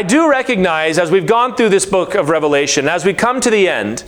I 0.00 0.02
do 0.02 0.30
recognize 0.30 0.96
as 0.96 1.10
we've 1.10 1.26
gone 1.26 1.54
through 1.54 1.68
this 1.68 1.84
book 1.84 2.14
of 2.14 2.30
Revelation, 2.30 2.88
as 2.88 3.04
we 3.04 3.12
come 3.12 3.38
to 3.42 3.50
the 3.50 3.68
end, 3.68 4.02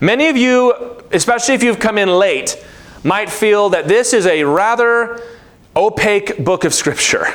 many 0.00 0.28
of 0.28 0.36
you, 0.36 0.72
especially 1.10 1.56
if 1.56 1.64
you've 1.64 1.80
come 1.80 1.98
in 1.98 2.08
late, 2.08 2.64
might 3.02 3.28
feel 3.28 3.68
that 3.70 3.88
this 3.88 4.12
is 4.12 4.24
a 4.24 4.44
rather 4.44 5.20
opaque 5.74 6.38
book 6.44 6.62
of 6.62 6.72
Scripture. 6.72 7.26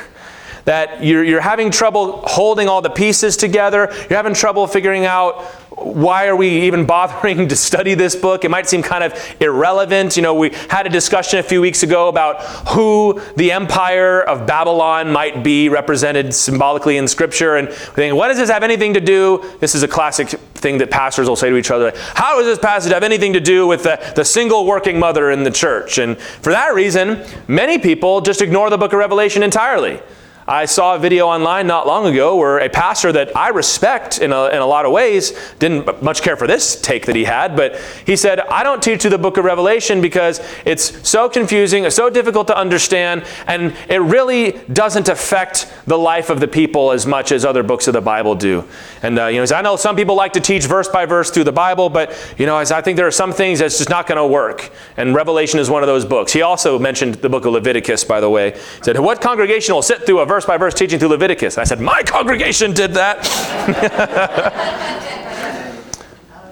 That 0.64 1.04
you're, 1.04 1.22
you're 1.22 1.42
having 1.42 1.70
trouble 1.70 2.22
holding 2.24 2.66
all 2.66 2.80
the 2.80 2.88
pieces 2.88 3.36
together. 3.36 3.92
You're 4.08 4.16
having 4.16 4.32
trouble 4.32 4.66
figuring 4.66 5.04
out 5.04 5.44
why 5.80 6.26
are 6.26 6.36
we 6.36 6.62
even 6.62 6.84
bothering 6.84 7.48
to 7.48 7.56
study 7.56 7.94
this 7.94 8.16
book? 8.16 8.44
It 8.44 8.50
might 8.50 8.68
seem 8.68 8.82
kind 8.82 9.04
of 9.04 9.36
irrelevant. 9.40 10.16
You 10.16 10.22
know, 10.22 10.34
we 10.34 10.50
had 10.68 10.86
a 10.86 10.90
discussion 10.90 11.38
a 11.38 11.42
few 11.42 11.60
weeks 11.60 11.82
ago 11.82 12.08
about 12.08 12.42
who 12.68 13.20
the 13.36 13.52
empire 13.52 14.22
of 14.22 14.46
Babylon 14.46 15.12
might 15.12 15.42
be 15.42 15.68
represented 15.68 16.34
symbolically 16.34 16.96
in 16.96 17.06
Scripture. 17.08 17.56
And 17.56 17.68
we 17.68 17.74
think, 17.74 18.14
what 18.14 18.28
does 18.28 18.38
this 18.38 18.50
have 18.50 18.62
anything 18.62 18.94
to 18.94 19.00
do? 19.00 19.44
This 19.60 19.74
is 19.74 19.82
a 19.82 19.88
classic 19.88 20.28
thing 20.28 20.78
that 20.78 20.90
pastors 20.90 21.28
will 21.28 21.36
say 21.36 21.50
to 21.50 21.56
each 21.56 21.70
other. 21.70 21.92
How 22.14 22.38
does 22.38 22.46
this 22.46 22.58
passage 22.58 22.92
have 22.92 23.02
anything 23.02 23.32
to 23.34 23.40
do 23.40 23.66
with 23.66 23.84
the, 23.84 24.12
the 24.16 24.24
single 24.24 24.66
working 24.66 24.98
mother 24.98 25.30
in 25.30 25.44
the 25.44 25.50
church? 25.50 25.98
And 25.98 26.18
for 26.18 26.50
that 26.50 26.74
reason, 26.74 27.24
many 27.46 27.78
people 27.78 28.20
just 28.20 28.42
ignore 28.42 28.70
the 28.70 28.78
book 28.78 28.92
of 28.92 28.98
Revelation 28.98 29.42
entirely. 29.42 30.00
I 30.48 30.64
saw 30.64 30.94
a 30.94 30.98
video 30.98 31.26
online 31.26 31.66
not 31.66 31.86
long 31.86 32.06
ago 32.06 32.34
where 32.36 32.56
a 32.56 32.70
pastor 32.70 33.12
that 33.12 33.36
I 33.36 33.50
respect 33.50 34.18
in 34.18 34.32
a, 34.32 34.46
in 34.46 34.56
a 34.60 34.66
lot 34.66 34.86
of 34.86 34.92
ways 34.92 35.38
didn't 35.58 36.02
much 36.02 36.22
care 36.22 36.38
for 36.38 36.46
this 36.46 36.80
take 36.80 37.04
that 37.04 37.14
he 37.14 37.24
had, 37.24 37.54
but 37.54 37.78
he 38.06 38.16
said, 38.16 38.40
I 38.40 38.62
don't 38.62 38.82
teach 38.82 39.04
you 39.04 39.10
the 39.10 39.18
book 39.18 39.36
of 39.36 39.44
Revelation 39.44 40.00
because 40.00 40.40
it's 40.64 41.06
so 41.06 41.28
confusing, 41.28 41.88
so 41.90 42.08
difficult 42.08 42.46
to 42.46 42.56
understand, 42.56 43.26
and 43.46 43.76
it 43.90 43.98
really 43.98 44.52
doesn't 44.72 45.10
affect 45.10 45.70
the 45.86 45.98
life 45.98 46.30
of 46.30 46.40
the 46.40 46.48
people 46.48 46.92
as 46.92 47.06
much 47.06 47.30
as 47.30 47.44
other 47.44 47.62
books 47.62 47.86
of 47.86 47.92
the 47.92 48.00
Bible 48.00 48.34
do. 48.34 48.64
And, 49.02 49.18
uh, 49.18 49.26
you 49.26 49.44
know, 49.44 49.54
I 49.54 49.60
know 49.60 49.76
some 49.76 49.96
people 49.96 50.14
like 50.14 50.32
to 50.32 50.40
teach 50.40 50.64
verse 50.64 50.88
by 50.88 51.04
verse 51.04 51.30
through 51.30 51.44
the 51.44 51.52
Bible, 51.52 51.90
but, 51.90 52.16
you 52.38 52.46
know, 52.46 52.56
I 52.56 52.64
think 52.80 52.96
there 52.96 53.06
are 53.06 53.10
some 53.10 53.34
things 53.34 53.58
that's 53.58 53.76
just 53.76 53.90
not 53.90 54.06
going 54.06 54.16
to 54.16 54.26
work. 54.26 54.70
And 54.96 55.14
Revelation 55.14 55.60
is 55.60 55.68
one 55.68 55.82
of 55.82 55.88
those 55.88 56.06
books. 56.06 56.32
He 56.32 56.40
also 56.40 56.78
mentioned 56.78 57.16
the 57.16 57.28
book 57.28 57.44
of 57.44 57.52
Leviticus, 57.52 58.04
by 58.04 58.20
the 58.20 58.30
way. 58.30 58.52
He 58.52 58.84
said, 58.84 58.98
What 58.98 59.20
congregation 59.20 59.74
will 59.74 59.82
sit 59.82 60.06
through 60.06 60.20
a 60.20 60.26
verse 60.26 60.37
verse 60.38 60.46
by 60.46 60.56
verse 60.56 60.74
teaching 60.74 61.00
through 61.00 61.08
Leviticus. 61.08 61.58
I 61.58 61.64
said, 61.64 61.80
My 61.80 62.04
congregation 62.04 62.72
did 62.72 62.94
that. 62.94 63.24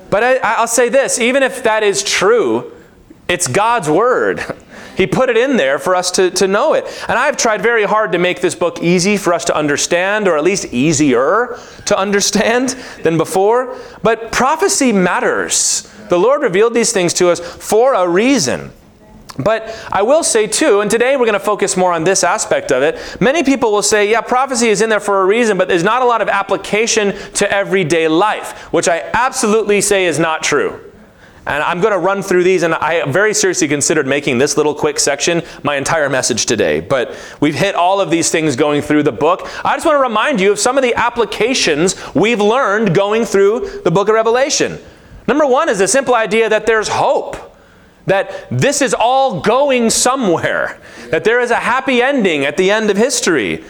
but 0.11 0.25
I, 0.25 0.61
will 0.61 0.67
say 0.67 0.89
this 0.89 1.21
even 1.21 1.45
if 1.45 1.63
that 1.63 1.85
is 1.85 2.03
true, 2.03 2.73
it's 3.29 3.47
God's 3.47 3.89
word. 3.89 4.45
He 4.97 5.07
put 5.07 5.29
it 5.29 5.37
in 5.37 5.57
there 5.57 5.79
for 5.79 5.95
us 5.95 6.11
to, 6.13 6.31
to 6.33 6.49
know 6.49 6.73
it. 6.73 6.85
And 7.07 7.17
I've 7.17 7.37
tried 7.37 7.63
very 7.63 7.85
hard 7.85 8.11
to 8.13 8.19
make 8.19 8.41
this 8.41 8.57
book 8.57 8.83
easy 8.83 9.17
for 9.19 9.33
us 9.33 9.45
to 9.45 9.55
understand, 9.55 10.27
or 10.27 10.37
at 10.37 10.43
least 10.43 10.73
easier 10.73 11.57
to 11.85 11.97
understand 11.97 12.71
than 13.05 13.17
before. 13.17 13.79
But 14.03 14.33
prophecy 14.33 14.93
matters. 14.93 15.83
The 16.09 16.19
Lord 16.19 16.43
revealed 16.43 16.75
these 16.75 16.93
things 16.93 17.15
to 17.15 17.29
us 17.29 17.39
for 17.39 17.95
a 17.95 18.09
reason. 18.09 18.73
But 19.39 19.75
I 19.93 20.03
will 20.03 20.23
say 20.23 20.47
too, 20.47 20.81
and 20.81 20.91
today 20.91 21.17
we're 21.17 21.27
going 21.27 21.35
to 21.35 21.41
focus 21.41 21.77
more 21.77 21.93
on 21.93 22.05
this 22.05 22.25
aspect 22.25 22.73
of 22.73 22.83
it. 22.83 23.21
Many 23.21 23.43
people 23.43 23.71
will 23.71 23.83
say, 23.83 24.11
yeah, 24.11 24.21
prophecy 24.21 24.69
is 24.69 24.81
in 24.81 24.89
there 24.89 25.01
for 25.01 25.23
a 25.23 25.27
reason, 25.27 25.59
but 25.59 25.69
there's 25.69 25.85
not 25.85 26.03
a 26.03 26.07
lot 26.07 26.23
of 26.23 26.29
application 26.29 27.15
to 27.35 27.51
everyday 27.51 28.09
life, 28.09 28.73
which 28.73 28.89
I 28.89 29.01
absolutely 29.13 29.81
say 29.81 30.07
is 30.07 30.19
not 30.19 30.43
true. 30.43 30.81
And 31.47 31.63
I'm 31.63 31.81
going 31.81 31.93
to 31.93 31.99
run 31.99 32.23
through 32.23 32.43
these, 32.43 32.65
and 32.65 32.75
I 32.75 33.09
very 33.09 33.33
seriously 33.33 33.69
considered 33.69 34.05
making 34.05 34.39
this 34.39 34.57
little 34.57 34.75
quick 34.75 34.99
section 34.99 35.43
my 35.63 35.77
entire 35.77 36.09
message 36.09 36.47
today. 36.47 36.81
But 36.81 37.17
we've 37.41 37.55
hit 37.55 37.77
all 37.77 38.01
of 38.01 38.11
these 38.11 38.33
things 38.33 38.57
going 38.57 38.83
through 38.83 39.05
the 39.05 39.13
book. 39.13 39.49
I 39.65 39.77
just 39.77 39.87
want 39.87 39.97
to 39.97 40.03
remind 40.03 40.41
you 40.41 40.51
of 40.51 40.59
some 40.59 40.77
of 40.77 40.83
the 40.83 40.95
applications 40.97 41.95
we've 42.17 42.41
learned 42.41 42.97
going 42.97 43.25
through 43.25 43.83
the 43.85 43.93
book 43.93 44.09
of 44.09 44.15
Revelation. 44.15 44.79
Number 45.29 45.47
one 45.47 45.69
is 45.69 45.79
the 45.79 45.87
simple 45.87 46.17
idea 46.17 46.49
that 46.49 46.67
there's 46.67 46.89
hope 46.89 47.56
that 48.07 48.47
this 48.51 48.81
is 48.81 48.95
all 48.95 49.41
going 49.41 49.91
somewhere, 49.91 50.79
that 51.11 51.25
there 51.25 51.41
is 51.41 51.51
a 51.51 51.57
happy 51.57 52.03
ending 52.03 52.45
at 52.45 52.57
the 52.57 52.71
end 52.71 52.91
of 52.91 52.97
history. 52.97 53.65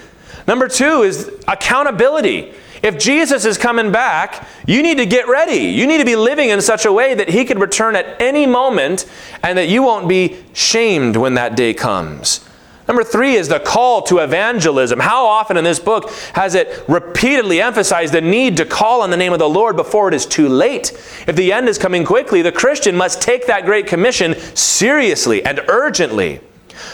Number 0.46 0.68
two 0.68 1.02
is 1.02 1.30
accountability. 1.48 2.52
If 2.82 2.98
Jesus 2.98 3.44
is 3.44 3.58
coming 3.58 3.90
back, 3.90 4.46
you 4.66 4.82
need 4.82 4.98
to 4.98 5.06
get 5.06 5.26
ready. 5.26 5.56
You 5.56 5.86
need 5.86 5.98
to 5.98 6.04
be 6.04 6.14
living 6.14 6.50
in 6.50 6.60
such 6.60 6.84
a 6.84 6.92
way 6.92 7.14
that 7.14 7.28
he 7.28 7.44
could 7.44 7.58
return 7.58 7.96
at 7.96 8.20
any 8.20 8.46
moment 8.46 9.06
and 9.42 9.58
that 9.58 9.68
you 9.68 9.82
won't 9.82 10.08
be 10.08 10.36
shamed 10.52 11.16
when 11.16 11.34
that 11.34 11.56
day 11.56 11.74
comes. 11.74 12.45
Number 12.88 13.02
three 13.02 13.34
is 13.34 13.48
the 13.48 13.58
call 13.58 14.02
to 14.02 14.18
evangelism. 14.18 15.00
How 15.00 15.26
often 15.26 15.56
in 15.56 15.64
this 15.64 15.80
book 15.80 16.10
has 16.34 16.54
it 16.54 16.84
repeatedly 16.86 17.60
emphasized 17.60 18.14
the 18.14 18.20
need 18.20 18.56
to 18.58 18.64
call 18.64 19.02
on 19.02 19.10
the 19.10 19.16
name 19.16 19.32
of 19.32 19.40
the 19.40 19.48
Lord 19.48 19.76
before 19.76 20.06
it 20.08 20.14
is 20.14 20.24
too 20.24 20.48
late? 20.48 20.92
If 21.26 21.34
the 21.34 21.52
end 21.52 21.68
is 21.68 21.78
coming 21.78 22.04
quickly, 22.04 22.42
the 22.42 22.52
Christian 22.52 22.96
must 22.96 23.20
take 23.20 23.46
that 23.48 23.64
great 23.64 23.88
commission 23.88 24.36
seriously 24.54 25.44
and 25.44 25.60
urgently. 25.68 26.40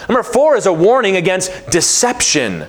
Number 0.08 0.22
four 0.22 0.56
is 0.56 0.64
a 0.64 0.72
warning 0.72 1.16
against 1.16 1.70
deception. 1.70 2.66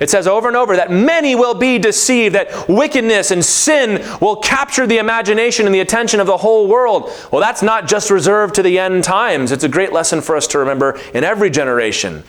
It 0.00 0.10
says 0.10 0.26
over 0.26 0.48
and 0.48 0.56
over 0.56 0.74
that 0.74 0.90
many 0.90 1.36
will 1.36 1.54
be 1.54 1.78
deceived, 1.78 2.34
that 2.34 2.68
wickedness 2.68 3.30
and 3.30 3.44
sin 3.44 4.04
will 4.20 4.36
capture 4.36 4.86
the 4.86 4.98
imagination 4.98 5.66
and 5.66 5.74
the 5.74 5.80
attention 5.80 6.18
of 6.18 6.26
the 6.26 6.38
whole 6.38 6.66
world. 6.66 7.12
Well, 7.30 7.40
that's 7.40 7.62
not 7.62 7.86
just 7.86 8.10
reserved 8.10 8.56
to 8.56 8.62
the 8.62 8.80
end 8.80 9.04
times. 9.04 9.52
It's 9.52 9.62
a 9.62 9.68
great 9.68 9.92
lesson 9.92 10.20
for 10.20 10.36
us 10.36 10.48
to 10.48 10.58
remember 10.58 10.98
in 11.14 11.22
every 11.22 11.48
generation. 11.48 12.24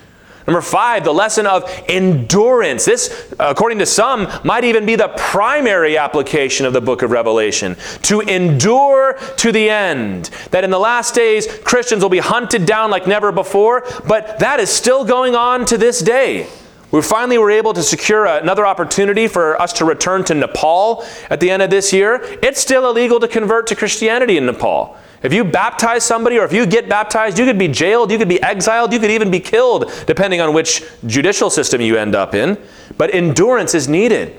Number 0.47 0.61
five, 0.61 1.03
the 1.03 1.13
lesson 1.13 1.47
of 1.47 1.69
endurance. 1.87 2.85
This, 2.85 3.33
according 3.39 3.79
to 3.79 3.85
some, 3.85 4.27
might 4.43 4.63
even 4.63 4.85
be 4.85 4.95
the 4.95 5.07
primary 5.17 5.97
application 5.97 6.65
of 6.67 6.73
the 6.73 6.81
book 6.81 7.01
of 7.01 7.09
Revelation. 7.09 7.75
To 8.03 8.21
endure 8.21 9.17
to 9.37 9.51
the 9.51 9.69
end. 9.69 10.25
That 10.51 10.63
in 10.63 10.69
the 10.69 10.79
last 10.79 11.15
days, 11.15 11.47
Christians 11.63 12.03
will 12.03 12.09
be 12.09 12.19
hunted 12.19 12.65
down 12.65 12.91
like 12.91 13.07
never 13.07 13.31
before, 13.31 13.83
but 14.07 14.37
that 14.39 14.59
is 14.59 14.69
still 14.69 15.03
going 15.03 15.35
on 15.35 15.65
to 15.65 15.77
this 15.77 15.99
day. 15.99 16.47
We 16.91 17.01
finally 17.01 17.39
were 17.39 17.51
able 17.51 17.73
to 17.73 17.83
secure 17.83 18.25
another 18.25 18.65
opportunity 18.65 19.27
for 19.27 19.59
us 19.59 19.73
to 19.73 19.85
return 19.85 20.23
to 20.25 20.35
Nepal 20.35 21.03
at 21.29 21.39
the 21.39 21.49
end 21.49 21.63
of 21.63 21.69
this 21.69 21.91
year. 21.91 22.19
It's 22.43 22.61
still 22.61 22.89
illegal 22.89 23.19
to 23.19 23.27
convert 23.27 23.67
to 23.67 23.75
Christianity 23.75 24.37
in 24.37 24.45
Nepal. 24.45 24.95
If 25.23 25.33
you 25.33 25.43
baptize 25.43 26.03
somebody 26.03 26.37
or 26.37 26.45
if 26.45 26.53
you 26.53 26.65
get 26.65 26.87
baptized, 26.89 27.39
you 27.39 27.45
could 27.45 27.57
be 27.57 27.67
jailed, 27.67 28.11
you 28.11 28.17
could 28.17 28.29
be 28.29 28.41
exiled, 28.41 28.93
you 28.93 28.99
could 28.99 29.11
even 29.11 29.31
be 29.31 29.39
killed, 29.39 29.91
depending 30.05 30.41
on 30.41 30.53
which 30.53 30.83
judicial 31.05 31.49
system 31.49 31.81
you 31.81 31.97
end 31.97 32.15
up 32.15 32.35
in. 32.35 32.57
But 32.97 33.13
endurance 33.13 33.73
is 33.73 33.87
needed. 33.87 34.35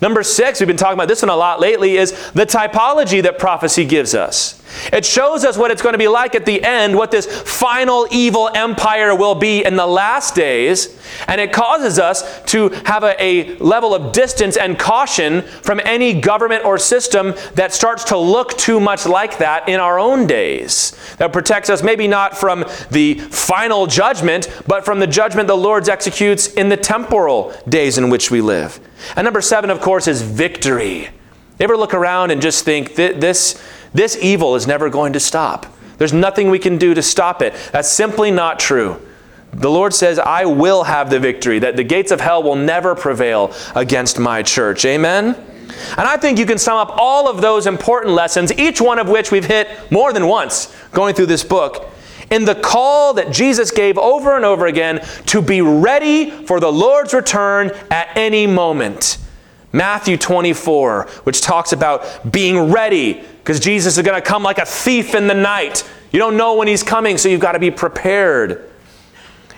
Number 0.00 0.22
six, 0.22 0.60
we've 0.60 0.66
been 0.66 0.76
talking 0.76 0.94
about 0.94 1.08
this 1.08 1.22
one 1.22 1.28
a 1.28 1.36
lot 1.36 1.60
lately, 1.60 1.96
is 1.96 2.30
the 2.32 2.46
typology 2.46 3.22
that 3.22 3.38
prophecy 3.38 3.84
gives 3.84 4.14
us. 4.14 4.61
It 4.92 5.04
shows 5.04 5.44
us 5.44 5.56
what 5.56 5.70
it's 5.70 5.82
going 5.82 5.92
to 5.92 5.98
be 5.98 6.08
like 6.08 6.34
at 6.34 6.46
the 6.46 6.62
end, 6.62 6.96
what 6.96 7.10
this 7.10 7.26
final 7.42 8.06
evil 8.10 8.50
empire 8.54 9.14
will 9.14 9.34
be 9.34 9.64
in 9.64 9.76
the 9.76 9.86
last 9.86 10.34
days, 10.34 10.98
and 11.28 11.40
it 11.40 11.52
causes 11.52 11.98
us 11.98 12.42
to 12.46 12.70
have 12.86 13.04
a, 13.04 13.22
a, 13.22 13.56
level 13.58 13.94
of 13.94 14.12
distance 14.12 14.56
and 14.56 14.78
caution 14.78 15.42
from 15.42 15.80
any 15.84 16.18
government 16.18 16.64
or 16.64 16.78
system 16.78 17.34
that 17.54 17.72
starts 17.72 18.04
to 18.04 18.16
look 18.16 18.56
too 18.56 18.80
much 18.80 19.06
like 19.06 19.38
that 19.38 19.68
in 19.68 19.78
our 19.78 19.98
own 19.98 20.26
days. 20.26 20.96
That 21.18 21.32
protects 21.32 21.70
us 21.70 21.82
maybe 21.82 22.08
not 22.08 22.36
from 22.36 22.64
the 22.90 23.14
final 23.14 23.86
judgment, 23.86 24.48
but 24.66 24.84
from 24.84 24.98
the 24.98 25.06
judgment 25.06 25.48
the 25.48 25.56
Lord 25.56 25.88
executes 25.88 26.46
in 26.48 26.68
the 26.68 26.76
temporal 26.76 27.52
days 27.68 27.98
in 27.98 28.10
which 28.10 28.30
we 28.30 28.40
live. 28.40 28.80
And 29.16 29.24
number 29.24 29.40
seven, 29.40 29.70
of 29.70 29.80
course, 29.80 30.06
is 30.06 30.22
victory. 30.22 31.08
You 31.58 31.64
ever 31.64 31.76
look 31.76 31.94
around 31.94 32.30
and 32.30 32.40
just 32.40 32.64
think 32.64 32.94
this 32.94 33.62
this 33.94 34.16
evil 34.20 34.54
is 34.54 34.66
never 34.66 34.88
going 34.90 35.12
to 35.12 35.20
stop. 35.20 35.66
There's 35.98 36.12
nothing 36.12 36.50
we 36.50 36.58
can 36.58 36.78
do 36.78 36.94
to 36.94 37.02
stop 37.02 37.42
it. 37.42 37.54
That's 37.72 37.90
simply 37.90 38.30
not 38.30 38.58
true. 38.58 39.00
The 39.52 39.70
Lord 39.70 39.92
says, 39.92 40.18
I 40.18 40.46
will 40.46 40.84
have 40.84 41.10
the 41.10 41.20
victory, 41.20 41.58
that 41.58 41.76
the 41.76 41.84
gates 41.84 42.10
of 42.10 42.20
hell 42.20 42.42
will 42.42 42.56
never 42.56 42.94
prevail 42.94 43.54
against 43.74 44.18
my 44.18 44.42
church. 44.42 44.84
Amen? 44.84 45.34
And 45.96 46.00
I 46.00 46.16
think 46.16 46.38
you 46.38 46.46
can 46.46 46.58
sum 46.58 46.76
up 46.76 46.94
all 46.96 47.28
of 47.28 47.40
those 47.40 47.66
important 47.66 48.14
lessons, 48.14 48.52
each 48.58 48.80
one 48.80 48.98
of 48.98 49.08
which 49.08 49.30
we've 49.30 49.44
hit 49.44 49.68
more 49.90 50.12
than 50.12 50.26
once 50.26 50.74
going 50.92 51.14
through 51.14 51.26
this 51.26 51.44
book, 51.44 51.90
in 52.30 52.46
the 52.46 52.54
call 52.54 53.14
that 53.14 53.30
Jesus 53.30 53.70
gave 53.70 53.98
over 53.98 54.36
and 54.36 54.44
over 54.44 54.66
again 54.66 55.04
to 55.26 55.42
be 55.42 55.60
ready 55.60 56.30
for 56.30 56.58
the 56.58 56.72
Lord's 56.72 57.12
return 57.12 57.70
at 57.90 58.08
any 58.16 58.46
moment. 58.46 59.18
Matthew 59.70 60.16
24, 60.16 61.08
which 61.24 61.42
talks 61.42 61.72
about 61.72 62.30
being 62.30 62.70
ready 62.70 63.24
because 63.42 63.58
Jesus 63.58 63.96
is 63.96 64.04
going 64.04 64.20
to 64.20 64.26
come 64.26 64.44
like 64.44 64.58
a 64.58 64.64
thief 64.64 65.16
in 65.16 65.26
the 65.26 65.34
night. 65.34 65.88
You 66.12 66.20
don't 66.20 66.36
know 66.36 66.54
when 66.54 66.68
he's 66.68 66.84
coming, 66.84 67.18
so 67.18 67.28
you've 67.28 67.40
got 67.40 67.52
to 67.52 67.58
be 67.58 67.72
prepared. 67.72 68.70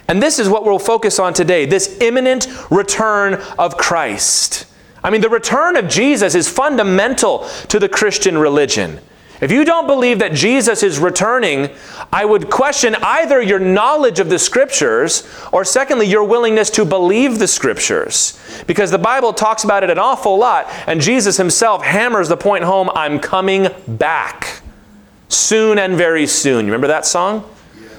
And 0.08 0.22
this 0.22 0.38
is 0.38 0.48
what 0.48 0.64
we'll 0.64 0.78
focus 0.78 1.18
on 1.18 1.34
today 1.34 1.66
this 1.66 2.00
imminent 2.00 2.48
return 2.70 3.34
of 3.58 3.76
Christ. 3.76 4.66
I 5.02 5.10
mean, 5.10 5.20
the 5.20 5.28
return 5.28 5.76
of 5.76 5.86
Jesus 5.88 6.34
is 6.34 6.48
fundamental 6.48 7.46
to 7.68 7.78
the 7.78 7.88
Christian 7.88 8.38
religion. 8.38 9.00
If 9.40 9.50
you 9.50 9.64
don't 9.64 9.86
believe 9.86 10.20
that 10.20 10.32
Jesus 10.32 10.82
is 10.82 10.98
returning, 10.98 11.70
I 12.12 12.24
would 12.24 12.50
question 12.50 12.94
either 12.96 13.42
your 13.42 13.58
knowledge 13.58 14.20
of 14.20 14.28
the 14.28 14.38
scriptures 14.38 15.28
or 15.52 15.64
secondly 15.64 16.06
your 16.06 16.24
willingness 16.24 16.70
to 16.70 16.84
believe 16.84 17.38
the 17.38 17.48
scriptures. 17.48 18.38
Because 18.66 18.90
the 18.90 18.98
Bible 18.98 19.32
talks 19.32 19.64
about 19.64 19.82
it 19.82 19.90
an 19.90 19.98
awful 19.98 20.38
lot 20.38 20.66
and 20.86 21.00
Jesus 21.00 21.36
himself 21.36 21.82
hammers 21.82 22.28
the 22.28 22.36
point 22.36 22.64
home, 22.64 22.90
I'm 22.94 23.18
coming 23.18 23.68
back. 23.88 24.60
Soon 25.28 25.78
and 25.78 25.96
very 25.96 26.26
soon. 26.26 26.66
You 26.66 26.72
remember 26.72 26.86
that 26.86 27.04
song? 27.04 27.48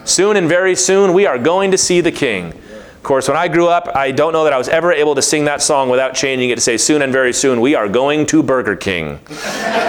Soon 0.06 0.38
and 0.38 0.48
very 0.48 0.76
soon 0.76 1.14
we 1.14 1.26
are 1.26 1.38
going 1.38 1.72
to 1.72 1.78
see 1.78 2.00
the 2.00 2.12
king. 2.12 2.54
Of 2.54 3.04
course, 3.04 3.28
when 3.28 3.38
I 3.38 3.50
grew 3.50 3.68
up, 3.68 3.94
I 3.96 4.12
don't 4.12 4.34
know 4.34 4.46
that 4.46 4.54
I 4.54 4.58
was 4.58 4.70
ever 4.70 4.92
able 4.92 5.16
to 5.16 5.22
sing 5.22 5.46
that 5.46 5.62
song 5.62 5.90
without 5.90 6.16
changing 6.16 6.50
it 6.50 6.56
to 6.56 6.62
say, 6.62 6.78
Soon 6.78 7.02
and 7.02 7.12
very 7.12 7.34
soon 7.34 7.60
we 7.62 7.76
are 7.76 7.90
going 7.90 8.26
to 8.28 8.42
Burger 8.42 8.76
King. 8.76 9.20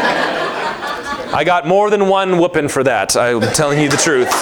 I 1.37 1.45
got 1.45 1.67
more 1.67 1.91
than 1.91 2.09
one 2.09 2.39
whooping 2.39 2.69
for 2.69 2.83
that. 2.85 3.15
I'm 3.15 3.43
telling 3.53 3.79
you 3.79 3.91
the 3.91 3.99
truth. 3.99 4.33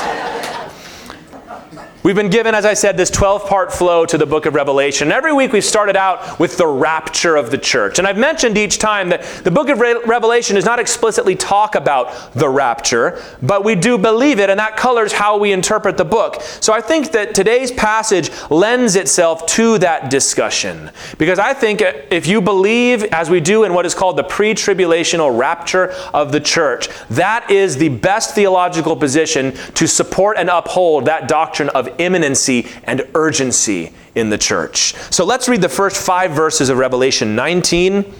We've 2.05 2.15
been 2.15 2.29
given, 2.29 2.55
as 2.55 2.67
I 2.67 2.75
said, 2.75 2.99
this 2.99 3.09
12 3.09 3.47
part 3.47 3.73
flow 3.73 4.05
to 4.05 4.19
the 4.19 4.27
book 4.27 4.45
of 4.45 4.55
Revelation. 4.55 5.11
Every 5.11 5.33
week 5.33 5.55
we've 5.55 5.65
started 5.65 5.97
out 5.97 6.39
with 6.39 6.59
the 6.59 6.67
rapture 6.67 7.35
of 7.35 7.51
the 7.51 7.57
church. 7.57 7.99
And 7.99 8.07
I've 8.07 8.19
mentioned 8.19 8.59
each 8.59 8.79
time 8.79 9.09
that 9.09 9.23
the 9.43 9.51
book 9.51 9.71
of 9.71 9.81
Re- 9.81 10.03
Revelation 10.05 10.57
does 10.57 10.67
not 10.67 10.79
explicitly 10.79 11.35
talk 11.35 11.75
about 11.75 12.35
the 12.35 12.51
rapture, 12.51 13.23
but 13.41 13.65
we 13.65 13.75
do 13.75 13.97
believe 13.97 14.39
it, 14.39 14.51
and 14.51 14.61
that 14.61 14.77
colors 14.77 15.15
how 15.15 15.39
we 15.39 15.51
interpret 15.51 15.97
the 15.97 16.05
book. 16.05 16.43
So 16.43 16.75
I 16.75 16.83
think 16.83 17.13
that 17.13 17.35
today's 17.35 17.73
passage 17.73 18.31
lends 18.51 18.97
itself 18.97 19.47
to 19.55 19.79
that 19.79 20.11
discussion. 20.11 20.91
Because 21.17 21.39
I 21.39 21.55
think 21.55 21.81
uh, 21.81 21.95
if 22.11 22.27
you 22.27 22.43
believe, 22.43 23.05
as 23.05 23.31
we 23.31 23.41
do 23.41 23.65
in 23.65 23.73
what 23.73 23.87
is 23.87 23.95
called 23.95 24.19
the 24.19 24.25
pre 24.25 24.53
tribulational 24.53 25.39
rapture 25.39 25.93
of 26.13 26.33
the 26.33 26.41
church, 26.41 26.91
that 27.09 27.51
is 27.51 27.79
the 27.79 27.89
best 27.89 28.35
theological 28.35 28.95
position 28.95 29.53
to 29.73 29.89
support 29.89 30.37
and 30.37 30.51
uphold 30.51 31.07
that 31.07 31.29
doctrine 31.29 31.71
of 31.71 31.94
imminency 31.99 32.67
and 32.85 33.07
urgency 33.15 33.93
in 34.15 34.31
the 34.31 34.39
church. 34.39 34.95
So 35.11 35.25
let's 35.25 35.49
read 35.49 35.61
the 35.61 35.69
first 35.69 35.97
five 35.97 36.33
verses 36.33 36.69
of 36.69 36.79
Revelation 36.79 37.35
19. 37.35 38.13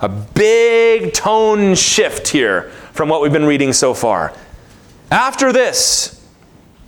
A 0.00 0.08
big 0.08 1.12
tone 1.12 1.74
shift 1.74 2.28
here 2.28 2.70
from 2.92 3.08
what 3.08 3.22
we've 3.22 3.32
been 3.32 3.46
reading 3.46 3.72
so 3.72 3.94
far. 3.94 4.34
After 5.10 5.52
this, 5.52 6.26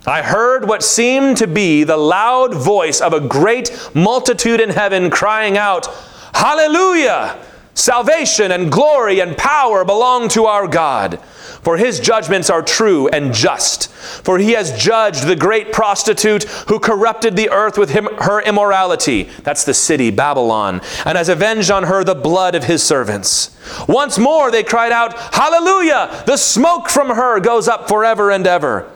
I 0.07 0.21
heard 0.21 0.67
what 0.67 0.83
seemed 0.83 1.37
to 1.37 1.47
be 1.47 1.83
the 1.83 1.97
loud 1.97 2.53
voice 2.53 3.01
of 3.01 3.13
a 3.13 3.19
great 3.19 3.89
multitude 3.93 4.59
in 4.59 4.69
heaven 4.69 5.09
crying 5.09 5.57
out, 5.57 5.87
Hallelujah! 6.33 7.39
Salvation 7.75 8.51
and 8.51 8.71
glory 8.71 9.19
and 9.19 9.37
power 9.37 9.83
belong 9.83 10.29
to 10.29 10.45
our 10.45 10.65
God. 10.65 11.19
For 11.61 11.77
his 11.77 11.99
judgments 11.99 12.49
are 12.49 12.61
true 12.61 13.09
and 13.09 13.33
just. 13.33 13.89
For 13.89 14.37
he 14.37 14.51
has 14.51 14.81
judged 14.81 15.25
the 15.27 15.35
great 15.35 15.73
prostitute 15.73 16.43
who 16.67 16.79
corrupted 16.79 17.35
the 17.35 17.49
earth 17.49 17.77
with 17.77 17.89
him, 17.89 18.07
her 18.19 18.41
immorality. 18.41 19.23
That's 19.43 19.65
the 19.65 19.73
city, 19.73 20.09
Babylon. 20.09 20.79
And 21.05 21.17
has 21.17 21.27
avenged 21.27 21.69
on 21.69 21.83
her 21.83 22.03
the 22.03 22.15
blood 22.15 22.55
of 22.55 22.63
his 22.63 22.81
servants. 22.81 23.57
Once 23.89 24.17
more 24.17 24.51
they 24.51 24.63
cried 24.63 24.93
out, 24.93 25.13
Hallelujah! 25.33 26.23
The 26.25 26.37
smoke 26.37 26.87
from 26.89 27.09
her 27.09 27.41
goes 27.41 27.67
up 27.67 27.89
forever 27.89 28.31
and 28.31 28.47
ever. 28.47 28.89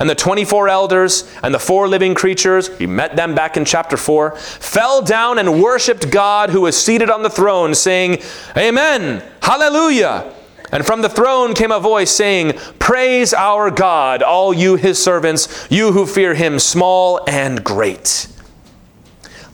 And 0.00 0.08
the 0.08 0.14
24 0.14 0.68
elders 0.68 1.30
and 1.42 1.54
the 1.54 1.58
four 1.58 1.88
living 1.88 2.14
creatures, 2.14 2.70
we 2.78 2.86
met 2.86 3.16
them 3.16 3.34
back 3.34 3.56
in 3.56 3.64
chapter 3.64 3.96
4, 3.96 4.36
fell 4.36 5.02
down 5.02 5.38
and 5.38 5.62
worshiped 5.62 6.10
God 6.10 6.50
who 6.50 6.62
was 6.62 6.76
seated 6.76 7.10
on 7.10 7.22
the 7.22 7.30
throne, 7.30 7.74
saying, 7.74 8.18
Amen, 8.56 9.22
Hallelujah. 9.42 10.32
And 10.70 10.86
from 10.86 11.02
the 11.02 11.08
throne 11.08 11.52
came 11.52 11.72
a 11.72 11.80
voice 11.80 12.10
saying, 12.10 12.52
Praise 12.78 13.34
our 13.34 13.70
God, 13.70 14.22
all 14.22 14.54
you 14.54 14.76
his 14.76 15.02
servants, 15.02 15.66
you 15.68 15.92
who 15.92 16.06
fear 16.06 16.32
him, 16.32 16.58
small 16.58 17.20
and 17.28 17.62
great. 17.62 18.28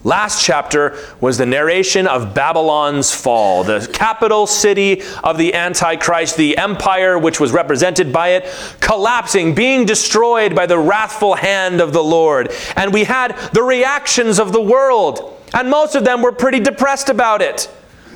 Last 0.04 0.44
chapter 0.44 0.96
was 1.20 1.38
the 1.38 1.46
narration 1.46 2.06
of 2.06 2.32
Babylon's 2.32 3.12
fall, 3.12 3.64
the 3.64 3.88
capital 3.92 4.46
city 4.46 5.02
of 5.24 5.38
the 5.38 5.54
Antichrist, 5.54 6.36
the 6.36 6.56
empire 6.56 7.18
which 7.18 7.40
was 7.40 7.50
represented 7.50 8.12
by 8.12 8.28
it, 8.28 8.76
collapsing, 8.80 9.56
being 9.56 9.86
destroyed 9.86 10.54
by 10.54 10.66
the 10.66 10.78
wrathful 10.78 11.34
hand 11.34 11.80
of 11.80 11.92
the 11.92 12.02
Lord. 12.02 12.52
And 12.76 12.94
we 12.94 13.04
had 13.04 13.36
the 13.52 13.64
reactions 13.64 14.38
of 14.38 14.52
the 14.52 14.60
world, 14.62 15.36
and 15.52 15.68
most 15.68 15.96
of 15.96 16.04
them 16.04 16.22
were 16.22 16.32
pretty 16.32 16.60
depressed 16.60 17.08
about 17.08 17.42
it, 17.42 17.68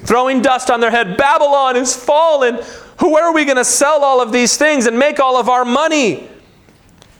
throwing 0.04 0.40
dust 0.40 0.70
on 0.70 0.78
their 0.78 0.92
head. 0.92 1.16
Babylon 1.16 1.76
is 1.76 1.96
fallen. 1.96 2.56
Where 3.00 3.24
are 3.24 3.34
we 3.34 3.44
going 3.44 3.56
to 3.56 3.64
sell 3.64 4.04
all 4.04 4.20
of 4.22 4.30
these 4.30 4.56
things 4.56 4.86
and 4.86 4.96
make 4.96 5.18
all 5.18 5.36
of 5.36 5.48
our 5.48 5.64
money? 5.64 6.28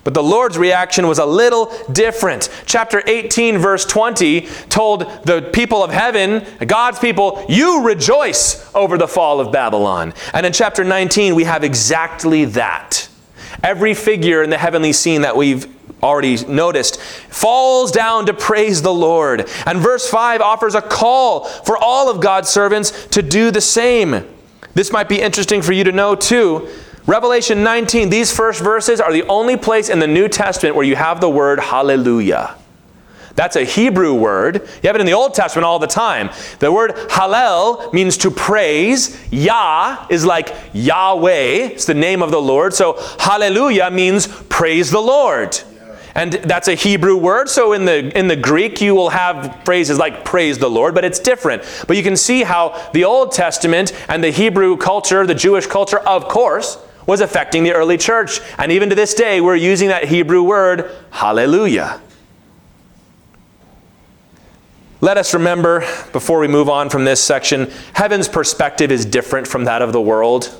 But 0.05 0.15
the 0.15 0.23
Lord's 0.23 0.59
reaction 0.59 1.07
was 1.07 1.19
a 1.19 1.27
little 1.27 1.73
different. 1.93 2.49
Chapter 2.67 3.03
18, 3.07 3.59
verse 3.59 3.85
20, 3.85 4.49
told 4.69 5.03
the 5.25 5.49
people 5.53 5.85
of 5.85 5.93
heaven, 5.93 6.45
God's 6.67 6.99
people, 6.99 7.45
you 7.49 7.85
rejoice 7.85 8.69
over 8.75 8.99
the 8.99 9.07
fall 9.07 9.39
of 9.39 9.53
Babylon. 9.53 10.13
And 10.35 10.45
in 10.45 10.53
chapter 10.53 10.83
19, 10.83 11.35
we 11.37 11.45
have 11.45 11.63
exactly 11.63 12.45
that. 12.47 13.09
Every 13.63 13.95
figure 13.95 14.43
in 14.43 14.51
the 14.51 14.59
heavenly 14.59 14.93
scene 14.93 15.23
that 15.23 15.37
we've 15.37 15.67
already 16.03 16.45
noticed 16.47 17.01
falls 17.01 17.93
down 17.93 18.27
to 18.27 18.35
praise 18.35 18.83
the 18.83 18.93
Lord. 18.93 19.49
And 19.67 19.79
verse 19.79 20.09
5 20.09 20.41
offers 20.41 20.75
a 20.75 20.83
call 20.83 21.45
for 21.45 21.77
all 21.77 22.11
of 22.11 22.21
God's 22.21 22.49
servants 22.49 23.07
to 23.09 23.23
do 23.23 23.53
the 23.53 23.61
same. 23.61 24.27
This 24.75 24.91
might 24.91 25.09
be 25.09 25.21
interesting 25.21 25.63
for 25.63 25.73
you 25.73 25.85
to 25.85 25.93
know 25.93 26.17
too. 26.17 26.69
Revelation 27.07 27.65
19, 27.65 28.11
these 28.11 28.35
first 28.35 28.63
verses 28.63 29.01
are 29.01 29.13
the 29.13 29.25
only 29.25 29.57
place 29.57 29.89
in 29.89 29.99
the 29.99 30.07
New 30.07 30.29
Testament 30.29 30.77
where 30.77 30.87
you 30.87 30.95
have 30.95 31.21
the 31.21 31.29
word 31.29 31.59
hallelujah. 31.59 32.57
That's 33.35 33.57
a 33.57 33.65
Hebrew 33.65 34.15
word. 34.15 34.69
You 34.83 34.87
have 34.89 34.95
it 34.95 35.01
in 35.01 35.07
the 35.07 35.15
Old 35.15 35.35
Testament 35.35 35.65
all 35.65 35.79
the 35.79 35.87
time. 35.87 36.31
The 36.59 36.71
word 36.71 36.93
hallel 37.09 37.93
means 37.93 38.17
to 38.19 38.31
praise. 38.31 39.19
Yah 39.33 40.07
is 40.11 40.25
like 40.25 40.55
Yahweh, 40.73 41.73
it's 41.73 41.87
the 41.87 41.95
name 41.95 42.23
of 42.23 42.31
the 42.31 42.41
Lord. 42.41 42.75
So 42.75 42.99
hallelujah 43.19 43.91
means 43.91 44.27
praise 44.27 44.91
the 44.91 45.01
Lord. 45.01 45.59
And 46.15 46.35
that's 46.35 46.69
a 46.69 46.75
Hebrew 46.75 47.17
word, 47.17 47.49
so 47.49 47.73
in 47.73 47.87
the, 47.87 48.17
in 48.17 48.29
the 48.29 48.37
Greek 48.37 48.83
you 48.83 48.95
will 48.95 49.09
have 49.09 49.65
phrases 49.65 49.99
like 49.99 50.27
praise 50.27 50.59
the 50.59 50.69
Lord, 50.69 50.95
but 50.95 51.07
it's 51.07 51.19
different. 51.19 51.63
But 51.89 51.97
you 51.97 52.03
can 52.03 52.17
see 52.17 52.43
how 52.43 52.91
the 52.93 53.05
Old 53.05 53.33
Testament 53.33 53.95
and 54.11 54.23
the 54.23 54.31
Hebrew 54.31 54.77
culture, 54.77 55.27
the 55.27 55.35
Jewish 55.35 55.67
culture, 55.67 56.01
of 56.01 56.29
course, 56.29 56.77
was 57.07 57.21
affecting 57.21 57.65
the 57.65 57.73
early 57.73 57.99
church. 57.99 58.41
And 58.59 58.73
even 58.73 58.89
to 58.91 58.95
this 58.95 59.15
day, 59.15 59.41
we're 59.41 59.57
using 59.57 59.89
that 59.89 60.05
Hebrew 60.05 60.43
word, 60.43 60.91
hallelujah. 61.11 62.01
Let 65.01 65.19
us 65.19 65.35
remember, 65.35 65.81
before 66.13 66.39
we 66.39 66.47
move 66.47 66.69
on 66.69 66.89
from 66.89 67.05
this 67.05 67.23
section, 67.23 67.73
heaven's 67.93 68.29
perspective 68.29 68.93
is 68.93 69.05
different 69.05 69.49
from 69.49 69.65
that 69.65 69.83
of 69.83 69.93
the 69.93 70.01
world. 70.01 70.57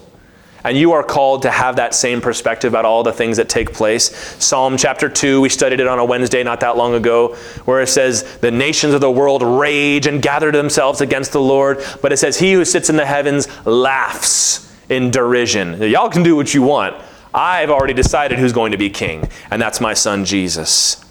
And 0.65 0.77
you 0.77 0.93
are 0.93 1.03
called 1.05 1.43
to 1.43 1.51
have 1.51 1.77
that 1.77 1.95
same 1.95 2.21
perspective 2.21 2.73
about 2.73 2.85
all 2.85 3.05
the 3.05 3.13
things 3.13 3.37
that 3.37 3.49
take 3.49 3.73
place. 3.73 4.15
Psalm 4.45 4.77
chapter 4.77 5.09
2, 5.09 5.41
we 5.41 5.49
studied 5.49 5.79
it 5.79 5.87
on 5.87 6.01
a 6.01 6.05
Wednesday 6.05 6.43
not 6.43 6.61
that 6.61 6.77
long 6.77 6.95
ago, 6.95 7.37
where 7.65 7.81
it 7.81 7.89
says, 7.89 8.39
The 8.39 8.51
nations 8.51 8.95
of 8.95 9.01
the 9.01 9.11
world 9.11 9.43
rage 9.43 10.07
and 10.09 10.21
gather 10.21 10.51
themselves 10.51 11.01
against 11.01 11.33
the 11.33 11.41
Lord. 11.41 11.81
But 12.01 12.13
it 12.13 12.17
says, 12.17 12.39
He 12.39 12.53
who 12.53 12.65
sits 12.65 12.91
in 12.91 12.97
the 12.97 13.07
heavens 13.07 13.49
laughs 13.65 14.72
in 14.93 15.11
derision. 15.11 15.81
Y'all 15.83 16.11
can 16.11 16.23
do 16.23 16.37
what 16.37 16.55
you 16.55 16.63
want. 16.63 17.03
I've 17.35 17.71
already 17.71 17.95
decided 17.95 18.39
who's 18.39 18.53
going 18.53 18.73
to 18.73 18.79
be 18.79 18.91
king, 18.91 19.29
and 19.51 19.61
that's 19.61 19.81
my 19.81 19.95
son 19.95 20.25
Jesus. 20.25 21.03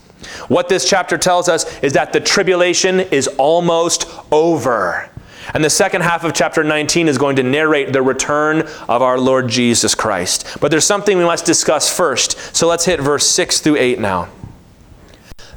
What 0.48 0.70
this 0.70 0.88
chapter 0.88 1.18
tells 1.18 1.50
us 1.50 1.82
is 1.82 1.94
that 1.94 2.14
the 2.14 2.20
tribulation 2.20 3.00
is 3.00 3.28
almost 3.28 4.06
over. 4.32 5.10
And 5.54 5.64
the 5.64 5.70
second 5.70 6.02
half 6.02 6.24
of 6.24 6.34
chapter 6.34 6.64
19 6.64 7.08
is 7.08 7.18
going 7.18 7.36
to 7.38 7.44
narrate 7.44 7.92
the 7.92 8.02
return 8.02 8.62
of 8.88 9.02
our 9.02 9.20
Lord 9.20 9.48
Jesus 9.48 9.96
Christ. 9.96 10.58
But 10.62 10.70
there's 10.70 10.86
something 10.86 11.18
we 11.18 11.24
must 11.24 11.46
discuss 11.46 11.96
first. 11.96 12.38
So 12.56 12.68
let's 12.68 12.86
hit 12.86 13.00
verse 13.00 13.26
6 13.28 13.60
through 13.62 13.78
8 13.78 14.00
now. 14.00 14.30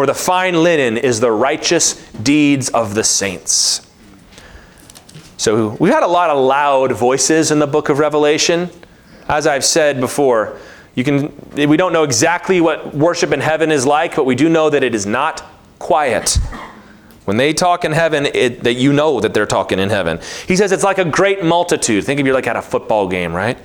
for 0.00 0.06
the 0.06 0.14
fine 0.14 0.62
linen 0.62 0.96
is 0.96 1.20
the 1.20 1.30
righteous 1.30 2.10
deeds 2.12 2.70
of 2.70 2.94
the 2.94 3.04
saints. 3.04 3.86
So 5.36 5.76
we've 5.78 5.92
had 5.92 6.02
a 6.02 6.06
lot 6.06 6.30
of 6.30 6.38
loud 6.38 6.92
voices 6.92 7.50
in 7.50 7.58
the 7.58 7.66
book 7.66 7.90
of 7.90 7.98
Revelation. 7.98 8.70
As 9.28 9.46
I've 9.46 9.62
said 9.62 10.00
before, 10.00 10.58
You 10.94 11.04
can, 11.04 11.34
we 11.54 11.76
don't 11.76 11.92
know 11.92 12.02
exactly 12.02 12.62
what 12.62 12.94
worship 12.94 13.32
in 13.32 13.40
heaven 13.40 13.70
is 13.70 13.86
like, 13.86 14.16
but 14.16 14.24
we 14.24 14.34
do 14.34 14.48
know 14.48 14.70
that 14.70 14.82
it 14.82 14.94
is 14.94 15.04
not 15.04 15.44
quiet. 15.78 16.38
When 17.26 17.36
they 17.36 17.52
talk 17.52 17.84
in 17.84 17.92
heaven, 17.92 18.26
it, 18.26 18.64
that 18.64 18.74
you 18.74 18.94
know 18.94 19.20
that 19.20 19.34
they're 19.34 19.44
talking 19.44 19.78
in 19.78 19.90
heaven. 19.90 20.18
He 20.48 20.56
says 20.56 20.72
it's 20.72 20.82
like 20.82 20.96
a 20.96 21.04
great 21.04 21.44
multitude. 21.44 22.04
Think 22.04 22.20
of 22.20 22.26
you 22.26 22.32
like 22.32 22.46
at 22.46 22.56
a 22.56 22.62
football 22.62 23.06
game, 23.06 23.34
right? 23.34 23.58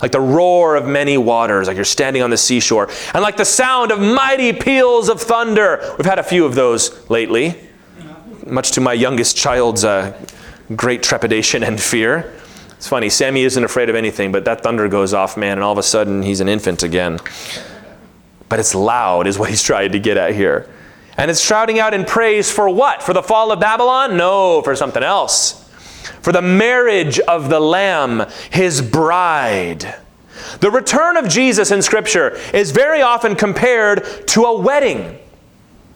Like 0.00 0.12
the 0.12 0.20
roar 0.20 0.76
of 0.76 0.86
many 0.86 1.18
waters, 1.18 1.66
like 1.66 1.76
you're 1.76 1.84
standing 1.84 2.22
on 2.22 2.30
the 2.30 2.36
seashore, 2.36 2.88
and 3.12 3.22
like 3.22 3.36
the 3.36 3.44
sound 3.44 3.90
of 3.90 4.00
mighty 4.00 4.52
peals 4.52 5.08
of 5.08 5.20
thunder. 5.20 5.94
We've 5.98 6.06
had 6.06 6.18
a 6.18 6.22
few 6.22 6.44
of 6.44 6.54
those 6.54 7.10
lately, 7.10 7.56
much 8.46 8.70
to 8.72 8.80
my 8.80 8.92
youngest 8.92 9.36
child's 9.36 9.84
uh, 9.84 10.16
great 10.76 11.02
trepidation 11.02 11.64
and 11.64 11.80
fear. 11.80 12.32
It's 12.76 12.86
funny, 12.86 13.10
Sammy 13.10 13.42
isn't 13.42 13.64
afraid 13.64 13.88
of 13.88 13.96
anything, 13.96 14.30
but 14.30 14.44
that 14.44 14.62
thunder 14.62 14.88
goes 14.88 15.12
off, 15.12 15.36
man, 15.36 15.52
and 15.52 15.62
all 15.64 15.72
of 15.72 15.78
a 15.78 15.82
sudden 15.82 16.22
he's 16.22 16.40
an 16.40 16.48
infant 16.48 16.84
again. 16.84 17.18
But 18.48 18.60
it's 18.60 18.74
loud, 18.74 19.26
is 19.26 19.36
what 19.36 19.50
he's 19.50 19.64
trying 19.64 19.90
to 19.92 19.98
get 19.98 20.16
at 20.16 20.34
here. 20.34 20.70
And 21.16 21.28
it's 21.28 21.40
shouting 21.40 21.80
out 21.80 21.92
in 21.92 22.04
praise 22.04 22.52
for 22.52 22.68
what? 22.70 23.02
For 23.02 23.12
the 23.12 23.22
fall 23.22 23.50
of 23.50 23.58
Babylon? 23.58 24.16
No, 24.16 24.62
for 24.62 24.76
something 24.76 25.02
else. 25.02 25.67
For 26.28 26.32
the 26.32 26.42
marriage 26.42 27.18
of 27.20 27.48
the 27.48 27.58
Lamb, 27.58 28.26
his 28.50 28.82
bride. 28.82 29.94
The 30.60 30.70
return 30.70 31.16
of 31.16 31.26
Jesus 31.26 31.70
in 31.70 31.80
Scripture 31.80 32.36
is 32.52 32.70
very 32.70 33.00
often 33.00 33.34
compared 33.34 34.26
to 34.26 34.42
a 34.42 34.60
wedding. 34.60 35.18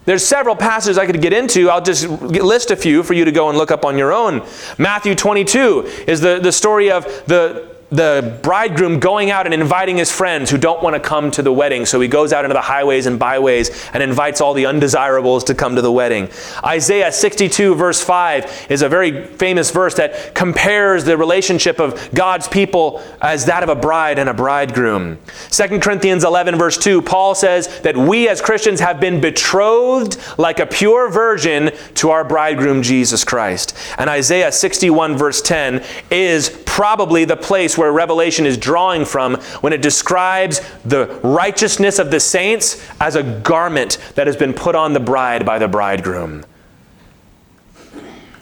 There's 0.07 0.25
several 0.25 0.57
passages 0.57 0.97
I 0.97 1.05
could 1.05 1.21
get 1.21 1.35
into. 1.35 1.69
I'll 1.69 1.83
just 1.83 2.09
list 2.09 2.71
a 2.71 2.77
few 2.77 3.03
for 3.03 3.13
you 3.13 3.27
to 3.27 3.31
go 3.31 3.51
and 3.51 3.59
look 3.59 3.71
up 3.71 3.85
on 3.85 3.99
your 3.99 4.11
own. 4.11 4.43
Matthew 4.79 5.15
22 5.15 5.83
is 6.07 6.23
the, 6.23 6.39
the 6.39 6.51
story 6.51 6.91
of 6.91 7.05
the 7.27 7.72
the 7.93 8.39
bridegroom 8.43 8.99
going 8.99 9.31
out 9.31 9.45
and 9.45 9.53
inviting 9.53 9.99
his 9.99 10.11
friends 10.11 10.51
who 10.51 10.57
don't 10.57 10.83
want 10.83 10.95
to 10.95 11.01
come 11.01 11.31
to 11.31 11.43
the 11.43 11.53
wedding. 11.53 11.85
So 11.85 12.01
he 12.01 12.09
goes 12.09 12.33
out 12.33 12.45
into 12.45 12.55
the 12.55 12.63
highways 12.63 13.05
and 13.05 13.19
byways 13.19 13.91
and 13.93 14.03
invites 14.03 14.41
all 14.41 14.55
the 14.55 14.65
undesirables 14.65 15.45
to 15.45 15.55
come 15.55 15.77
to 15.77 15.83
the 15.83 15.93
wedding. 15.93 16.31
Isaiah 16.65 17.13
62, 17.13 17.75
verse 17.75 18.03
5, 18.03 18.67
is 18.71 18.81
a 18.81 18.89
very 18.89 19.27
famous 19.27 19.71
verse 19.71 19.95
that 19.97 20.35
compares 20.35 21.05
the 21.05 21.19
relationship 21.19 21.79
of 21.79 22.09
God's 22.15 22.49
people 22.49 23.03
as 23.21 23.45
that 23.45 23.63
of 23.63 23.69
a 23.69 23.77
bride 23.77 24.19
and 24.19 24.31
a 24.31 24.35
bridegroom. 24.35 25.19
2 25.51 25.81
Corinthians 25.81 26.25
11, 26.25 26.57
verse 26.57 26.79
2, 26.79 27.03
Paul 27.03 27.35
says 27.35 27.81
that 27.81 27.97
we 27.97 28.27
as 28.27 28.41
Christians 28.41 28.81
have 28.81 29.01
been 29.01 29.21
betrothed 29.21 30.19
like 30.39 30.61
a 30.61 30.67
pure 30.67 31.11
virgin 31.11 31.71
to 31.97 32.09
our 32.09 32.25
bridegroom, 32.25 32.83
Jesus 32.83 33.23
Christ. 33.23 33.77
And 33.99 34.09
Isaiah 34.09 34.51
61, 34.51 35.19
verse 35.19 35.43
10, 35.43 35.85
is 36.11 36.49
probably 36.65 37.27
the 37.27 37.37
place 37.37 37.77
where 37.77 37.82
Revelation 37.91 38.47
is 38.47 38.57
drawing 38.57 39.05
from 39.05 39.37
when 39.63 39.73
it 39.73 39.83
describes 39.83 40.61
the 40.85 41.07
righteousness 41.23 41.99
of 41.99 42.11
the 42.11 42.21
saints 42.21 42.87
as 43.01 43.17
a 43.17 43.23
garment 43.41 43.99
that 44.15 44.27
has 44.27 44.37
been 44.37 44.53
put 44.53 44.75
on 44.75 44.93
the 44.93 45.01
bride 45.01 45.45
by 45.47 45.59
the 45.59 45.69
bridegroom. 45.69 46.45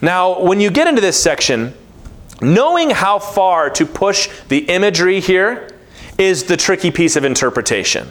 Now, 0.02 0.40
when 0.40 0.60
you 0.60 0.70
get 0.70 0.86
into 0.86 1.00
this 1.00 1.22
section, 1.22 1.74
knowing 2.40 2.90
how 2.90 3.18
far 3.18 3.70
to 3.70 3.86
push 3.86 4.28
the 4.48 4.58
imagery 4.58 5.20
here 5.20 5.70
is 6.18 6.44
the 6.44 6.56
tricky 6.56 6.90
piece 6.90 7.16
of 7.16 7.24
interpretation. 7.24 8.08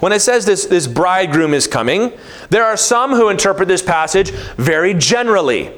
When 0.00 0.12
it 0.12 0.20
says 0.20 0.44
this, 0.44 0.66
this 0.66 0.86
bridegroom 0.86 1.54
is 1.54 1.66
coming, 1.66 2.12
there 2.50 2.64
are 2.64 2.76
some 2.76 3.12
who 3.12 3.28
interpret 3.28 3.68
this 3.68 3.82
passage 3.82 4.30
very 4.56 4.94
generally. 4.94 5.72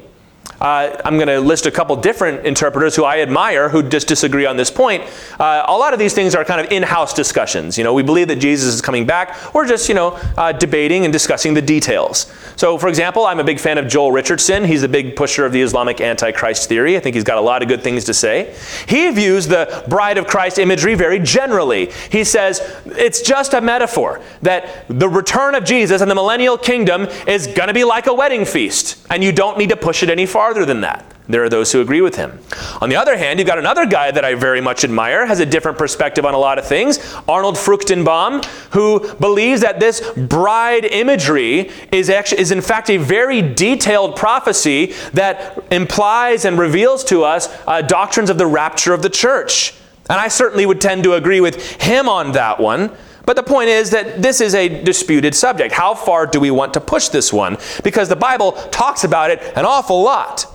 Uh, 0.60 1.00
I'm 1.04 1.16
going 1.16 1.28
to 1.28 1.40
list 1.40 1.64
a 1.66 1.70
couple 1.70 1.96
different 1.96 2.46
interpreters 2.46 2.94
who 2.94 3.04
I 3.04 3.20
admire 3.20 3.68
who 3.70 3.82
just 3.82 4.08
disagree 4.08 4.44
on 4.44 4.56
this 4.56 4.70
point. 4.70 5.04
Uh, 5.38 5.64
a 5.66 5.76
lot 5.76 5.92
of 5.94 5.98
these 5.98 6.12
things 6.12 6.34
are 6.34 6.44
kind 6.44 6.60
of 6.60 6.70
in-house 6.70 7.14
discussions. 7.14 7.78
You 7.78 7.84
know, 7.84 7.94
we 7.94 8.02
believe 8.02 8.28
that 8.28 8.36
Jesus 8.36 8.74
is 8.74 8.82
coming 8.82 9.06
back. 9.06 9.54
We're 9.54 9.66
just, 9.66 9.88
you 9.88 9.94
know, 9.94 10.18
uh, 10.36 10.52
debating 10.52 11.04
and 11.04 11.12
discussing 11.12 11.54
the 11.54 11.62
details. 11.62 12.30
So, 12.56 12.76
for 12.76 12.88
example, 12.88 13.24
I'm 13.24 13.40
a 13.40 13.44
big 13.44 13.58
fan 13.58 13.78
of 13.78 13.88
Joel 13.88 14.12
Richardson. 14.12 14.64
He's 14.64 14.82
a 14.82 14.88
big 14.88 15.16
pusher 15.16 15.46
of 15.46 15.52
the 15.52 15.62
Islamic 15.62 16.00
Antichrist 16.02 16.68
theory. 16.68 16.96
I 16.96 17.00
think 17.00 17.14
he's 17.14 17.24
got 17.24 17.38
a 17.38 17.40
lot 17.40 17.62
of 17.62 17.68
good 17.68 17.82
things 17.82 18.04
to 18.04 18.12
say. 18.12 18.54
He 18.86 19.10
views 19.10 19.46
the 19.46 19.82
bride 19.88 20.18
of 20.18 20.26
Christ 20.26 20.58
imagery 20.58 20.94
very 20.94 21.20
generally. 21.20 21.90
He 22.10 22.22
says 22.22 22.60
it's 22.84 23.22
just 23.22 23.54
a 23.54 23.62
metaphor 23.62 24.20
that 24.42 24.84
the 24.88 25.08
return 25.08 25.54
of 25.54 25.64
Jesus 25.64 26.02
and 26.02 26.10
the 26.10 26.14
millennial 26.14 26.58
kingdom 26.58 27.06
is 27.26 27.46
going 27.46 27.68
to 27.68 27.74
be 27.74 27.84
like 27.84 28.08
a 28.08 28.12
wedding 28.12 28.44
feast, 28.44 29.06
and 29.08 29.24
you 29.24 29.32
don't 29.32 29.56
need 29.56 29.70
to 29.70 29.76
push 29.76 30.02
it 30.02 30.10
any 30.10 30.26
farther 30.26 30.49
farther 30.50 30.66
than 30.66 30.80
that. 30.80 31.04
There 31.28 31.44
are 31.44 31.48
those 31.48 31.70
who 31.70 31.80
agree 31.80 32.00
with 32.00 32.16
him. 32.16 32.36
On 32.80 32.88
the 32.88 32.96
other 32.96 33.16
hand, 33.16 33.38
you've 33.38 33.46
got 33.46 33.60
another 33.60 33.86
guy 33.86 34.10
that 34.10 34.24
I 34.24 34.34
very 34.34 34.60
much 34.60 34.82
admire, 34.82 35.24
has 35.24 35.38
a 35.38 35.46
different 35.46 35.78
perspective 35.78 36.24
on 36.24 36.34
a 36.34 36.38
lot 36.38 36.58
of 36.58 36.66
things, 36.66 36.98
Arnold 37.28 37.54
Fruchtenbaum, 37.54 38.44
who 38.72 39.14
believes 39.14 39.60
that 39.60 39.78
this 39.78 40.00
bride 40.16 40.84
imagery 40.84 41.70
is 41.92 42.10
actually 42.10 42.40
is 42.40 42.50
in 42.50 42.60
fact 42.60 42.90
a 42.90 42.96
very 42.96 43.42
detailed 43.42 44.16
prophecy 44.16 44.86
that 45.12 45.56
implies 45.70 46.44
and 46.44 46.58
reveals 46.58 47.04
to 47.04 47.22
us 47.22 47.48
uh, 47.68 47.80
doctrines 47.80 48.28
of 48.28 48.36
the 48.36 48.46
rapture 48.46 48.92
of 48.92 49.02
the 49.02 49.10
church. 49.10 49.74
And 50.08 50.18
I 50.18 50.26
certainly 50.26 50.66
would 50.66 50.80
tend 50.80 51.04
to 51.04 51.14
agree 51.14 51.40
with 51.40 51.80
him 51.80 52.08
on 52.08 52.32
that 52.32 52.58
one. 52.58 52.90
But 53.26 53.36
the 53.36 53.42
point 53.42 53.68
is 53.68 53.90
that 53.90 54.22
this 54.22 54.40
is 54.40 54.54
a 54.54 54.82
disputed 54.82 55.34
subject. 55.34 55.72
How 55.72 55.94
far 55.94 56.26
do 56.26 56.40
we 56.40 56.50
want 56.50 56.74
to 56.74 56.80
push 56.80 57.08
this 57.08 57.32
one? 57.32 57.58
Because 57.84 58.08
the 58.08 58.16
Bible 58.16 58.52
talks 58.52 59.04
about 59.04 59.30
it 59.30 59.40
an 59.56 59.64
awful 59.64 60.02
lot. 60.02 60.46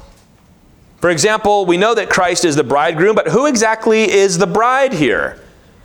For 0.98 1.10
example, 1.10 1.66
we 1.66 1.78
know 1.78 1.94
that 1.94 2.10
Christ 2.10 2.46
is 2.46 2.56
the 2.56 2.64
bridegroom, 2.64 3.16
but 3.16 3.28
who 3.28 3.46
exactly 3.46 4.10
is 4.10 4.38
the 4.38 4.48
bride 4.48 4.94
here? 4.94 5.40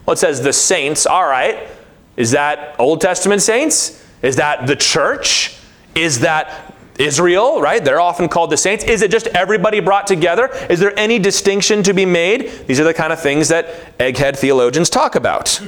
Well, 0.06 0.14
it 0.14 0.18
says 0.18 0.42
the 0.42 0.52
saints. 0.52 1.06
All 1.06 1.26
right. 1.26 1.68
Is 2.16 2.30
that 2.32 2.76
Old 2.78 3.00
Testament 3.00 3.42
saints? 3.42 4.04
Is 4.22 4.36
that 4.36 4.66
the 4.66 4.76
church? 4.76 5.58
Is 5.94 6.20
that 6.20 6.74
Israel, 6.98 7.60
right? 7.60 7.82
They're 7.82 8.00
often 8.00 8.28
called 8.28 8.50
the 8.50 8.56
saints. 8.56 8.84
Is 8.84 9.02
it 9.02 9.10
just 9.10 9.26
everybody 9.28 9.80
brought 9.80 10.06
together? 10.06 10.50
Is 10.68 10.80
there 10.80 10.98
any 10.98 11.18
distinction 11.18 11.82
to 11.84 11.94
be 11.94 12.04
made? 12.04 12.50
These 12.66 12.78
are 12.78 12.84
the 12.84 12.94
kind 12.94 13.12
of 13.12 13.20
things 13.20 13.48
that 13.48 13.98
egghead 13.98 14.36
theologians 14.36 14.90
talk 14.90 15.14
about. 15.14 15.60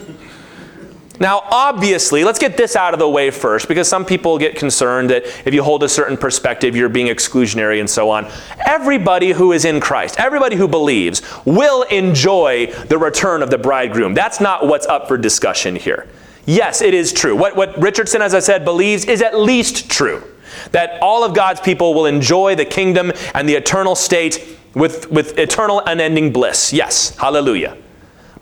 Now, 1.22 1.44
obviously, 1.52 2.24
let's 2.24 2.40
get 2.40 2.56
this 2.56 2.74
out 2.74 2.94
of 2.94 2.98
the 2.98 3.08
way 3.08 3.30
first 3.30 3.68
because 3.68 3.88
some 3.88 4.04
people 4.04 4.38
get 4.38 4.56
concerned 4.56 5.10
that 5.10 5.24
if 5.46 5.54
you 5.54 5.62
hold 5.62 5.84
a 5.84 5.88
certain 5.88 6.16
perspective, 6.16 6.74
you're 6.74 6.88
being 6.88 7.06
exclusionary 7.06 7.78
and 7.78 7.88
so 7.88 8.10
on. 8.10 8.28
Everybody 8.66 9.30
who 9.30 9.52
is 9.52 9.64
in 9.64 9.78
Christ, 9.78 10.18
everybody 10.18 10.56
who 10.56 10.66
believes, 10.66 11.22
will 11.44 11.84
enjoy 11.84 12.66
the 12.88 12.98
return 12.98 13.40
of 13.40 13.50
the 13.50 13.58
bridegroom. 13.58 14.14
That's 14.14 14.40
not 14.40 14.66
what's 14.66 14.84
up 14.86 15.06
for 15.06 15.16
discussion 15.16 15.76
here. 15.76 16.08
Yes, 16.44 16.82
it 16.82 16.92
is 16.92 17.12
true. 17.12 17.36
What, 17.36 17.54
what 17.54 17.80
Richardson, 17.80 18.20
as 18.20 18.34
I 18.34 18.40
said, 18.40 18.64
believes 18.64 19.04
is 19.04 19.22
at 19.22 19.38
least 19.38 19.88
true 19.88 20.24
that 20.72 21.00
all 21.00 21.22
of 21.22 21.36
God's 21.36 21.60
people 21.60 21.94
will 21.94 22.06
enjoy 22.06 22.56
the 22.56 22.64
kingdom 22.64 23.12
and 23.32 23.48
the 23.48 23.54
eternal 23.54 23.94
state 23.94 24.58
with, 24.74 25.08
with 25.08 25.38
eternal 25.38 25.82
unending 25.86 26.32
bliss. 26.32 26.72
Yes, 26.72 27.16
hallelujah. 27.16 27.76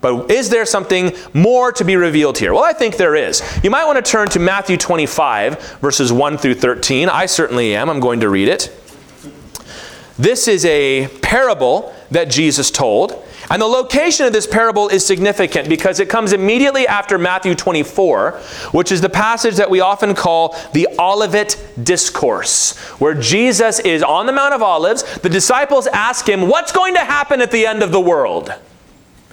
But 0.01 0.31
is 0.31 0.49
there 0.49 0.65
something 0.65 1.13
more 1.33 1.71
to 1.73 1.85
be 1.85 1.95
revealed 1.95 2.39
here? 2.39 2.53
Well, 2.53 2.63
I 2.63 2.73
think 2.73 2.97
there 2.97 3.15
is. 3.15 3.41
You 3.63 3.69
might 3.69 3.85
want 3.85 4.03
to 4.03 4.11
turn 4.11 4.27
to 4.29 4.39
Matthew 4.39 4.75
25, 4.75 5.77
verses 5.79 6.11
1 6.11 6.37
through 6.37 6.55
13. 6.55 7.07
I 7.07 7.27
certainly 7.27 7.75
am. 7.75 7.89
I'm 7.89 7.99
going 7.99 8.19
to 8.21 8.29
read 8.29 8.47
it. 8.47 8.75
This 10.17 10.47
is 10.47 10.65
a 10.65 11.07
parable 11.21 11.95
that 12.11 12.29
Jesus 12.29 12.69
told. 12.69 13.23
And 13.49 13.61
the 13.61 13.65
location 13.65 14.25
of 14.25 14.33
this 14.33 14.47
parable 14.47 14.87
is 14.87 15.05
significant 15.05 15.67
because 15.67 15.99
it 15.99 16.09
comes 16.09 16.31
immediately 16.31 16.87
after 16.87 17.17
Matthew 17.17 17.53
24, 17.53 18.39
which 18.71 18.91
is 18.91 19.01
the 19.01 19.09
passage 19.09 19.55
that 19.55 19.69
we 19.69 19.81
often 19.81 20.15
call 20.15 20.55
the 20.73 20.87
Olivet 20.97 21.57
Discourse, 21.83 22.77
where 22.99 23.13
Jesus 23.13 23.79
is 23.79 24.03
on 24.03 24.25
the 24.25 24.31
Mount 24.31 24.53
of 24.53 24.61
Olives. 24.61 25.03
The 25.19 25.29
disciples 25.29 25.87
ask 25.87 26.29
him, 26.29 26.47
What's 26.47 26.71
going 26.71 26.93
to 26.93 27.01
happen 27.01 27.41
at 27.41 27.51
the 27.51 27.65
end 27.65 27.83
of 27.83 27.91
the 27.91 27.99
world? 27.99 28.53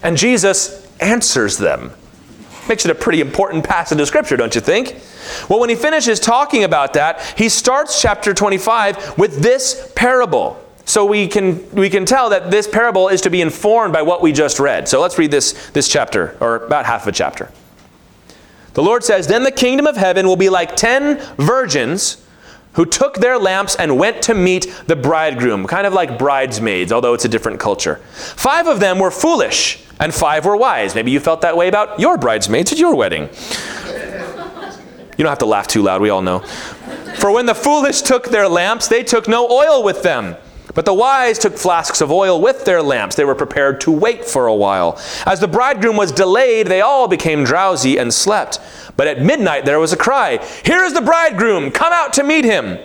And 0.03 0.17
Jesus 0.17 0.87
answers 1.01 1.59
them. 1.59 1.93
Makes 2.69 2.85
it 2.85 2.91
a 2.91 2.95
pretty 2.95 3.21
important 3.21 3.65
passage 3.65 3.99
of 3.99 4.07
Scripture, 4.07 4.37
don't 4.37 4.55
you 4.55 4.61
think? 4.61 4.97
Well, 5.49 5.59
when 5.59 5.71
he 5.71 5.75
finishes 5.75 6.21
talking 6.21 6.65
about 6.65 6.95
that, 6.95 7.21
he 7.37 7.49
starts 7.49 8.01
chapter 8.01 8.35
25 8.35 9.17
with 9.19 9.43
this 9.43 9.91
parable. 9.95 10.63
So 10.85 11.05
we 11.05 11.29
can, 11.29 11.71
we 11.73 11.91
can 11.91 12.07
tell 12.07 12.31
that 12.31 12.51
this 12.51 12.67
parable 12.67 13.09
is 13.09 13.21
to 13.23 13.31
be 13.31 13.41
informed 13.41 13.93
by 13.93 14.03
what 14.03 14.23
we 14.23 14.33
just 14.33 14.59
read. 14.59 14.89
So 14.89 15.01
let's 15.01 15.19
read 15.19 15.31
this, 15.31 15.71
this 15.71 15.89
chapter, 15.89 16.37
or 16.41 16.57
about 16.57 16.87
half 16.87 17.03
of 17.03 17.09
a 17.09 17.13
chapter. 17.13 17.51
The 18.75 18.83
Lord 18.83 19.05
says, 19.05 19.27
Then 19.27 19.43
the 19.43 19.53
kingdom 19.53 19.87
of 19.87 19.97
heaven 19.97 20.27
will 20.27 20.37
be 20.37 20.49
like 20.49 20.77
ten 20.77 21.19
virgins 21.37 22.25
who 22.79 22.87
took 22.87 23.17
their 23.17 23.37
lamps 23.37 23.75
and 23.75 23.99
went 23.99 24.23
to 24.23 24.33
meet 24.33 24.73
the 24.87 24.95
bridegroom, 24.95 25.67
kind 25.67 25.85
of 25.85 25.93
like 25.93 26.17
bridesmaids, 26.17 26.93
although 26.93 27.13
it's 27.13 27.25
a 27.25 27.29
different 27.29 27.59
culture. 27.59 27.97
Five 27.97 28.69
of 28.69 28.79
them 28.79 29.01
were 29.01 29.11
foolish 29.11 29.85
and 29.99 30.15
five 30.15 30.45
were 30.45 30.57
wise. 30.57 30.95
Maybe 30.95 31.11
you 31.11 31.19
felt 31.19 31.41
that 31.41 31.57
way 31.57 31.67
about 31.67 31.99
your 31.99 32.17
bridesmaids 32.17 32.71
at 32.71 32.79
your 32.79 32.95
wedding. 32.95 33.31
You 33.85 35.25
don't 35.25 35.27
have 35.27 35.39
to 35.39 35.47
laugh 35.47 35.67
too 35.67 35.83
loud, 35.83 36.01
we 36.01 36.11
all 36.11 36.23
know. 36.23 36.39
For 37.19 37.33
when 37.33 37.47
the 37.47 37.55
foolish 37.55 38.03
took 38.03 38.29
their 38.29 38.47
lamps, 38.47 38.87
they 38.87 39.03
took 39.03 39.27
no 39.27 39.51
oil 39.51 39.83
with 39.83 40.05
them. 40.05 40.37
But 40.79 40.85
the 40.85 40.95
wise 40.95 41.41
took 41.41 41.57
flasks 41.57 42.01
of 42.01 42.13
oil 42.13 42.41
with 42.41 42.65
their 42.65 42.81
lamps. 42.81 43.17
They 43.17 43.25
were 43.25 43.35
prepared 43.35 43.81
to 43.81 43.91
wait 43.91 44.25
for 44.25 44.47
a 44.47 44.55
while. 44.55 44.97
As 45.27 45.41
the 45.41 45.49
bridegroom 45.49 45.97
was 45.97 46.13
delayed, 46.13 46.69
they 46.69 46.83
all 46.83 47.09
became 47.09 47.43
drowsy 47.43 47.97
and 47.99 48.15
slept. 48.15 48.61
But 48.97 49.09
at 49.09 49.21
midnight 49.21 49.65
there 49.65 49.81
was 49.81 49.93
a 49.93 49.97
cry 49.97 50.39
Here 50.65 50.85
is 50.85 50.95
the 50.95 51.01
bridegroom! 51.01 51.73
Come 51.73 51.93
out 51.93 52.13
to 52.13 52.23
meet 52.23 52.45
him! 52.45 52.79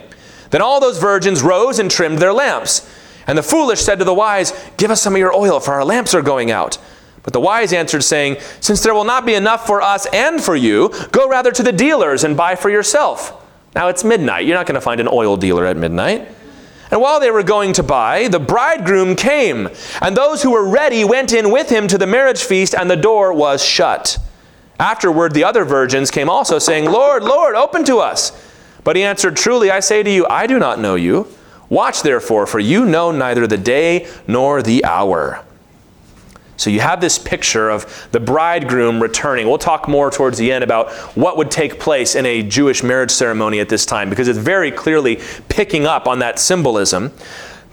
Then 0.50 0.60
all 0.60 0.80
those 0.80 0.98
virgins 0.98 1.44
rose 1.44 1.78
and 1.78 1.92
trimmed 1.92 2.18
their 2.18 2.34
lamps. 2.34 2.92
And 3.28 3.38
the 3.38 3.44
foolish 3.44 3.82
said 3.82 4.00
to 4.00 4.06
the 4.06 4.12
wise, 4.12 4.54
Give 4.78 4.90
us 4.90 5.00
some 5.00 5.14
of 5.14 5.20
your 5.20 5.32
oil, 5.32 5.60
for 5.60 5.76
our 5.76 5.86
lamps 5.86 6.16
are 6.16 6.24
going 6.24 6.50
out. 6.50 6.80
But 7.22 7.34
the 7.34 7.40
wise 7.40 7.74
answered, 7.74 8.04
saying, 8.04 8.38
Since 8.60 8.82
there 8.82 8.96
will 8.96 9.04
not 9.04 9.24
be 9.24 9.36
enough 9.36 9.68
for 9.68 9.84
us 9.84 10.08
and 10.08 10.42
for 10.42 10.56
you, 10.56 10.92
go 11.12 11.30
rather 11.30 11.52
to 11.52 11.62
the 11.62 11.72
dealers 11.72 12.24
and 12.24 12.36
buy 12.36 12.56
for 12.56 12.72
yourself. 12.72 13.46
Now 13.76 13.90
it's 13.90 14.04
midnight. 14.04 14.48
You're 14.48 14.58
not 14.58 14.66
going 14.66 14.74
to 14.74 14.82
find 14.82 15.00
an 15.00 15.08
oil 15.08 15.38
dealer 15.38 15.68
at 15.68 15.78
midnight. 15.78 16.28
And 16.94 17.02
while 17.02 17.20
they 17.20 17.32
were 17.32 17.42
going 17.42 17.74
to 17.74 17.82
buy, 17.82 18.28
the 18.28 18.40
bridegroom 18.40 19.16
came, 19.16 19.68
and 20.00 20.16
those 20.16 20.44
who 20.44 20.52
were 20.52 20.70
ready 20.70 21.04
went 21.04 21.34
in 21.34 21.50
with 21.50 21.72
him 21.72 21.88
to 21.88 21.98
the 21.98 22.06
marriage 22.06 22.44
feast, 22.44 22.76
and 22.76 22.88
the 22.88 22.96
door 22.96 23.34
was 23.34 23.66
shut. 23.66 24.20
Afterward, 24.80 25.34
the 25.34 25.44
other 25.44 25.66
virgins 25.66 26.12
came 26.12 26.30
also, 26.30 26.60
saying, 26.60 26.86
Lord, 26.86 27.24
Lord, 27.24 27.56
open 27.56 27.84
to 27.86 27.98
us. 27.98 28.32
But 28.84 28.96
he 28.96 29.02
answered, 29.02 29.36
Truly, 29.36 29.72
I 29.72 29.80
say 29.80 30.04
to 30.04 30.12
you, 30.12 30.28
I 30.28 30.46
do 30.46 30.60
not 30.60 30.80
know 30.80 30.94
you. 30.94 31.28
Watch 31.68 32.04
therefore, 32.04 32.46
for 32.46 32.60
you 32.60 32.86
know 32.86 33.10
neither 33.12 33.48
the 33.48 33.58
day 33.58 34.08
nor 34.28 34.62
the 34.62 34.86
hour. 34.86 35.44
So 36.58 36.70
you 36.70 36.80
have 36.82 37.02
this 37.02 37.18
picture 37.18 37.70
of 37.70 38.08
the 38.12 38.20
bridegroom 38.20 39.02
returning. 39.02 39.48
We'll 39.48 39.58
talk 39.58 39.88
more 39.88 40.12
towards 40.12 40.38
the 40.38 40.52
end 40.52 40.64
about 40.64 40.92
what 41.16 41.38
would 41.38 41.50
take 41.50 41.80
place 41.80 42.16
in 42.16 42.26
a 42.26 42.44
Jewish 42.44 42.84
marriage 42.84 43.12
ceremony 43.12 43.60
at 43.60 43.70
this 43.70 43.86
time 43.86 44.10
because 44.10 44.28
it's 44.28 44.40
very 44.40 44.72
clearly 44.72 45.20
picking 45.50 45.86
up 45.86 46.08
on 46.08 46.20
that 46.20 46.40
symbolism. 46.40 47.12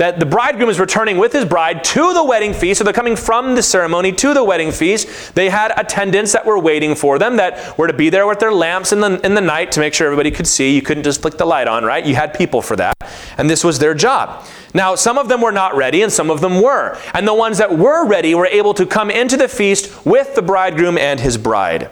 That 0.01 0.19
the 0.19 0.25
bridegroom 0.25 0.71
is 0.71 0.81
returning 0.81 1.19
with 1.19 1.35
his 1.35 1.45
bride 1.45 1.85
to 1.85 2.15
the 2.15 2.25
wedding 2.25 2.55
feast. 2.55 2.79
So 2.79 2.85
they're 2.85 2.95
coming 2.95 3.17
from 3.17 3.55
the 3.55 3.63
ceremony 3.63 4.13
to 4.13 4.33
the 4.33 4.43
wedding 4.43 4.73
feast. 4.73 5.35
They 5.35 5.51
had 5.51 5.75
attendants 5.77 6.33
that 6.33 6.47
were 6.47 6.59
waiting 6.59 6.95
for 6.95 7.19
them 7.19 7.37
that 7.37 7.77
were 7.77 7.87
to 7.87 7.93
be 7.93 8.09
there 8.09 8.27
with 8.27 8.39
their 8.39 8.51
lamps 8.51 8.93
in 8.93 9.01
the, 9.01 9.21
in 9.27 9.35
the 9.35 9.43
night 9.43 9.73
to 9.73 9.81
make 9.81 9.93
sure 9.93 10.07
everybody 10.07 10.31
could 10.31 10.47
see. 10.47 10.75
You 10.75 10.81
couldn't 10.81 11.03
just 11.03 11.21
flick 11.21 11.37
the 11.37 11.45
light 11.45 11.69
on, 11.69 11.85
right? 11.85 12.03
You 12.03 12.15
had 12.15 12.33
people 12.33 12.63
for 12.63 12.77
that. 12.77 12.97
And 13.37 13.51
this 13.51 13.63
was 13.63 13.79
their 13.79 13.93
job. 13.93 14.47
Now, 14.73 14.95
some 14.95 15.19
of 15.19 15.29
them 15.29 15.43
were 15.43 15.53
not 15.53 15.77
ready 15.77 16.01
and 16.01 16.11
some 16.11 16.31
of 16.31 16.41
them 16.41 16.63
were. 16.63 16.99
And 17.13 17.29
the 17.29 17.35
ones 17.35 17.59
that 17.59 17.77
were 17.77 18.07
ready 18.07 18.35
were 18.35 18.47
able 18.47 18.73
to 18.73 18.87
come 18.87 19.11
into 19.11 19.37
the 19.37 19.49
feast 19.49 20.07
with 20.07 20.35
the 20.35 20.41
bridegroom 20.41 20.97
and 20.97 21.21
his 21.21 21.37
bride. 21.37 21.91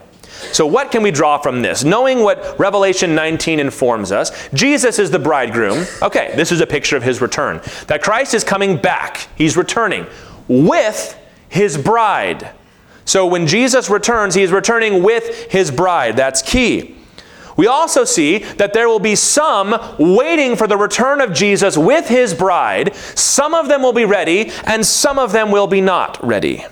So, 0.53 0.67
what 0.67 0.91
can 0.91 1.03
we 1.03 1.11
draw 1.11 1.39
from 1.39 1.63
this? 1.63 1.85
Knowing 1.85 2.21
what 2.21 2.59
Revelation 2.59 3.15
19 3.15 3.61
informs 3.61 4.13
us, 4.13 4.49
Jesus 4.53 4.99
is 4.99 5.11
the 5.11 5.19
bridegroom. 5.19 5.87
Okay, 6.03 6.33
this 6.37 6.53
is 6.53 6.61
a 6.61 6.67
picture 6.67 6.97
of 6.97 7.03
his 7.03 7.21
return. 7.21 7.61
That 7.87 8.03
Christ 8.03 8.35
is 8.35 8.45
coming 8.45 8.77
back, 8.77 9.29
he's 9.37 9.57
returning 9.57 10.07
with 10.49 11.19
his 11.49 11.77
bride. 11.77 12.51
So, 13.05 13.27
when 13.27 13.47
Jesus 13.47 13.89
returns, 13.89 14.35
he 14.35 14.43
is 14.43 14.53
returning 14.53 15.03
with 15.03 15.51
his 15.51 15.71
bride. 15.71 16.17
That's 16.17 16.43
key. 16.43 16.97
We 17.59 17.67
also 17.67 18.05
see 18.05 18.39
that 18.39 18.73
there 18.73 18.89
will 18.89 19.01
be 19.01 19.17
some 19.17 19.75
waiting 19.99 20.55
for 20.55 20.69
the 20.69 20.77
return 20.77 21.21
of 21.21 21.33
Jesus 21.33 21.77
with 21.77 22.09
his 22.09 22.33
bride. 22.33 22.95
Some 22.95 23.53
of 23.53 23.67
them 23.67 23.83
will 23.83 23.93
be 23.93 24.05
ready, 24.05 24.53
and 24.65 24.87
some 24.87 25.19
of 25.19 25.33
them 25.33 25.51
will 25.51 25.67
be 25.67 25.81
not 25.81 26.25
ready. 26.25 26.65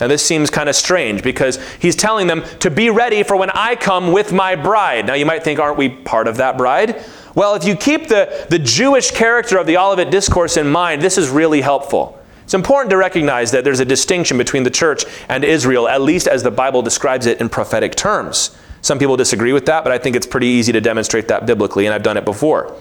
Now, 0.00 0.06
this 0.06 0.24
seems 0.24 0.48
kind 0.50 0.68
of 0.68 0.74
strange 0.74 1.22
because 1.22 1.58
he's 1.78 1.94
telling 1.94 2.26
them 2.26 2.42
to 2.60 2.70
be 2.70 2.88
ready 2.88 3.22
for 3.22 3.36
when 3.36 3.50
I 3.50 3.76
come 3.76 4.12
with 4.12 4.32
my 4.32 4.56
bride. 4.56 5.06
Now, 5.06 5.14
you 5.14 5.26
might 5.26 5.44
think, 5.44 5.60
aren't 5.60 5.76
we 5.76 5.90
part 5.90 6.26
of 6.26 6.38
that 6.38 6.56
bride? 6.56 7.04
Well, 7.34 7.54
if 7.54 7.64
you 7.64 7.76
keep 7.76 8.08
the, 8.08 8.46
the 8.48 8.58
Jewish 8.58 9.10
character 9.10 9.58
of 9.58 9.66
the 9.66 9.76
Olivet 9.76 10.10
Discourse 10.10 10.56
in 10.56 10.70
mind, 10.70 11.02
this 11.02 11.18
is 11.18 11.28
really 11.28 11.60
helpful. 11.60 12.18
It's 12.42 12.54
important 12.54 12.90
to 12.90 12.96
recognize 12.96 13.52
that 13.52 13.62
there's 13.62 13.78
a 13.78 13.84
distinction 13.84 14.36
between 14.36 14.64
the 14.64 14.70
church 14.70 15.04
and 15.28 15.44
Israel, 15.44 15.86
at 15.86 16.00
least 16.00 16.26
as 16.26 16.42
the 16.42 16.50
Bible 16.50 16.82
describes 16.82 17.26
it 17.26 17.40
in 17.40 17.48
prophetic 17.48 17.94
terms. 17.94 18.56
Some 18.82 18.98
people 18.98 19.16
disagree 19.16 19.52
with 19.52 19.66
that, 19.66 19.84
but 19.84 19.92
I 19.92 19.98
think 19.98 20.16
it's 20.16 20.26
pretty 20.26 20.48
easy 20.48 20.72
to 20.72 20.80
demonstrate 20.80 21.28
that 21.28 21.46
biblically, 21.46 21.86
and 21.86 21.94
I've 21.94 22.02
done 22.02 22.16
it 22.16 22.24
before. 22.24 22.74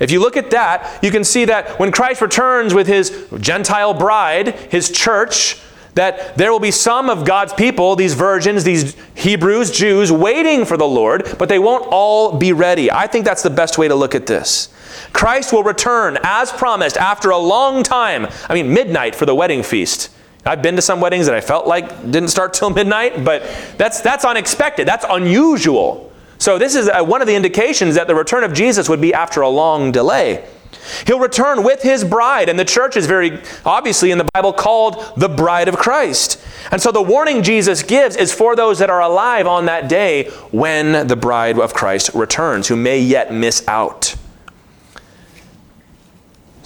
If 0.00 0.10
you 0.10 0.20
look 0.20 0.36
at 0.36 0.50
that, 0.50 0.98
you 1.02 1.10
can 1.10 1.24
see 1.24 1.44
that 1.44 1.78
when 1.78 1.92
Christ 1.92 2.20
returns 2.22 2.72
with 2.72 2.86
his 2.86 3.26
Gentile 3.38 3.94
bride, 3.94 4.54
his 4.70 4.90
church, 4.90 5.60
that 5.98 6.36
there 6.36 6.52
will 6.52 6.60
be 6.60 6.70
some 6.70 7.10
of 7.10 7.24
God's 7.24 7.52
people, 7.52 7.96
these 7.96 8.14
virgins, 8.14 8.62
these 8.62 8.96
Hebrews, 9.16 9.72
Jews, 9.72 10.12
waiting 10.12 10.64
for 10.64 10.76
the 10.76 10.86
Lord, 10.86 11.34
but 11.38 11.48
they 11.48 11.58
won't 11.58 11.88
all 11.90 12.38
be 12.38 12.52
ready. 12.52 12.90
I 12.90 13.08
think 13.08 13.24
that's 13.24 13.42
the 13.42 13.50
best 13.50 13.78
way 13.78 13.88
to 13.88 13.96
look 13.96 14.14
at 14.14 14.26
this. 14.26 14.72
Christ 15.12 15.52
will 15.52 15.64
return 15.64 16.16
as 16.22 16.52
promised 16.52 16.96
after 16.96 17.30
a 17.30 17.36
long 17.36 17.82
time. 17.82 18.28
I 18.48 18.54
mean, 18.54 18.72
midnight 18.72 19.16
for 19.16 19.26
the 19.26 19.34
wedding 19.34 19.64
feast. 19.64 20.10
I've 20.46 20.62
been 20.62 20.76
to 20.76 20.82
some 20.82 21.00
weddings 21.00 21.26
that 21.26 21.34
I 21.34 21.40
felt 21.40 21.66
like 21.66 21.88
didn't 22.10 22.28
start 22.28 22.54
till 22.54 22.70
midnight, 22.80 23.24
but 23.24 23.42
that's, 23.76 24.00
that's 24.00 24.24
unexpected. 24.24 24.86
That's 24.86 25.04
unusual. 25.08 26.12
So, 26.38 26.56
this 26.56 26.76
is 26.76 26.88
one 26.94 27.20
of 27.20 27.26
the 27.26 27.34
indications 27.34 27.96
that 27.96 28.06
the 28.06 28.14
return 28.14 28.44
of 28.44 28.52
Jesus 28.52 28.88
would 28.88 29.00
be 29.00 29.12
after 29.12 29.40
a 29.40 29.48
long 29.48 29.90
delay. 29.90 30.48
He'll 31.06 31.18
return 31.18 31.62
with 31.62 31.82
his 31.82 32.04
bride, 32.04 32.48
and 32.48 32.58
the 32.58 32.64
church 32.64 32.96
is 32.96 33.06
very 33.06 33.40
obviously 33.64 34.10
in 34.10 34.18
the 34.18 34.28
Bible 34.34 34.52
called 34.52 35.04
the 35.16 35.28
bride 35.28 35.68
of 35.68 35.76
Christ. 35.76 36.42
And 36.70 36.80
so 36.80 36.92
the 36.92 37.02
warning 37.02 37.42
Jesus 37.42 37.82
gives 37.82 38.16
is 38.16 38.32
for 38.32 38.56
those 38.56 38.78
that 38.78 38.90
are 38.90 39.00
alive 39.00 39.46
on 39.46 39.66
that 39.66 39.88
day 39.88 40.30
when 40.50 41.06
the 41.06 41.16
bride 41.16 41.58
of 41.58 41.74
Christ 41.74 42.10
returns, 42.14 42.68
who 42.68 42.76
may 42.76 43.00
yet 43.00 43.32
miss 43.32 43.66
out. 43.66 44.16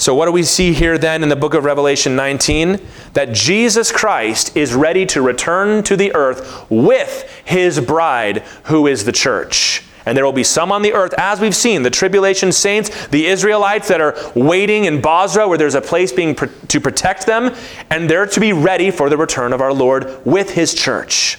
So, 0.02 0.16
what 0.16 0.26
do 0.26 0.32
we 0.32 0.42
see 0.42 0.72
here 0.72 0.98
then 0.98 1.22
in 1.22 1.28
the 1.28 1.36
book 1.36 1.54
of 1.54 1.62
Revelation 1.62 2.16
19? 2.16 2.80
That 3.12 3.32
Jesus 3.32 3.92
Christ 3.92 4.56
is 4.56 4.74
ready 4.74 5.06
to 5.06 5.22
return 5.22 5.84
to 5.84 5.96
the 5.96 6.12
earth 6.14 6.66
with 6.68 7.22
his 7.44 7.78
bride, 7.78 8.38
who 8.64 8.88
is 8.88 9.04
the 9.04 9.12
church. 9.12 9.84
And 10.04 10.16
there 10.16 10.24
will 10.24 10.32
be 10.32 10.44
some 10.44 10.72
on 10.72 10.82
the 10.82 10.92
earth, 10.92 11.14
as 11.16 11.40
we've 11.40 11.54
seen, 11.54 11.82
the 11.82 11.90
tribulation 11.90 12.52
saints, 12.52 13.06
the 13.08 13.26
Israelites 13.26 13.88
that 13.88 14.00
are 14.00 14.16
waiting 14.34 14.84
in 14.86 15.00
Bozrah, 15.00 15.48
where 15.48 15.58
there's 15.58 15.74
a 15.74 15.80
place 15.80 16.12
being 16.12 16.34
to 16.34 16.80
protect 16.80 17.26
them, 17.26 17.54
and 17.90 18.10
they're 18.10 18.26
to 18.26 18.40
be 18.40 18.52
ready 18.52 18.90
for 18.90 19.08
the 19.08 19.16
return 19.16 19.52
of 19.52 19.60
our 19.60 19.72
Lord 19.72 20.24
with 20.24 20.50
his 20.50 20.74
church. 20.74 21.38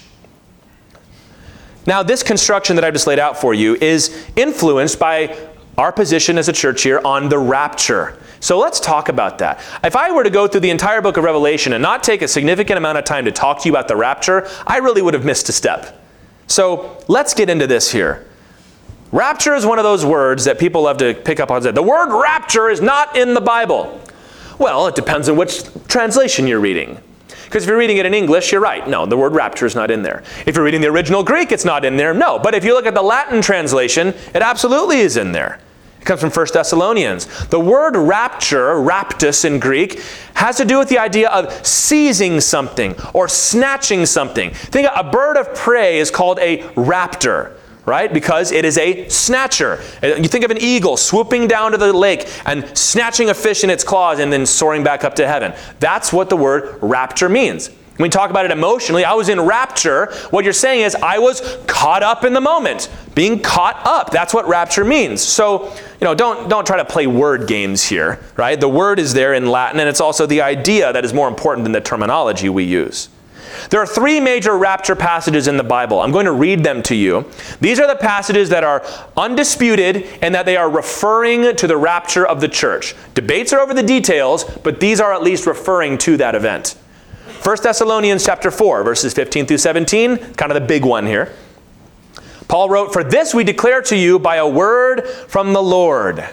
Now, 1.86 2.02
this 2.02 2.22
construction 2.22 2.76
that 2.76 2.84
I've 2.84 2.94
just 2.94 3.06
laid 3.06 3.18
out 3.18 3.38
for 3.38 3.52
you 3.52 3.74
is 3.74 4.26
influenced 4.36 4.98
by 4.98 5.36
our 5.76 5.92
position 5.92 6.38
as 6.38 6.48
a 6.48 6.52
church 6.52 6.82
here 6.82 7.00
on 7.04 7.28
the 7.28 7.38
rapture. 7.38 8.18
So 8.40 8.58
let's 8.58 8.80
talk 8.80 9.08
about 9.08 9.38
that. 9.38 9.58
If 9.82 9.96
I 9.96 10.10
were 10.12 10.24
to 10.24 10.30
go 10.30 10.46
through 10.46 10.60
the 10.60 10.70
entire 10.70 11.00
book 11.00 11.16
of 11.16 11.24
Revelation 11.24 11.72
and 11.72 11.82
not 11.82 12.02
take 12.02 12.22
a 12.22 12.28
significant 12.28 12.78
amount 12.78 12.98
of 12.98 13.04
time 13.04 13.24
to 13.24 13.32
talk 13.32 13.60
to 13.60 13.68
you 13.68 13.72
about 13.72 13.88
the 13.88 13.96
rapture, 13.96 14.48
I 14.66 14.78
really 14.78 15.02
would 15.02 15.14
have 15.14 15.24
missed 15.24 15.48
a 15.48 15.52
step. 15.52 16.00
So 16.46 17.02
let's 17.08 17.34
get 17.34 17.48
into 17.48 17.66
this 17.66 17.90
here. 17.90 18.26
Rapture 19.14 19.54
is 19.54 19.64
one 19.64 19.78
of 19.78 19.84
those 19.84 20.04
words 20.04 20.44
that 20.46 20.58
people 20.58 20.82
love 20.82 20.96
to 20.96 21.14
pick 21.14 21.38
up 21.38 21.48
on. 21.52 21.62
The 21.62 21.80
word 21.80 22.20
rapture 22.20 22.68
is 22.68 22.80
not 22.80 23.16
in 23.16 23.32
the 23.32 23.40
Bible. 23.40 24.00
Well, 24.58 24.88
it 24.88 24.96
depends 24.96 25.28
on 25.28 25.36
which 25.36 25.62
translation 25.86 26.48
you're 26.48 26.58
reading. 26.58 26.98
Because 27.44 27.62
if 27.62 27.68
you're 27.68 27.78
reading 27.78 27.98
it 27.98 28.06
in 28.06 28.12
English, 28.12 28.50
you're 28.50 28.60
right. 28.60 28.88
No, 28.88 29.06
the 29.06 29.16
word 29.16 29.32
rapture 29.32 29.66
is 29.66 29.76
not 29.76 29.92
in 29.92 30.02
there. 30.02 30.24
If 30.46 30.56
you're 30.56 30.64
reading 30.64 30.80
the 30.80 30.88
original 30.88 31.22
Greek, 31.22 31.52
it's 31.52 31.64
not 31.64 31.84
in 31.84 31.96
there. 31.96 32.12
No. 32.12 32.40
But 32.40 32.56
if 32.56 32.64
you 32.64 32.74
look 32.74 32.86
at 32.86 32.94
the 32.94 33.02
Latin 33.02 33.40
translation, 33.40 34.08
it 34.08 34.42
absolutely 34.42 34.98
is 34.98 35.16
in 35.16 35.30
there. 35.30 35.60
It 36.00 36.04
comes 36.06 36.20
from 36.20 36.30
1 36.30 36.46
Thessalonians. 36.52 37.46
The 37.50 37.60
word 37.60 37.96
rapture, 37.96 38.74
raptus 38.74 39.44
in 39.44 39.60
Greek, 39.60 40.02
has 40.34 40.56
to 40.56 40.64
do 40.64 40.76
with 40.76 40.88
the 40.88 40.98
idea 40.98 41.30
of 41.30 41.64
seizing 41.64 42.40
something 42.40 42.96
or 43.12 43.28
snatching 43.28 44.06
something. 44.06 44.50
Think 44.50 44.88
a 44.92 45.04
bird 45.04 45.36
of 45.36 45.54
prey 45.54 46.00
is 46.00 46.10
called 46.10 46.40
a 46.40 46.62
raptor 46.74 47.52
right? 47.86 48.12
Because 48.12 48.52
it 48.52 48.64
is 48.64 48.78
a 48.78 49.08
snatcher. 49.08 49.80
Uh, 50.02 50.14
you 50.16 50.28
think 50.28 50.44
of 50.44 50.50
an 50.50 50.58
eagle 50.58 50.96
swooping 50.96 51.48
down 51.48 51.72
to 51.72 51.78
the 51.78 51.92
lake 51.92 52.28
and 52.46 52.76
snatching 52.76 53.30
a 53.30 53.34
fish 53.34 53.64
in 53.64 53.70
its 53.70 53.84
claws 53.84 54.18
and 54.18 54.32
then 54.32 54.46
soaring 54.46 54.82
back 54.82 55.04
up 55.04 55.14
to 55.16 55.26
heaven. 55.26 55.52
That's 55.80 56.12
what 56.12 56.30
the 56.30 56.36
word 56.36 56.78
rapture 56.82 57.28
means. 57.28 57.70
When 57.96 58.06
we 58.06 58.10
talk 58.10 58.30
about 58.30 58.44
it 58.44 58.50
emotionally, 58.50 59.04
I 59.04 59.14
was 59.14 59.28
in 59.28 59.40
rapture. 59.40 60.12
What 60.30 60.42
you're 60.42 60.52
saying 60.52 60.80
is, 60.80 60.96
I 60.96 61.18
was 61.18 61.40
caught 61.68 62.02
up 62.02 62.24
in 62.24 62.32
the 62.32 62.40
moment, 62.40 62.90
being 63.14 63.38
caught 63.38 63.80
up. 63.86 64.10
That's 64.10 64.34
what 64.34 64.48
rapture 64.48 64.84
means. 64.84 65.22
So, 65.22 65.72
you 65.72 66.04
know, 66.04 66.12
don't, 66.12 66.48
don't 66.48 66.66
try 66.66 66.78
to 66.78 66.84
play 66.84 67.06
word 67.06 67.46
games 67.46 67.84
here, 67.84 68.18
right? 68.36 68.58
The 68.58 68.68
word 68.68 68.98
is 68.98 69.12
there 69.12 69.32
in 69.32 69.46
Latin, 69.46 69.78
and 69.78 69.88
it's 69.88 70.00
also 70.00 70.26
the 70.26 70.40
idea 70.40 70.92
that 70.92 71.04
is 71.04 71.14
more 71.14 71.28
important 71.28 71.64
than 71.64 71.72
the 71.72 71.80
terminology 71.80 72.48
we 72.48 72.64
use. 72.64 73.10
There 73.70 73.80
are 73.80 73.86
three 73.86 74.20
major 74.20 74.56
rapture 74.56 74.96
passages 74.96 75.48
in 75.48 75.56
the 75.56 75.64
Bible. 75.64 76.00
I'm 76.00 76.12
going 76.12 76.26
to 76.26 76.32
read 76.32 76.64
them 76.64 76.82
to 76.84 76.94
you. 76.94 77.28
These 77.60 77.80
are 77.80 77.86
the 77.86 77.96
passages 77.96 78.48
that 78.50 78.64
are 78.64 78.84
undisputed 79.16 80.06
and 80.22 80.34
that 80.34 80.46
they 80.46 80.56
are 80.56 80.70
referring 80.70 81.56
to 81.56 81.66
the 81.66 81.76
rapture 81.76 82.26
of 82.26 82.40
the 82.40 82.48
church. 82.48 82.94
Debates 83.14 83.52
are 83.52 83.60
over 83.60 83.74
the 83.74 83.82
details, 83.82 84.44
but 84.62 84.80
these 84.80 85.00
are 85.00 85.12
at 85.12 85.22
least 85.22 85.46
referring 85.46 85.98
to 85.98 86.16
that 86.16 86.34
event. 86.34 86.76
1 87.42 87.56
Thessalonians 87.62 88.24
chapter 88.24 88.50
4, 88.50 88.84
verses 88.84 89.12
15 89.12 89.46
through 89.46 89.58
17, 89.58 90.34
kind 90.34 90.50
of 90.50 90.54
the 90.54 90.66
big 90.66 90.84
one 90.84 91.06
here. 91.06 91.32
Paul 92.48 92.68
wrote, 92.68 92.92
For 92.92 93.04
this 93.04 93.34
we 93.34 93.44
declare 93.44 93.82
to 93.82 93.96
you 93.96 94.18
by 94.18 94.36
a 94.36 94.48
word 94.48 95.06
from 95.08 95.52
the 95.52 95.62
Lord. 95.62 96.24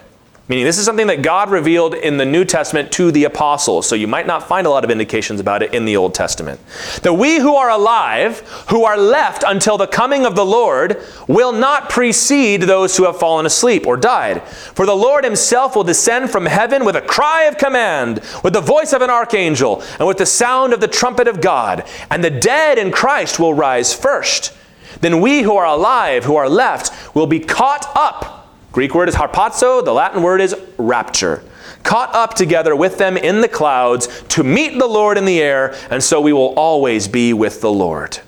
Meaning, 0.48 0.66
this 0.66 0.80
is 0.80 0.86
something 0.86 1.08
that 1.08 1.22
God 1.22 1.50
revealed 1.50 1.94
in 1.94 2.18
the 2.18 2.26
New 2.26 2.44
Testament 2.44 2.92
to 2.94 3.10
the 3.12 3.24
apostles, 3.24 3.88
so 3.88 3.96
you 3.96 4.08
might 4.08 4.28
not 4.28 4.50
find 4.50 4.68
a 4.68 4.70
lot 4.70 4.84
of 4.84 4.92
indications 4.92 5.40
about 5.40 5.64
it 5.64 5.74
in 5.74 5.86
the 5.86 5.96
Old 5.96 6.14
Testament. 6.14 6.60
That 7.04 7.14
we 7.14 7.38
who 7.38 7.56
are 7.56 7.70
alive, 7.70 8.40
who 8.70 8.84
are 8.84 8.98
left 8.98 9.46
until 9.48 9.78
the 9.78 9.88
coming 9.88 10.26
of 10.26 10.36
the 10.36 10.46
Lord, 10.46 11.02
will 11.28 11.54
not 11.54 11.90
precede 11.90 12.64
those 12.64 12.98
who 12.98 13.06
have 13.06 13.18
fallen 13.18 13.46
asleep 13.46 13.88
or 13.88 13.96
died. 13.96 14.42
For 14.46 14.86
the 14.86 14.96
Lord 14.96 15.24
himself 15.24 15.76
will 15.76 15.86
descend 15.86 16.32
from 16.32 16.48
heaven 16.48 16.84
with 16.84 16.98
a 16.98 17.02
cry 17.02 17.44
of 17.44 17.58
command, 17.58 18.20
with 18.44 18.54
the 18.54 18.62
voice 18.62 18.94
of 18.94 19.02
an 19.02 19.10
archangel, 19.12 19.82
and 20.00 20.08
with 20.08 20.18
the 20.18 20.26
sound 20.26 20.74
of 20.74 20.82
the 20.82 20.88
trumpet 20.88 21.30
of 21.30 21.40
God, 21.40 21.88
and 22.10 22.24
the 22.24 22.32
dead 22.32 22.78
in 22.78 22.92
Christ 22.92 23.40
will 23.40 23.54
rise 23.54 23.94
first. 23.94 24.54
Then 25.00 25.22
we 25.22 25.44
who 25.44 25.56
are 25.56 25.68
alive, 25.68 26.26
who 26.26 26.36
are 26.36 26.50
left, 26.50 27.16
will 27.16 27.28
be 27.28 27.40
caught 27.40 27.90
up 27.96 28.41
Greek 28.72 28.96
word 28.96 29.10
is 29.10 29.16
harpazo, 29.16 29.84
the 29.84 29.94
Latin 29.94 30.24
word 30.24 30.42
is 30.42 30.56
rapture. 30.78 31.44
Caught 31.84 32.14
up 32.14 32.36
together 32.36 32.76
with 32.76 32.98
them 32.98 33.18
in 33.18 33.42
the 33.42 33.48
clouds 33.48 34.24
to 34.30 34.44
meet 34.44 34.78
the 34.78 34.88
Lord 34.88 35.18
in 35.18 35.26
the 35.26 35.42
air, 35.42 35.76
and 35.90 36.04
so 36.04 36.22
we 36.22 36.32
will 36.32 36.54
always 36.56 37.08
be 37.08 37.34
with 37.34 37.62
the 37.62 37.72
Lord. 37.72 38.20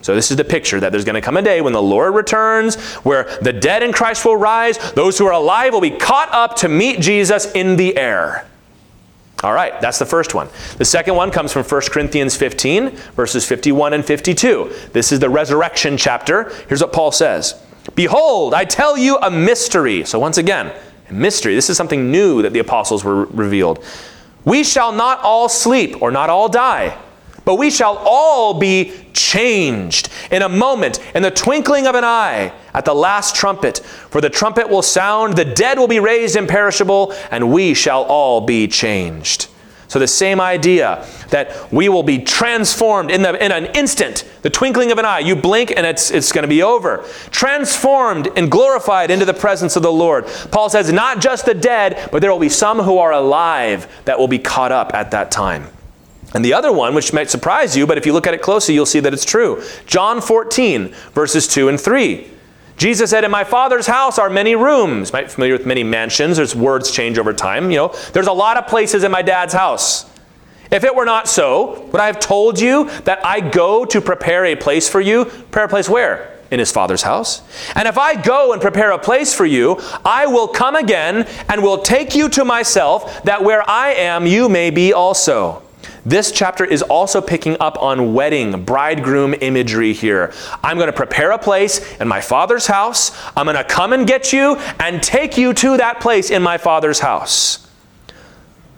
So, 0.00 0.14
this 0.14 0.30
is 0.30 0.36
the 0.36 0.44
picture 0.44 0.78
that 0.80 0.92
there's 0.92 1.06
going 1.06 1.14
to 1.14 1.22
come 1.22 1.38
a 1.38 1.42
day 1.42 1.62
when 1.62 1.72
the 1.72 1.82
Lord 1.82 2.14
returns, 2.14 2.76
where 3.04 3.24
the 3.40 3.54
dead 3.54 3.82
in 3.82 3.90
Christ 3.90 4.24
will 4.24 4.36
rise, 4.36 4.76
those 4.92 5.16
who 5.16 5.26
are 5.26 5.32
alive 5.32 5.72
will 5.72 5.80
be 5.80 5.90
caught 5.90 6.30
up 6.30 6.56
to 6.56 6.68
meet 6.68 7.00
Jesus 7.00 7.50
in 7.52 7.76
the 7.76 7.96
air. 7.96 8.46
All 9.42 9.52
right, 9.52 9.78
that's 9.80 9.98
the 9.98 10.06
first 10.06 10.34
one. 10.34 10.48
The 10.76 10.84
second 10.84 11.16
one 11.16 11.30
comes 11.30 11.52
from 11.52 11.64
1 11.64 11.80
Corinthians 11.90 12.36
15, 12.36 12.90
verses 13.14 13.46
51 13.46 13.94
and 13.94 14.04
52. 14.04 14.72
This 14.92 15.10
is 15.10 15.20
the 15.20 15.28
resurrection 15.28 15.96
chapter. 15.96 16.50
Here's 16.68 16.80
what 16.80 16.92
Paul 16.92 17.10
says 17.10 17.60
Behold, 17.94 18.54
I 18.54 18.64
tell 18.64 18.96
you 18.96 19.18
a 19.18 19.30
mystery. 19.30 20.04
So, 20.04 20.18
once 20.18 20.38
again, 20.38 20.72
a 21.08 21.12
mystery. 21.12 21.54
This 21.54 21.70
is 21.70 21.76
something 21.76 22.10
new 22.10 22.42
that 22.42 22.52
the 22.52 22.58
apostles 22.58 23.04
were 23.04 23.26
revealed. 23.26 23.84
We 24.44 24.64
shall 24.64 24.92
not 24.92 25.20
all 25.20 25.48
sleep 25.48 26.02
or 26.02 26.10
not 26.10 26.30
all 26.30 26.48
die, 26.48 26.98
but 27.44 27.56
we 27.56 27.70
shall 27.70 27.96
all 27.98 28.54
be 28.54 28.92
changed 29.12 30.08
in 30.30 30.42
a 30.42 30.48
moment, 30.48 30.98
in 31.14 31.22
the 31.22 31.30
twinkling 31.30 31.86
of 31.86 31.94
an 31.94 32.04
eye, 32.04 32.52
at 32.72 32.84
the 32.84 32.94
last 32.94 33.36
trumpet. 33.36 33.78
For 33.78 34.20
the 34.20 34.30
trumpet 34.30 34.68
will 34.68 34.82
sound, 34.82 35.36
the 35.36 35.44
dead 35.44 35.78
will 35.78 35.88
be 35.88 36.00
raised 36.00 36.36
imperishable, 36.36 37.14
and 37.30 37.52
we 37.52 37.74
shall 37.74 38.02
all 38.04 38.40
be 38.40 38.66
changed. 38.66 39.48
So, 39.94 40.00
the 40.00 40.08
same 40.08 40.40
idea 40.40 41.06
that 41.28 41.72
we 41.72 41.88
will 41.88 42.02
be 42.02 42.18
transformed 42.18 43.12
in, 43.12 43.22
the, 43.22 43.40
in 43.40 43.52
an 43.52 43.66
instant, 43.76 44.28
the 44.42 44.50
twinkling 44.50 44.90
of 44.90 44.98
an 44.98 45.04
eye. 45.04 45.20
You 45.20 45.36
blink 45.36 45.70
and 45.70 45.86
it's, 45.86 46.10
it's 46.10 46.32
going 46.32 46.42
to 46.42 46.48
be 46.48 46.64
over. 46.64 47.04
Transformed 47.30 48.28
and 48.34 48.50
glorified 48.50 49.12
into 49.12 49.24
the 49.24 49.32
presence 49.32 49.76
of 49.76 49.84
the 49.84 49.92
Lord. 49.92 50.26
Paul 50.50 50.68
says, 50.68 50.92
not 50.92 51.20
just 51.20 51.46
the 51.46 51.54
dead, 51.54 52.08
but 52.10 52.22
there 52.22 52.32
will 52.32 52.40
be 52.40 52.48
some 52.48 52.80
who 52.80 52.98
are 52.98 53.12
alive 53.12 53.86
that 54.04 54.18
will 54.18 54.26
be 54.26 54.40
caught 54.40 54.72
up 54.72 54.92
at 54.94 55.12
that 55.12 55.30
time. 55.30 55.68
And 56.34 56.44
the 56.44 56.54
other 56.54 56.72
one, 56.72 56.96
which 56.96 57.12
might 57.12 57.30
surprise 57.30 57.76
you, 57.76 57.86
but 57.86 57.96
if 57.96 58.04
you 58.04 58.12
look 58.12 58.26
at 58.26 58.34
it 58.34 58.42
closely, 58.42 58.74
you'll 58.74 58.86
see 58.86 58.98
that 58.98 59.12
it's 59.14 59.24
true. 59.24 59.62
John 59.86 60.20
14, 60.20 60.88
verses 61.12 61.46
2 61.46 61.68
and 61.68 61.80
3. 61.80 62.32
Jesus 62.76 63.10
said, 63.10 63.24
In 63.24 63.30
my 63.30 63.44
Father's 63.44 63.86
house 63.86 64.18
are 64.18 64.28
many 64.28 64.54
rooms. 64.54 65.12
Might 65.12 65.30
familiar 65.30 65.56
with 65.56 65.66
many 65.66 65.84
mansions. 65.84 66.36
There's 66.36 66.54
words 66.54 66.90
change 66.90 67.18
over 67.18 67.32
time. 67.32 67.70
You 67.70 67.76
know, 67.76 67.94
there's 68.12 68.26
a 68.26 68.32
lot 68.32 68.56
of 68.56 68.66
places 68.66 69.04
in 69.04 69.12
my 69.12 69.22
dad's 69.22 69.54
house. 69.54 70.10
If 70.70 70.82
it 70.82 70.94
were 70.94 71.04
not 71.04 71.28
so, 71.28 71.82
would 71.92 72.00
I 72.00 72.06
have 72.06 72.18
told 72.18 72.58
you 72.58 72.90
that 73.02 73.24
I 73.24 73.40
go 73.40 73.84
to 73.84 74.00
prepare 74.00 74.46
a 74.46 74.56
place 74.56 74.88
for 74.88 75.00
you? 75.00 75.26
Prepare 75.26 75.64
a 75.64 75.68
place 75.68 75.88
where? 75.88 76.36
In 76.50 76.58
his 76.58 76.72
Father's 76.72 77.02
house. 77.02 77.42
And 77.74 77.86
if 77.86 77.96
I 77.96 78.20
go 78.20 78.52
and 78.52 78.60
prepare 78.60 78.90
a 78.90 78.98
place 78.98 79.34
for 79.34 79.46
you, 79.46 79.80
I 80.04 80.26
will 80.26 80.48
come 80.48 80.74
again 80.74 81.28
and 81.48 81.62
will 81.62 81.78
take 81.78 82.14
you 82.14 82.28
to 82.30 82.44
myself, 82.44 83.22
that 83.24 83.42
where 83.42 83.68
I 83.68 83.92
am, 83.92 84.26
you 84.26 84.48
may 84.48 84.70
be 84.70 84.92
also. 84.92 85.63
This 86.06 86.32
chapter 86.32 86.64
is 86.64 86.82
also 86.82 87.22
picking 87.22 87.56
up 87.60 87.80
on 87.82 88.12
wedding, 88.12 88.64
bridegroom 88.64 89.34
imagery 89.40 89.94
here. 89.94 90.34
I'm 90.62 90.76
going 90.76 90.88
to 90.88 90.92
prepare 90.92 91.30
a 91.30 91.38
place 91.38 91.96
in 91.98 92.08
my 92.08 92.20
father's 92.20 92.66
house. 92.66 93.10
I'm 93.34 93.46
going 93.46 93.56
to 93.56 93.64
come 93.64 93.94
and 93.94 94.06
get 94.06 94.32
you 94.32 94.56
and 94.78 95.02
take 95.02 95.38
you 95.38 95.54
to 95.54 95.78
that 95.78 96.00
place 96.00 96.30
in 96.30 96.42
my 96.42 96.58
father's 96.58 97.00
house. 97.00 97.66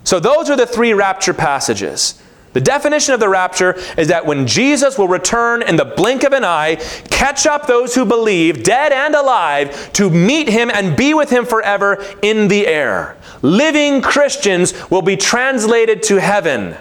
So, 0.05 0.21
those 0.21 0.49
are 0.51 0.57
the 0.57 0.67
three 0.67 0.93
rapture 0.93 1.35
passages. 1.35 2.23
The 2.53 2.61
definition 2.61 3.13
of 3.13 3.21
the 3.21 3.29
rapture 3.29 3.75
is 3.99 4.09
that 4.09 4.25
when 4.25 4.47
Jesus 4.47 4.97
will 4.97 5.09
return 5.09 5.63
in 5.63 5.77
the 5.77 5.85
blink 5.85 6.23
of 6.23 6.33
an 6.33 6.45
eye, 6.45 6.77
catch 7.11 7.45
up 7.45 7.67
those 7.67 7.95
who 7.95 8.07
believe, 8.07 8.63
dead 8.63 8.93
and 8.93 9.15
alive, 9.15 9.93
to 9.95 10.09
meet 10.09 10.49
him 10.49 10.71
and 10.71 10.97
be 10.97 11.13
with 11.13 11.29
him 11.29 11.45
forever 11.45 12.03
in 12.23 12.49
the 12.49 12.67
air. 12.67 13.17
Living 13.43 14.01
Christians 14.01 14.73
will 14.91 15.03
be 15.03 15.17
translated 15.17 16.03
to 16.05 16.19
heaven. 16.19 16.77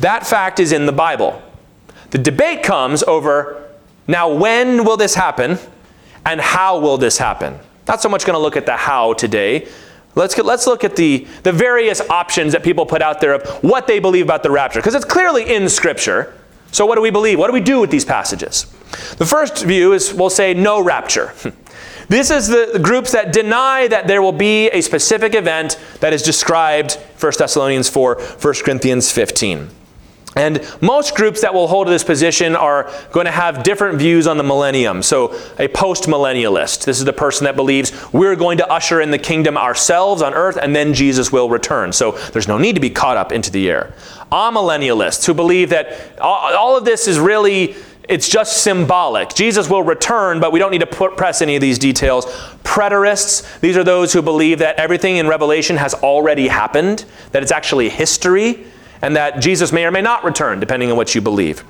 That 0.00 0.26
fact 0.26 0.60
is 0.60 0.72
in 0.72 0.86
the 0.86 0.92
Bible. 0.92 1.40
The 2.10 2.18
debate 2.18 2.62
comes 2.62 3.02
over 3.02 3.70
now, 4.10 4.32
when 4.32 4.84
will 4.84 4.96
this 4.96 5.14
happen 5.14 5.56
and 6.26 6.40
how 6.40 6.80
will 6.80 6.98
this 6.98 7.16
happen? 7.16 7.58
Not 7.86 8.02
so 8.02 8.08
much 8.08 8.26
going 8.26 8.34
to 8.34 8.40
look 8.40 8.56
at 8.56 8.66
the 8.66 8.76
how 8.76 9.12
today. 9.12 9.68
Let's, 10.16 10.34
get, 10.34 10.44
let's 10.44 10.66
look 10.66 10.82
at 10.82 10.96
the, 10.96 11.28
the 11.44 11.52
various 11.52 12.00
options 12.10 12.52
that 12.52 12.64
people 12.64 12.84
put 12.86 13.02
out 13.02 13.20
there 13.20 13.34
of 13.34 13.48
what 13.62 13.86
they 13.86 14.00
believe 14.00 14.24
about 14.24 14.42
the 14.42 14.50
rapture, 14.50 14.80
because 14.80 14.96
it's 14.96 15.04
clearly 15.04 15.54
in 15.54 15.68
Scripture. 15.68 16.34
So, 16.72 16.86
what 16.86 16.96
do 16.96 17.02
we 17.02 17.10
believe? 17.10 17.38
What 17.38 17.46
do 17.46 17.52
we 17.52 17.60
do 17.60 17.80
with 17.80 17.90
these 17.90 18.04
passages? 18.04 18.64
The 19.18 19.26
first 19.26 19.64
view 19.64 19.92
is 19.92 20.12
we'll 20.12 20.30
say 20.30 20.54
no 20.54 20.82
rapture. 20.82 21.32
This 22.08 22.32
is 22.32 22.48
the, 22.48 22.70
the, 22.72 22.80
groups 22.80 23.12
that 23.12 23.32
deny 23.32 23.86
that 23.86 24.08
there 24.08 24.20
will 24.20 24.32
be 24.32 24.68
a 24.70 24.80
specific 24.80 25.32
event 25.32 25.78
that 26.00 26.12
is 26.12 26.24
described 26.24 26.94
1 27.20 27.32
Thessalonians 27.38 27.88
4, 27.88 28.16
1 28.16 28.54
Corinthians 28.64 29.12
15. 29.12 29.70
And 30.36 30.64
most 30.80 31.16
groups 31.16 31.40
that 31.40 31.52
will 31.52 31.66
hold 31.66 31.88
this 31.88 32.04
position 32.04 32.54
are 32.54 32.90
going 33.10 33.26
to 33.26 33.32
have 33.32 33.64
different 33.64 33.98
views 33.98 34.28
on 34.28 34.36
the 34.36 34.44
millennium. 34.44 35.02
So, 35.02 35.36
a 35.58 35.66
post 35.66 36.04
millennialist. 36.04 36.84
This 36.84 36.98
is 36.98 37.04
the 37.04 37.12
person 37.12 37.44
that 37.46 37.56
believes 37.56 37.92
we're 38.12 38.36
going 38.36 38.58
to 38.58 38.68
usher 38.68 39.00
in 39.00 39.10
the 39.10 39.18
kingdom 39.18 39.56
ourselves 39.56 40.22
on 40.22 40.32
earth 40.34 40.56
and 40.56 40.74
then 40.74 40.94
Jesus 40.94 41.32
will 41.32 41.50
return. 41.50 41.92
So, 41.92 42.12
there's 42.32 42.46
no 42.46 42.58
need 42.58 42.74
to 42.76 42.80
be 42.80 42.90
caught 42.90 43.16
up 43.16 43.32
into 43.32 43.50
the 43.50 43.68
air. 43.68 43.92
Amillennialists 44.30 45.26
who 45.26 45.34
believe 45.34 45.70
that 45.70 46.18
all 46.20 46.76
of 46.76 46.84
this 46.84 47.08
is 47.08 47.18
really 47.18 47.74
it's 48.08 48.28
just 48.28 48.64
symbolic. 48.64 49.34
Jesus 49.34 49.70
will 49.70 49.84
return, 49.84 50.40
but 50.40 50.50
we 50.50 50.58
don't 50.58 50.72
need 50.72 50.80
to 50.80 50.86
put, 50.86 51.16
press 51.16 51.42
any 51.42 51.54
of 51.54 51.60
these 51.60 51.78
details. 51.78 52.26
Preterists, 52.64 53.60
these 53.60 53.76
are 53.76 53.84
those 53.84 54.12
who 54.12 54.20
believe 54.20 54.58
that 54.58 54.76
everything 54.76 55.18
in 55.18 55.28
Revelation 55.28 55.76
has 55.76 55.94
already 55.94 56.48
happened, 56.48 57.04
that 57.30 57.44
it's 57.44 57.52
actually 57.52 57.88
history 57.88 58.66
and 59.02 59.16
that 59.16 59.40
Jesus 59.40 59.72
may 59.72 59.84
or 59.84 59.90
may 59.90 60.02
not 60.02 60.24
return, 60.24 60.60
depending 60.60 60.90
on 60.90 60.96
what 60.96 61.14
you 61.14 61.20
believe. 61.20 61.64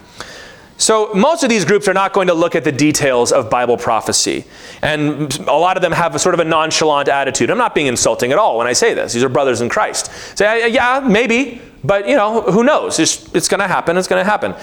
So, 0.81 1.13
most 1.13 1.43
of 1.43 1.51
these 1.51 1.67
groups 1.67 1.89
are 1.89 1.93
not 1.93 2.15
going 2.15 2.29
to 2.29 2.35
look 2.35 2.55
at 2.55 2.65
the 2.65 2.73
details 2.73 3.33
of 3.33 3.51
Bible 3.51 3.77
prophecy. 3.77 4.47
And 4.81 5.37
a 5.41 5.53
lot 5.53 5.77
of 5.77 5.83
them 5.83 5.93
have 5.93 6.15
a 6.15 6.19
sort 6.19 6.33
of 6.35 6.41
a 6.41 6.45
nonchalant 6.45 7.07
attitude. 7.07 7.51
I'm 7.51 7.59
not 7.59 7.75
being 7.75 7.87
insulting 7.87 8.33
at 8.33 8.39
all 8.39 8.57
when 8.57 8.67
I 8.67 8.73
say 8.73 8.95
this. 8.95 9.13
These 9.13 9.23
are 9.23 9.29
brothers 9.29 9.61
in 9.61 9.69
Christ. 9.69 10.11
Say, 10.39 10.71
yeah, 10.71 11.07
maybe, 11.07 11.61
but 11.85 12.09
you 12.09 12.17
know, 12.17 12.41
who 12.41 12.65
knows? 12.65 12.99
It's, 12.99 13.31
it's 13.35 13.47
going 13.47 13.61
to 13.61 13.69
happen. 13.69 13.99
It's 13.99 14.09
going 14.09 14.25
to 14.25 14.31
happen. 14.31 14.55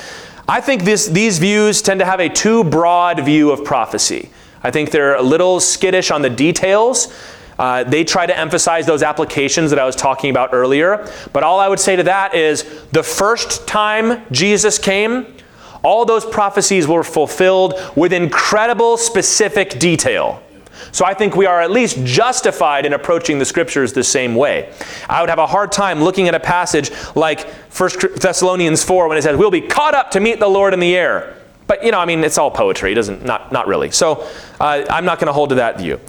I 0.47 0.59
think 0.59 0.85
this, 0.85 1.05
these 1.05 1.37
views 1.37 1.83
tend 1.83 1.99
to 1.99 2.05
have 2.05 2.19
a 2.19 2.29
too 2.29 2.63
broad 2.63 3.23
view 3.23 3.51
of 3.51 3.63
prophecy. 3.63 4.31
I 4.63 4.71
think 4.71 4.89
they're 4.89 5.15
a 5.15 5.21
little 5.21 5.59
skittish 5.59 6.09
on 6.09 6.23
the 6.23 6.31
details. 6.31 7.13
Uh, 7.57 7.83
they 7.83 8.03
try 8.03 8.25
to 8.25 8.37
emphasize 8.37 8.85
those 8.85 9.03
applications 9.03 9.71
that 9.71 9.79
I 9.79 9.85
was 9.85 9.95
talking 9.95 10.29
about 10.29 10.49
earlier. 10.53 11.11
But 11.33 11.43
all 11.43 11.59
I 11.59 11.67
would 11.67 11.79
say 11.79 11.95
to 11.95 12.03
that 12.03 12.35
is 12.35 12.63
the 12.91 13.03
first 13.03 13.67
time 13.67 14.25
Jesus 14.31 14.77
came, 14.77 15.35
all 15.83 16.05
those 16.05 16.25
prophecies 16.25 16.87
were 16.87 17.03
fulfilled 17.03 17.73
with 17.95 18.13
incredible 18.13 18.97
specific 18.97 19.79
detail. 19.79 20.43
So 20.91 21.05
I 21.05 21.13
think 21.13 21.35
we 21.35 21.45
are 21.45 21.61
at 21.61 21.71
least 21.71 21.97
justified 22.03 22.85
in 22.85 22.93
approaching 22.93 23.39
the 23.39 23.45
scriptures 23.45 23.93
the 23.93 24.03
same 24.03 24.35
way. 24.35 24.73
I 25.09 25.21
would 25.21 25.29
have 25.29 25.39
a 25.39 25.47
hard 25.47 25.71
time 25.71 26.01
looking 26.03 26.27
at 26.27 26.35
a 26.35 26.39
passage 26.39 26.91
like 27.15 27.47
1 27.49 27.89
Thessalonians 28.17 28.83
4 28.83 29.07
when 29.07 29.17
it 29.17 29.21
says, 29.23 29.37
We'll 29.37 29.51
be 29.51 29.61
caught 29.61 29.95
up 29.95 30.11
to 30.11 30.19
meet 30.19 30.39
the 30.39 30.47
Lord 30.47 30.73
in 30.73 30.79
the 30.79 30.95
air. 30.95 31.35
But, 31.65 31.83
you 31.83 31.91
know, 31.91 31.99
I 31.99 32.05
mean, 32.05 32.23
it's 32.23 32.37
all 32.37 32.49
poetry. 32.49 32.93
It 32.93 32.95
doesn't, 32.95 33.25
not, 33.25 33.51
not 33.51 33.67
really. 33.67 33.91
So 33.91 34.27
uh, 34.59 34.85
I'm 34.89 35.03
not 35.03 35.19
going 35.19 35.27
to 35.27 35.33
hold 35.33 35.49
to 35.49 35.55
that 35.55 35.77
view. 35.77 35.99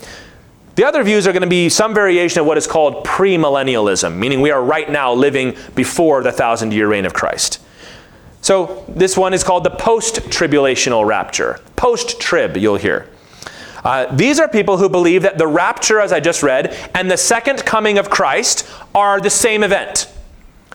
The 0.78 0.86
other 0.86 1.02
views 1.02 1.26
are 1.26 1.32
going 1.32 1.42
to 1.42 1.48
be 1.48 1.68
some 1.68 1.92
variation 1.92 2.38
of 2.38 2.46
what 2.46 2.56
is 2.56 2.68
called 2.68 3.04
premillennialism, 3.04 4.14
meaning 4.14 4.40
we 4.40 4.52
are 4.52 4.62
right 4.62 4.88
now 4.88 5.12
living 5.12 5.56
before 5.74 6.22
the 6.22 6.30
thousand 6.30 6.72
year 6.72 6.86
reign 6.86 7.04
of 7.04 7.12
Christ. 7.12 7.60
So 8.42 8.84
this 8.86 9.16
one 9.16 9.34
is 9.34 9.42
called 9.42 9.64
the 9.64 9.70
post 9.70 10.20
tribulational 10.30 11.04
rapture. 11.04 11.58
Post 11.74 12.20
trib, 12.20 12.56
you'll 12.56 12.76
hear. 12.76 13.10
Uh, 13.82 14.14
these 14.14 14.38
are 14.38 14.46
people 14.46 14.76
who 14.76 14.88
believe 14.88 15.22
that 15.22 15.36
the 15.36 15.48
rapture, 15.48 15.98
as 15.98 16.12
I 16.12 16.20
just 16.20 16.44
read, 16.44 16.72
and 16.94 17.10
the 17.10 17.16
second 17.16 17.64
coming 17.64 17.98
of 17.98 18.08
Christ 18.08 18.64
are 18.94 19.20
the 19.20 19.30
same 19.30 19.64
event. 19.64 20.08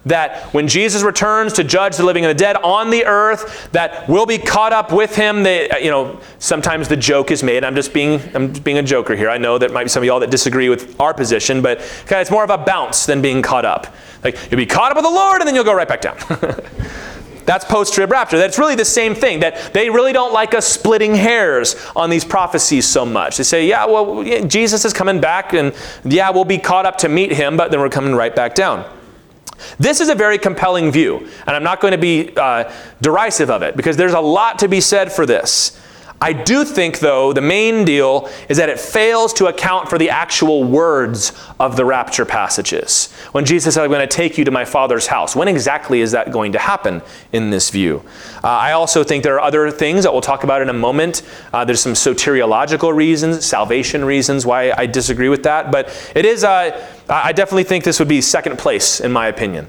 That 0.05 0.53
when 0.53 0.67
Jesus 0.67 1.01
returns 1.01 1.53
to 1.53 1.63
judge 1.63 1.97
the 1.97 2.03
living 2.03 2.25
and 2.25 2.29
the 2.29 2.39
dead 2.39 2.57
on 2.57 2.89
the 2.89 3.05
earth, 3.05 3.71
that 3.71 4.07
we'll 4.09 4.25
be 4.25 4.37
caught 4.37 4.73
up 4.73 4.91
with 4.91 5.15
him. 5.15 5.43
They, 5.43 5.69
uh, 5.69 5.77
you 5.77 5.89
know, 5.89 6.19
sometimes 6.39 6.87
the 6.87 6.97
joke 6.97 7.31
is 7.31 7.41
made. 7.41 7.63
I'm 7.63 7.75
just 7.75 7.93
being, 7.93 8.21
I'm 8.35 8.49
just 8.49 8.63
being 8.63 8.77
a 8.77 8.83
joker 8.83 9.15
here. 9.15 9.29
I 9.29 9.37
know 9.37 9.57
that 9.57 9.71
might 9.71 9.83
be 9.83 9.89
some 9.89 10.03
of 10.03 10.07
y'all 10.07 10.19
that 10.19 10.29
disagree 10.29 10.69
with 10.69 10.99
our 10.99 11.13
position, 11.13 11.61
but 11.61 11.79
okay, 12.03 12.21
it's 12.21 12.31
more 12.31 12.43
of 12.43 12.49
a 12.49 12.57
bounce 12.57 13.05
than 13.05 13.21
being 13.21 13.41
caught 13.41 13.65
up. 13.65 13.95
Like 14.23 14.37
you'll 14.51 14.57
be 14.57 14.65
caught 14.65 14.91
up 14.91 14.97
with 14.97 15.05
the 15.05 15.11
Lord, 15.11 15.41
and 15.41 15.47
then 15.47 15.55
you'll 15.55 15.63
go 15.63 15.73
right 15.73 15.87
back 15.87 16.01
down. 16.01 16.17
That's 17.45 17.65
post 17.65 17.93
trib 17.93 18.09
rapture. 18.09 18.37
That's 18.37 18.57
really 18.57 18.75
the 18.75 18.85
same 18.85 19.15
thing. 19.15 19.41
That 19.41 19.73
they 19.73 19.89
really 19.89 20.13
don't 20.13 20.33
like 20.33 20.53
us 20.53 20.65
splitting 20.65 21.13
hairs 21.13 21.75
on 21.93 22.09
these 22.09 22.23
prophecies 22.23 22.87
so 22.87 23.05
much. 23.05 23.35
They 23.35 23.43
say, 23.43 23.67
yeah, 23.67 23.85
well, 23.85 24.23
Jesus 24.47 24.85
is 24.85 24.93
coming 24.93 25.19
back, 25.19 25.53
and 25.53 25.73
yeah, 26.05 26.29
we'll 26.29 26.45
be 26.45 26.57
caught 26.57 26.85
up 26.85 26.97
to 26.99 27.09
meet 27.09 27.33
him, 27.33 27.57
but 27.57 27.69
then 27.69 27.81
we're 27.81 27.89
coming 27.89 28.15
right 28.15 28.33
back 28.33 28.55
down. 28.55 28.85
This 29.79 30.01
is 30.01 30.09
a 30.09 30.15
very 30.15 30.37
compelling 30.37 30.91
view, 30.91 31.27
and 31.45 31.55
I'm 31.55 31.63
not 31.63 31.79
going 31.79 31.91
to 31.93 31.97
be 31.97 32.31
uh, 32.35 32.71
derisive 33.01 33.49
of 33.49 33.61
it 33.61 33.75
because 33.75 33.97
there's 33.97 34.13
a 34.13 34.19
lot 34.19 34.59
to 34.59 34.67
be 34.67 34.81
said 34.81 35.11
for 35.11 35.25
this. 35.25 35.79
I 36.23 36.31
do 36.31 36.63
think, 36.63 36.99
though, 36.99 37.33
the 37.33 37.41
main 37.41 37.83
deal 37.83 38.29
is 38.47 38.55
that 38.55 38.69
it 38.69 38.79
fails 38.79 39.33
to 39.33 39.47
account 39.47 39.89
for 39.89 39.97
the 39.97 40.09
actual 40.09 40.63
words 40.63 41.33
of 41.59 41.75
the 41.75 41.83
rapture 41.83 42.23
passages. 42.23 43.11
When 43.33 43.43
Jesus 43.43 43.75
said, 43.75 43.83
I'm 43.83 43.89
going 43.89 44.07
to 44.07 44.15
take 44.15 44.37
you 44.37 44.45
to 44.45 44.51
my 44.51 44.63
Father's 44.63 45.07
house, 45.07 45.35
when 45.35 45.49
exactly 45.49 45.99
is 45.99 46.11
that 46.13 46.31
going 46.31 46.53
to 46.53 46.59
happen 46.59 47.01
in 47.33 47.49
this 47.49 47.69
view? 47.69 48.05
Uh, 48.41 48.47
I 48.47 48.71
also 48.71 49.03
think 49.03 49.25
there 49.25 49.35
are 49.35 49.41
other 49.41 49.69
things 49.69 50.05
that 50.05 50.13
we'll 50.13 50.21
talk 50.21 50.45
about 50.45 50.61
in 50.61 50.69
a 50.69 50.73
moment. 50.73 51.23
Uh, 51.51 51.65
there's 51.65 51.81
some 51.81 51.91
soteriological 51.91 52.95
reasons, 52.95 53.45
salvation 53.45 54.05
reasons 54.05 54.45
why 54.45 54.71
I 54.71 54.85
disagree 54.85 55.27
with 55.27 55.43
that, 55.43 55.73
but 55.73 55.89
it 56.15 56.23
is, 56.23 56.45
uh, 56.45 56.87
I 57.09 57.33
definitely 57.33 57.65
think 57.65 57.83
this 57.83 57.99
would 57.99 58.07
be 58.07 58.21
second 58.21 58.57
place, 58.57 59.01
in 59.01 59.11
my 59.11 59.27
opinion. 59.27 59.67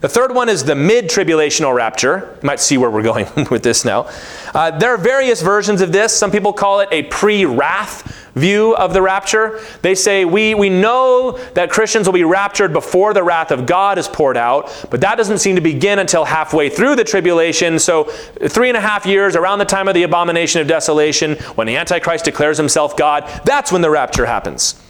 The 0.00 0.08
third 0.08 0.34
one 0.34 0.48
is 0.48 0.64
the 0.64 0.74
mid 0.74 1.06
tribulational 1.06 1.74
rapture. 1.74 2.36
You 2.42 2.46
might 2.46 2.60
see 2.60 2.76
where 2.76 2.90
we're 2.90 3.02
going 3.02 3.26
with 3.50 3.62
this 3.62 3.84
now. 3.84 4.08
Uh, 4.54 4.76
there 4.76 4.92
are 4.92 4.98
various 4.98 5.40
versions 5.40 5.80
of 5.80 5.92
this. 5.92 6.16
Some 6.16 6.30
people 6.30 6.52
call 6.52 6.80
it 6.80 6.88
a 6.92 7.04
pre 7.04 7.44
wrath 7.44 8.26
view 8.34 8.76
of 8.76 8.92
the 8.92 9.00
rapture. 9.00 9.60
They 9.80 9.94
say 9.94 10.24
we, 10.24 10.54
we 10.54 10.68
know 10.68 11.38
that 11.54 11.70
Christians 11.70 12.06
will 12.06 12.12
be 12.12 12.24
raptured 12.24 12.72
before 12.72 13.14
the 13.14 13.22
wrath 13.22 13.50
of 13.50 13.64
God 13.64 13.98
is 13.98 14.06
poured 14.06 14.36
out, 14.36 14.86
but 14.90 15.00
that 15.00 15.16
doesn't 15.16 15.38
seem 15.38 15.56
to 15.56 15.62
begin 15.62 15.98
until 15.98 16.26
halfway 16.26 16.68
through 16.68 16.96
the 16.96 17.04
tribulation. 17.04 17.78
So, 17.78 18.04
three 18.04 18.68
and 18.68 18.76
a 18.76 18.80
half 18.80 19.06
years 19.06 19.34
around 19.34 19.58
the 19.58 19.64
time 19.64 19.88
of 19.88 19.94
the 19.94 20.02
abomination 20.02 20.60
of 20.60 20.68
desolation, 20.68 21.36
when 21.54 21.66
the 21.66 21.76
Antichrist 21.76 22.26
declares 22.26 22.58
himself 22.58 22.96
God, 22.96 23.24
that's 23.44 23.72
when 23.72 23.80
the 23.80 23.90
rapture 23.90 24.26
happens. 24.26 24.80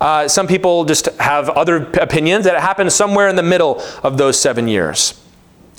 Uh, 0.00 0.26
some 0.26 0.46
people 0.46 0.84
just 0.84 1.06
have 1.18 1.50
other 1.50 1.76
opinions 2.00 2.44
that 2.44 2.54
it 2.54 2.60
happens 2.60 2.94
somewhere 2.94 3.28
in 3.28 3.36
the 3.36 3.42
middle 3.42 3.82
of 4.02 4.16
those 4.16 4.40
seven 4.40 4.66
years. 4.66 5.20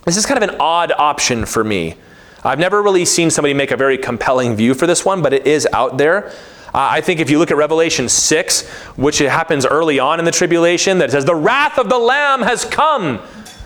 This 0.06 0.18
is 0.18 0.26
kind 0.26 0.42
of 0.44 0.50
an 0.50 0.58
odd 0.60 0.92
option 0.92 1.46
for 1.46 1.64
me. 1.64 1.96
I've 2.44 2.60
never 2.60 2.82
really 2.82 3.06
seen 3.06 3.30
somebody 3.30 3.54
make 3.54 3.72
a 3.72 3.78
very 3.78 3.98
compelling 3.98 4.56
view 4.56 4.74
for 4.74 4.88
this 4.88 5.06
one, 5.06 5.22
but 5.22 5.34
it 5.34 5.48
is 5.48 5.68
out 5.74 5.98
there. 5.98 6.28
Uh, 6.74 6.88
I 6.90 7.02
think 7.02 7.20
if 7.20 7.30
you 7.30 7.38
look 7.38 7.52
at 7.52 7.58
Revelation 7.58 8.08
6, 8.08 8.68
which 8.96 9.18
happens 9.20 9.66
early 9.66 10.00
on 10.00 10.20
in 10.20 10.26
the 10.26 10.32
tribulation, 10.32 11.00
that 11.00 11.12
says, 11.12 11.26
The 11.26 11.36
wrath 11.36 11.78
of 11.78 11.90
the 11.90 11.98
Lamb 11.98 12.42
has 12.42 12.64
come. 12.64 13.20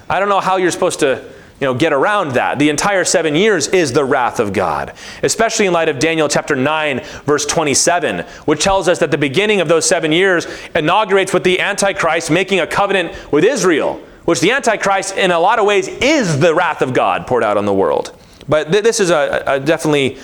I 0.10 0.20
don't 0.20 0.30
know 0.30 0.40
how 0.40 0.58
you're 0.58 0.72
supposed 0.72 1.00
to 1.02 1.24
you 1.60 1.66
know, 1.66 1.74
get 1.74 1.94
around 1.94 2.34
that. 2.34 2.60
The 2.60 2.70
entire 2.70 3.06
seven 3.06 3.36
years 3.36 3.68
is 3.70 3.94
the 3.94 4.04
wrath 4.04 4.40
of 4.40 4.52
God, 4.52 4.94
especially 5.24 5.66
in 5.66 5.74
light 5.74 5.88
of 5.88 6.00
Daniel 6.00 6.28
chapter 6.28 6.56
9, 6.56 7.00
verse 7.24 7.46
27, 7.46 8.26
which 8.46 8.62
tells 8.62 8.90
us 8.90 9.00
that 9.00 9.12
the 9.12 9.18
beginning 9.18 9.62
of 9.62 9.70
those 9.70 9.88
seven 9.88 10.12
years 10.12 10.48
inaugurates 10.76 11.34
with 11.34 11.44
the 11.44 11.62
Antichrist 11.62 12.30
making 12.30 12.60
a 12.60 12.68
covenant 12.68 13.32
with 13.32 13.46
Israel, 13.46 14.02
which 14.26 14.42
the 14.42 14.52
Antichrist, 14.52 15.16
in 15.16 15.32
a 15.32 15.40
lot 15.40 15.60
of 15.60 15.66
ways, 15.66 15.88
is 15.88 16.40
the 16.40 16.54
wrath 16.54 16.82
of 16.82 16.94
God 16.94 17.26
poured 17.26 17.44
out 17.44 17.58
on 17.58 17.66
the 17.66 17.74
world. 17.74 18.18
But 18.48 18.72
th- 18.72 18.84
this 18.84 19.00
is 19.00 19.10
a, 19.10 19.44
a 19.48 19.60
definitely 19.60 20.18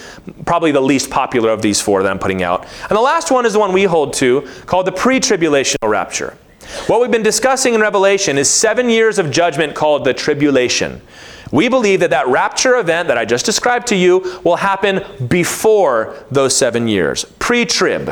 probably 0.45 0.71
the 0.71 0.81
least 0.81 1.09
popular 1.09 1.49
of 1.49 1.61
these 1.61 1.81
four 1.81 2.03
that 2.03 2.09
I'm 2.09 2.19
putting 2.19 2.43
out. 2.43 2.65
And 2.81 2.91
the 2.91 3.01
last 3.01 3.31
one 3.31 3.45
is 3.45 3.53
the 3.53 3.59
one 3.59 3.73
we 3.73 3.83
hold 3.83 4.13
to, 4.15 4.47
called 4.65 4.85
the 4.85 4.91
pre 4.91 5.19
tribulational 5.19 5.89
rapture. 5.89 6.37
What 6.87 7.01
we've 7.01 7.11
been 7.11 7.23
discussing 7.23 7.73
in 7.73 7.81
Revelation 7.81 8.37
is 8.37 8.49
seven 8.49 8.89
years 8.89 9.19
of 9.19 9.29
judgment 9.29 9.75
called 9.75 10.05
the 10.05 10.13
tribulation. 10.13 11.01
We 11.51 11.67
believe 11.67 11.99
that 11.99 12.11
that 12.11 12.27
rapture 12.27 12.77
event 12.77 13.09
that 13.09 13.17
I 13.17 13.25
just 13.25 13.45
described 13.45 13.87
to 13.87 13.95
you 13.95 14.39
will 14.43 14.55
happen 14.55 15.03
before 15.27 16.15
those 16.31 16.55
seven 16.55 16.87
years, 16.87 17.25
pre 17.39 17.65
trib. 17.65 18.11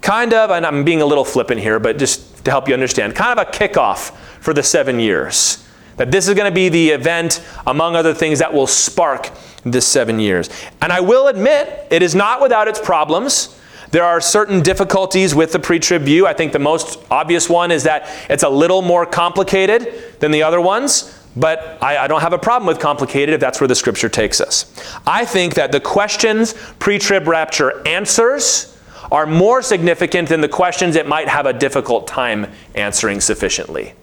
Kind 0.00 0.32
of, 0.32 0.50
and 0.50 0.64
I'm 0.64 0.84
being 0.84 1.02
a 1.02 1.06
little 1.06 1.24
flippant 1.24 1.60
here, 1.60 1.80
but 1.80 1.98
just 1.98 2.44
to 2.44 2.50
help 2.52 2.68
you 2.68 2.74
understand, 2.74 3.16
kind 3.16 3.38
of 3.38 3.46
a 3.46 3.50
kickoff 3.50 4.14
for 4.40 4.54
the 4.54 4.62
seven 4.62 5.00
years. 5.00 5.64
That 5.96 6.12
this 6.12 6.28
is 6.28 6.34
going 6.34 6.48
to 6.48 6.54
be 6.54 6.68
the 6.68 6.90
event, 6.90 7.44
among 7.66 7.96
other 7.96 8.14
things, 8.14 8.38
that 8.38 8.52
will 8.52 8.68
spark 8.68 9.30
this 9.64 9.84
seven 9.84 10.20
years. 10.20 10.48
And 10.80 10.92
I 10.92 11.00
will 11.00 11.26
admit, 11.26 11.88
it 11.90 12.02
is 12.02 12.14
not 12.14 12.40
without 12.40 12.68
its 12.68 12.78
problems. 12.78 13.57
There 13.90 14.04
are 14.04 14.20
certain 14.20 14.62
difficulties 14.62 15.34
with 15.34 15.52
the 15.52 15.58
pre 15.58 15.78
trib 15.78 16.02
view. 16.02 16.26
I 16.26 16.34
think 16.34 16.52
the 16.52 16.58
most 16.58 16.98
obvious 17.10 17.48
one 17.48 17.70
is 17.70 17.84
that 17.84 18.08
it's 18.28 18.42
a 18.42 18.48
little 18.48 18.82
more 18.82 19.06
complicated 19.06 20.20
than 20.20 20.30
the 20.30 20.42
other 20.42 20.60
ones. 20.60 21.14
But 21.36 21.78
I, 21.80 21.98
I, 21.98 22.06
don't 22.08 22.22
have 22.22 22.32
a 22.32 22.38
problem 22.38 22.66
with 22.66 22.80
complicated 22.80 23.34
if 23.34 23.40
that's 23.40 23.60
where 23.60 23.68
the 23.68 23.74
scripture 23.74 24.08
takes 24.08 24.40
us. 24.40 24.72
I 25.06 25.24
think 25.24 25.54
that 25.54 25.70
the 25.70 25.80
questions 25.80 26.54
pre 26.78 26.98
trib 26.98 27.28
rapture 27.28 27.86
answers 27.86 28.76
are 29.12 29.26
more 29.26 29.62
significant 29.62 30.28
than 30.28 30.40
the 30.40 30.48
questions 30.48 30.96
it 30.96 31.06
might 31.06 31.28
have 31.28 31.46
a 31.46 31.52
difficult 31.52 32.06
time 32.06 32.50
answering 32.74 33.20
sufficiently. 33.20 33.94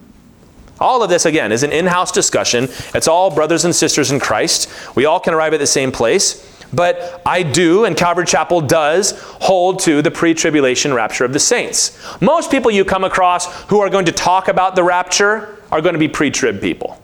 All 0.80 1.02
of 1.02 1.08
this, 1.08 1.24
again, 1.24 1.52
is 1.52 1.62
an 1.62 1.72
in 1.72 1.86
house 1.86 2.12
discussion. 2.12 2.68
It's 2.94 3.08
all 3.08 3.34
brothers 3.34 3.64
and 3.64 3.74
sisters 3.74 4.10
in 4.10 4.20
Christ. 4.20 4.68
We 4.94 5.06
all 5.06 5.20
can 5.20 5.32
arrive 5.32 5.54
at 5.54 5.60
the 5.60 5.66
same 5.66 5.90
place. 5.90 6.55
But 6.72 7.22
I 7.24 7.42
do, 7.42 7.84
and 7.84 7.96
Calvary 7.96 8.26
Chapel 8.26 8.60
does, 8.60 9.12
hold 9.40 9.80
to 9.80 10.02
the 10.02 10.10
pre 10.10 10.34
tribulation 10.34 10.92
rapture 10.92 11.24
of 11.24 11.32
the 11.32 11.38
saints. 11.38 11.98
Most 12.20 12.50
people 12.50 12.70
you 12.70 12.84
come 12.84 13.04
across 13.04 13.62
who 13.64 13.80
are 13.80 13.90
going 13.90 14.06
to 14.06 14.12
talk 14.12 14.48
about 14.48 14.74
the 14.74 14.82
rapture 14.82 15.58
are 15.70 15.80
going 15.80 15.94
to 15.94 15.98
be 15.98 16.08
pre 16.08 16.30
trib 16.30 16.60
people. 16.60 17.00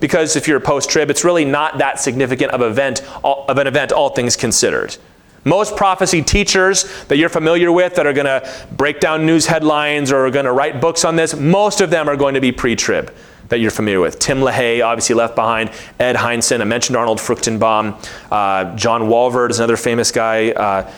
Because 0.00 0.36
if 0.36 0.46
you're 0.46 0.60
post 0.60 0.90
trib, 0.90 1.10
it's 1.10 1.24
really 1.24 1.44
not 1.44 1.78
that 1.78 1.98
significant 1.98 2.52
of, 2.52 2.62
event, 2.62 3.02
of 3.24 3.58
an 3.58 3.66
event, 3.66 3.90
all 3.92 4.10
things 4.10 4.36
considered. 4.36 4.96
Most 5.44 5.76
prophecy 5.76 6.22
teachers 6.22 7.04
that 7.06 7.16
you're 7.16 7.28
familiar 7.28 7.72
with 7.72 7.94
that 7.94 8.06
are 8.06 8.12
going 8.12 8.26
to 8.26 8.48
break 8.76 9.00
down 9.00 9.24
news 9.24 9.46
headlines 9.46 10.12
or 10.12 10.26
are 10.26 10.30
going 10.30 10.44
to 10.44 10.52
write 10.52 10.80
books 10.80 11.04
on 11.04 11.16
this, 11.16 11.34
most 11.34 11.80
of 11.80 11.90
them 11.90 12.08
are 12.08 12.16
going 12.16 12.34
to 12.34 12.40
be 12.40 12.52
pre 12.52 12.76
trib 12.76 13.12
that 13.48 13.60
you're 13.60 13.70
familiar 13.70 14.00
with. 14.00 14.18
Tim 14.18 14.38
LaHaye, 14.38 14.84
obviously 14.84 15.14
left 15.14 15.34
behind. 15.34 15.70
Ed 15.98 16.16
Hindson, 16.16 16.60
I 16.60 16.64
mentioned 16.64 16.96
Arnold 16.96 17.18
Fruchtenbaum. 17.18 17.96
Uh, 18.30 18.76
John 18.76 19.02
Walvoord 19.02 19.50
is 19.50 19.58
another 19.58 19.76
famous 19.76 20.10
guy. 20.10 20.50
Uh, 20.50 20.90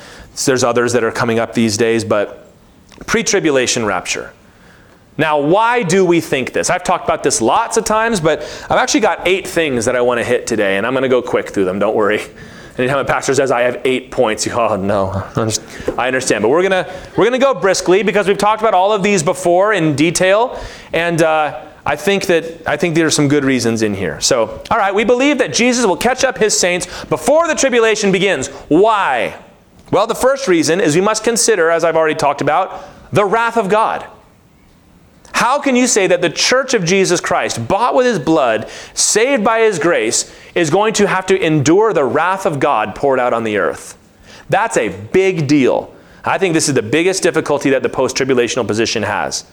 there's 0.46 0.64
others 0.64 0.92
that 0.92 1.04
are 1.04 1.12
coming 1.12 1.38
up 1.38 1.54
these 1.54 1.76
days, 1.76 2.04
but 2.04 2.50
pre 3.06 3.22
tribulation 3.22 3.84
rapture. 3.84 4.32
Now, 5.18 5.38
why 5.40 5.82
do 5.82 6.04
we 6.04 6.20
think 6.20 6.52
this? 6.52 6.70
I've 6.70 6.82
talked 6.84 7.04
about 7.04 7.22
this 7.22 7.42
lots 7.42 7.76
of 7.76 7.84
times, 7.84 8.20
but 8.20 8.40
I've 8.70 8.78
actually 8.78 9.00
got 9.00 9.26
eight 9.28 9.46
things 9.46 9.84
that 9.84 9.94
I 9.94 10.00
want 10.00 10.18
to 10.18 10.24
hit 10.24 10.46
today, 10.46 10.78
and 10.78 10.86
I'm 10.86 10.94
going 10.94 11.02
to 11.02 11.08
go 11.08 11.20
quick 11.20 11.50
through 11.50 11.66
them, 11.66 11.78
don't 11.78 11.94
worry. 11.94 12.22
Anytime 12.78 12.98
a 12.98 13.04
pastor 13.04 13.34
says 13.34 13.50
I 13.50 13.60
have 13.62 13.82
eight 13.84 14.10
points, 14.10 14.46
you 14.46 14.52
oh 14.52 14.76
no, 14.76 15.10
I 15.98 16.06
understand. 16.06 16.40
But 16.40 16.48
we're 16.48 16.62
gonna 16.62 16.90
we're 17.14 17.24
gonna 17.24 17.38
go 17.38 17.52
briskly 17.52 18.02
because 18.02 18.26
we've 18.26 18.38
talked 18.38 18.62
about 18.62 18.72
all 18.72 18.92
of 18.92 19.02
these 19.02 19.22
before 19.22 19.74
in 19.74 19.94
detail, 19.96 20.58
and 20.94 21.20
uh, 21.20 21.69
I 21.90 21.96
think 21.96 22.26
that 22.26 22.68
I 22.68 22.76
think 22.76 22.94
there 22.94 23.08
are 23.08 23.10
some 23.10 23.26
good 23.26 23.44
reasons 23.44 23.82
in 23.82 23.94
here. 23.94 24.20
So, 24.20 24.62
all 24.70 24.78
right, 24.78 24.94
we 24.94 25.02
believe 25.02 25.38
that 25.38 25.52
Jesus 25.52 25.84
will 25.84 25.96
catch 25.96 26.22
up 26.22 26.38
his 26.38 26.56
saints 26.56 26.86
before 27.06 27.48
the 27.48 27.54
tribulation 27.56 28.12
begins. 28.12 28.46
Why? 28.68 29.36
Well, 29.90 30.06
the 30.06 30.14
first 30.14 30.46
reason 30.46 30.80
is 30.80 30.94
we 30.94 31.00
must 31.00 31.24
consider, 31.24 31.68
as 31.68 31.82
I've 31.82 31.96
already 31.96 32.14
talked 32.14 32.42
about, 32.42 32.84
the 33.12 33.24
wrath 33.24 33.56
of 33.56 33.68
God. 33.68 34.06
How 35.32 35.60
can 35.60 35.74
you 35.74 35.88
say 35.88 36.06
that 36.06 36.22
the 36.22 36.30
church 36.30 36.74
of 36.74 36.84
Jesus 36.84 37.20
Christ, 37.20 37.66
bought 37.66 37.96
with 37.96 38.06
his 38.06 38.20
blood, 38.20 38.70
saved 38.94 39.42
by 39.42 39.62
his 39.62 39.80
grace, 39.80 40.32
is 40.54 40.70
going 40.70 40.94
to 40.94 41.08
have 41.08 41.26
to 41.26 41.44
endure 41.44 41.92
the 41.92 42.04
wrath 42.04 42.46
of 42.46 42.60
God 42.60 42.94
poured 42.94 43.18
out 43.18 43.32
on 43.32 43.42
the 43.42 43.56
earth? 43.56 43.98
That's 44.48 44.76
a 44.76 44.90
big 44.90 45.48
deal. 45.48 45.92
I 46.24 46.38
think 46.38 46.54
this 46.54 46.68
is 46.68 46.74
the 46.74 46.82
biggest 46.82 47.24
difficulty 47.24 47.70
that 47.70 47.82
the 47.82 47.88
post 47.88 48.16
tribulational 48.16 48.64
position 48.64 49.02
has. 49.02 49.44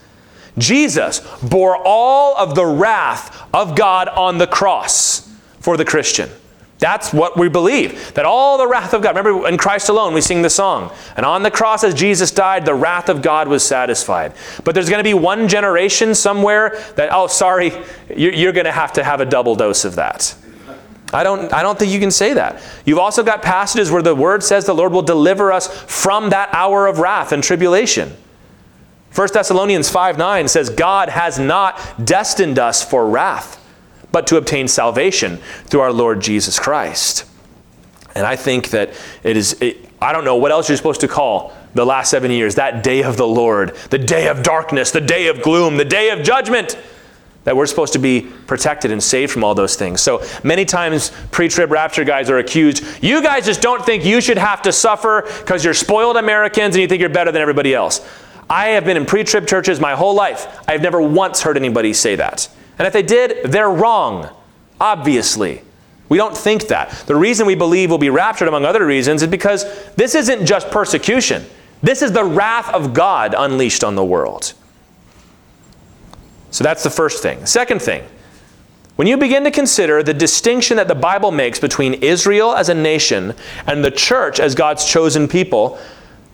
Jesus 0.57 1.19
bore 1.41 1.77
all 1.77 2.35
of 2.37 2.55
the 2.55 2.65
wrath 2.65 3.47
of 3.53 3.75
God 3.75 4.07
on 4.09 4.37
the 4.37 4.47
cross 4.47 5.31
for 5.59 5.77
the 5.77 5.85
Christian. 5.85 6.29
That's 6.79 7.11
what 7.11 7.37
we 7.37 7.49
believe. 7.49 8.13
That 8.13 8.25
all 8.25 8.57
the 8.57 8.67
wrath 8.67 8.93
of 8.93 9.01
God, 9.01 9.15
remember 9.15 9.47
in 9.47 9.57
Christ 9.57 9.89
alone 9.89 10.13
we 10.13 10.21
sing 10.21 10.43
the 10.43 10.49
song. 10.49 10.91
And 11.15 11.25
on 11.25 11.41
the 11.41 11.49
cross 11.49 11.83
as 11.83 11.93
Jesus 11.93 12.29
died, 12.29 12.65
the 12.65 12.75
wrath 12.75 13.09
of 13.09 13.21
God 13.21 13.47
was 13.47 13.63
satisfied. 13.63 14.33
But 14.63 14.75
there's 14.75 14.89
going 14.89 14.99
to 14.99 15.03
be 15.03 15.15
one 15.15 15.47
generation 15.47 16.13
somewhere 16.13 16.79
that, 16.95 17.09
oh, 17.11 17.27
sorry, 17.27 17.71
you're 18.15 18.51
going 18.51 18.65
to 18.65 18.71
have 18.71 18.93
to 18.93 19.03
have 19.03 19.21
a 19.21 19.25
double 19.25 19.55
dose 19.55 19.85
of 19.85 19.95
that. 19.95 20.35
I 21.13 21.23
don't, 21.23 21.51
I 21.53 21.63
don't 21.63 21.79
think 21.79 21.91
you 21.91 21.99
can 21.99 22.11
say 22.11 22.33
that. 22.33 22.61
You've 22.85 22.99
also 22.99 23.23
got 23.23 23.41
passages 23.41 23.89
where 23.89 24.01
the 24.01 24.13
word 24.13 24.43
says 24.43 24.65
the 24.65 24.75
Lord 24.75 24.91
will 24.91 25.01
deliver 25.01 25.51
us 25.51 25.67
from 25.83 26.29
that 26.29 26.53
hour 26.53 26.85
of 26.85 26.99
wrath 26.99 27.31
and 27.31 27.41
tribulation. 27.41 28.15
1 29.17 29.29
Thessalonians 29.33 29.89
5 29.89 30.19
9 30.19 30.47
says, 30.47 30.69
God 30.69 31.09
has 31.09 31.39
not 31.39 31.81
destined 32.05 32.59
us 32.59 32.83
for 32.87 33.09
wrath, 33.09 33.59
but 34.11 34.27
to 34.27 34.37
obtain 34.37 34.67
salvation 34.67 35.37
through 35.65 35.79
our 35.79 35.91
Lord 35.91 36.21
Jesus 36.21 36.59
Christ. 36.59 37.25
And 38.13 38.27
I 38.27 38.35
think 38.35 38.69
that 38.69 38.91
it 39.23 39.35
is, 39.35 39.59
it, 39.59 39.89
I 39.99 40.13
don't 40.13 40.23
know 40.23 40.35
what 40.35 40.51
else 40.51 40.69
you're 40.69 40.77
supposed 40.77 41.01
to 41.01 41.07
call 41.07 41.51
the 41.73 41.83
last 41.83 42.11
seven 42.11 42.29
years 42.29 42.55
that 42.55 42.83
day 42.83 43.01
of 43.01 43.17
the 43.17 43.25
Lord, 43.25 43.75
the 43.89 43.97
day 43.97 44.27
of 44.27 44.43
darkness, 44.43 44.91
the 44.91 45.01
day 45.01 45.29
of 45.29 45.41
gloom, 45.41 45.77
the 45.77 45.85
day 45.85 46.11
of 46.11 46.23
judgment. 46.23 46.77
That 47.45 47.55
we're 47.55 47.65
supposed 47.65 47.93
to 47.93 47.99
be 47.99 48.21
protected 48.45 48.91
and 48.91 49.01
saved 49.01 49.31
from 49.31 49.43
all 49.43 49.55
those 49.55 49.77
things. 49.77 50.01
So 50.01 50.21
many 50.43 50.65
times, 50.65 51.11
pre 51.31 51.47
trib 51.47 51.71
rapture 51.71 52.03
guys 52.03 52.29
are 52.29 52.37
accused, 52.37 52.83
you 53.01 53.23
guys 53.23 53.45
just 53.45 53.61
don't 53.61 53.83
think 53.83 54.05
you 54.05 54.21
should 54.21 54.37
have 54.37 54.61
to 54.63 54.71
suffer 54.71 55.23
because 55.39 55.63
you're 55.65 55.73
spoiled 55.73 56.17
Americans 56.17 56.75
and 56.75 56.81
you 56.83 56.87
think 56.87 56.99
you're 56.99 57.09
better 57.09 57.31
than 57.31 57.41
everybody 57.41 57.73
else. 57.73 58.07
I 58.49 58.67
have 58.69 58.85
been 58.85 58.97
in 58.97 59.05
pre 59.05 59.23
trib 59.23 59.47
churches 59.47 59.79
my 59.79 59.95
whole 59.95 60.13
life. 60.13 60.63
I've 60.67 60.81
never 60.81 61.01
once 61.01 61.41
heard 61.41 61.57
anybody 61.57 61.93
say 61.93 62.15
that. 62.15 62.49
And 62.79 62.87
if 62.87 62.93
they 62.93 63.03
did, 63.03 63.51
they're 63.51 63.69
wrong, 63.69 64.29
obviously. 64.79 65.61
We 66.09 66.17
don't 66.17 66.37
think 66.37 66.67
that. 66.67 66.91
The 67.05 67.15
reason 67.15 67.45
we 67.45 67.55
believe 67.55 67.89
we'll 67.89 67.97
be 67.97 68.09
raptured, 68.09 68.47
among 68.47 68.63
other 68.63 68.85
reasons, 68.85 69.21
is 69.21 69.27
because 69.27 69.65
this 69.95 70.15
isn't 70.15 70.45
just 70.45 70.71
persecution. 70.71 71.45
This 71.83 72.01
is 72.01 72.11
the 72.11 72.23
wrath 72.23 72.73
of 72.73 72.93
God 72.93 73.35
unleashed 73.37 73.83
on 73.83 73.95
the 73.95 74.05
world. 74.05 74.53
So 76.51 76.63
that's 76.63 76.83
the 76.83 76.89
first 76.89 77.21
thing. 77.21 77.45
Second 77.45 77.81
thing, 77.81 78.03
when 78.95 79.07
you 79.07 79.17
begin 79.17 79.43
to 79.43 79.51
consider 79.51 80.01
the 80.01 80.13
distinction 80.13 80.77
that 80.77 80.87
the 80.87 80.95
Bible 80.95 81.31
makes 81.31 81.59
between 81.59 81.95
Israel 81.95 82.55
as 82.55 82.69
a 82.69 82.73
nation 82.73 83.35
and 83.67 83.83
the 83.83 83.91
church 83.91 84.39
as 84.39 84.55
God's 84.55 84.85
chosen 84.85 85.27
people, 85.27 85.77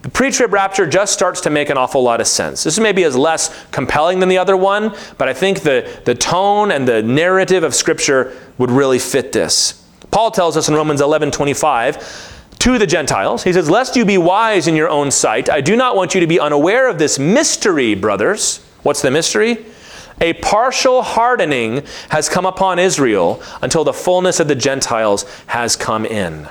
the 0.04 0.10
pre 0.10 0.32
trib 0.32 0.54
rapture 0.54 0.86
just 0.86 1.14
starts 1.14 1.42
to 1.42 1.50
make 1.50 1.70
an 1.70 1.78
awful 1.78 2.04
lot 2.04 2.22
of 2.22 2.28
sense. 2.28 2.64
This 2.64 2.78
maybe 2.78 3.04
is 3.04 3.16
less 3.16 3.66
compelling 3.72 4.20
than 4.20 4.30
the 4.30 4.38
other 4.38 4.56
one, 4.56 4.96
but 5.18 5.28
I 5.28 5.34
think 5.34 5.62
the, 5.62 5.90
the 6.06 6.14
tone 6.14 6.72
and 6.72 6.88
the 6.88 7.02
narrative 7.02 7.64
of 7.64 7.74
Scripture 7.74 8.38
would 8.58 8.70
really 8.70 9.00
fit 9.00 9.32
this. 9.32 9.82
Paul 10.12 10.30
tells 10.30 10.58
us 10.58 10.70
in 10.70 10.76
Romans 10.76 11.02
11 11.02 11.32
25, 11.32 12.32
to 12.60 12.78
the 12.78 12.88
Gentiles. 12.88 13.44
He 13.44 13.52
says, 13.52 13.70
Lest 13.70 13.96
you 13.96 14.06
be 14.06 14.18
wise 14.18 14.68
in 14.68 14.76
your 14.76 14.90
own 14.90 15.10
sight, 15.10 15.50
I 15.50 15.60
do 15.60 15.76
not 15.76 15.96
want 15.96 16.16
you 16.16 16.22
to 16.22 16.28
be 16.28 16.40
unaware 16.40 16.88
of 16.90 17.00
this 17.00 17.18
mystery, 17.18 17.96
brothers. 17.96 18.64
What's 18.84 19.02
the 19.02 19.12
mystery? 19.12 19.66
A 20.22 20.34
partial 20.34 21.02
hardening 21.02 21.84
has 22.10 22.30
come 22.30 22.46
upon 22.46 22.80
Israel 22.80 23.42
until 23.62 23.84
the 23.84 23.94
fullness 23.94 24.40
of 24.40 24.48
the 24.48 24.56
Gentiles 24.56 25.26
has 25.48 25.76
come 25.76 26.06
in. 26.06 26.48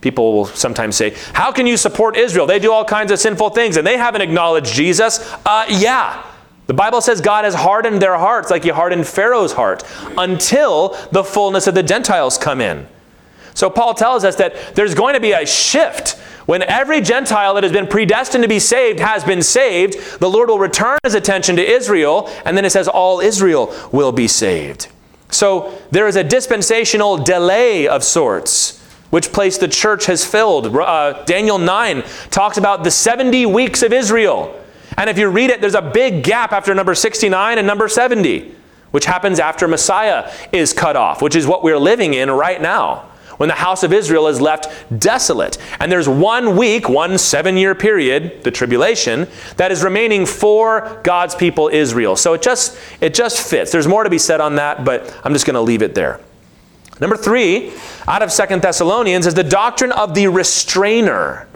People 0.00 0.32
will 0.34 0.46
sometimes 0.46 0.96
say, 0.96 1.14
How 1.32 1.52
can 1.52 1.66
you 1.66 1.76
support 1.76 2.16
Israel? 2.16 2.46
They 2.46 2.58
do 2.58 2.72
all 2.72 2.84
kinds 2.84 3.10
of 3.10 3.18
sinful 3.18 3.50
things 3.50 3.76
and 3.76 3.86
they 3.86 3.96
haven't 3.96 4.20
acknowledged 4.20 4.74
Jesus. 4.74 5.32
Uh, 5.44 5.66
yeah. 5.68 6.24
The 6.66 6.74
Bible 6.74 7.00
says 7.00 7.20
God 7.20 7.44
has 7.44 7.54
hardened 7.54 8.02
their 8.02 8.18
hearts 8.18 8.50
like 8.50 8.64
he 8.64 8.70
hardened 8.70 9.06
Pharaoh's 9.06 9.52
heart 9.52 9.84
until 10.18 10.96
the 11.12 11.22
fullness 11.22 11.66
of 11.66 11.74
the 11.74 11.82
Gentiles 11.82 12.38
come 12.38 12.60
in. 12.60 12.86
So 13.54 13.70
Paul 13.70 13.94
tells 13.94 14.24
us 14.24 14.36
that 14.36 14.74
there's 14.74 14.94
going 14.94 15.14
to 15.14 15.20
be 15.20 15.32
a 15.32 15.46
shift 15.46 16.18
when 16.46 16.62
every 16.62 17.00
Gentile 17.00 17.54
that 17.54 17.64
has 17.64 17.72
been 17.72 17.88
predestined 17.88 18.42
to 18.42 18.48
be 18.48 18.60
saved 18.60 19.00
has 19.00 19.24
been 19.24 19.42
saved, 19.42 20.20
the 20.20 20.30
Lord 20.30 20.48
will 20.48 20.60
return 20.60 20.96
his 21.02 21.14
attention 21.14 21.56
to 21.56 21.62
Israel, 21.62 22.30
and 22.44 22.56
then 22.56 22.64
it 22.64 22.70
says 22.70 22.86
all 22.86 23.20
Israel 23.20 23.74
will 23.90 24.12
be 24.12 24.28
saved. 24.28 24.86
So 25.28 25.76
there 25.90 26.06
is 26.06 26.14
a 26.14 26.22
dispensational 26.22 27.16
delay 27.18 27.88
of 27.88 28.04
sorts, 28.04 28.80
which 29.10 29.32
place 29.32 29.58
the 29.58 29.68
church 29.68 30.06
has 30.06 30.24
filled. 30.24 30.74
Uh, 30.76 31.24
Daniel 31.24 31.58
9 31.58 32.02
talks 32.30 32.56
about 32.56 32.84
the 32.84 32.90
70 32.90 33.46
weeks 33.46 33.82
of 33.82 33.92
Israel. 33.92 34.62
And 34.96 35.10
if 35.10 35.18
you 35.18 35.28
read 35.28 35.50
it, 35.50 35.60
there's 35.60 35.74
a 35.74 35.82
big 35.82 36.22
gap 36.24 36.52
after 36.52 36.74
number 36.74 36.94
69 36.94 37.58
and 37.58 37.66
number 37.66 37.88
70, 37.88 38.54
which 38.90 39.04
happens 39.04 39.38
after 39.38 39.68
Messiah 39.68 40.32
is 40.52 40.72
cut 40.72 40.96
off, 40.96 41.20
which 41.20 41.36
is 41.36 41.46
what 41.46 41.62
we're 41.62 41.78
living 41.78 42.14
in 42.14 42.30
right 42.30 42.60
now 42.60 43.10
when 43.36 43.48
the 43.48 43.54
house 43.54 43.82
of 43.82 43.92
Israel 43.92 44.28
is 44.28 44.40
left 44.40 44.68
desolate. 44.98 45.58
And 45.78 45.90
there's 45.90 46.08
one 46.08 46.56
week, 46.56 46.88
one 46.88 47.18
seven 47.18 47.56
year 47.56 47.74
period, 47.74 48.42
the 48.44 48.50
tribulation, 48.50 49.28
that 49.56 49.70
is 49.70 49.84
remaining 49.84 50.26
for 50.26 51.00
God's 51.04 51.34
people 51.34 51.68
Israel. 51.68 52.16
So 52.16 52.32
it 52.34 52.42
just, 52.42 52.78
it 53.00 53.14
just 53.14 53.46
fits. 53.46 53.72
There's 53.72 53.88
more 53.88 54.04
to 54.04 54.10
be 54.10 54.18
said 54.18 54.40
on 54.40 54.56
that, 54.56 54.84
but 54.84 55.14
I'm 55.24 55.32
just 55.32 55.46
going 55.46 55.54
to 55.54 55.60
leave 55.60 55.82
it 55.82 55.94
there. 55.94 56.20
Number 57.00 57.16
three, 57.16 57.72
out 58.08 58.22
of 58.22 58.32
Second 58.32 58.62
Thessalonians, 58.62 59.26
is 59.26 59.34
the 59.34 59.44
doctrine 59.44 59.92
of 59.92 60.14
the 60.14 60.28
restrainer. 60.28 61.46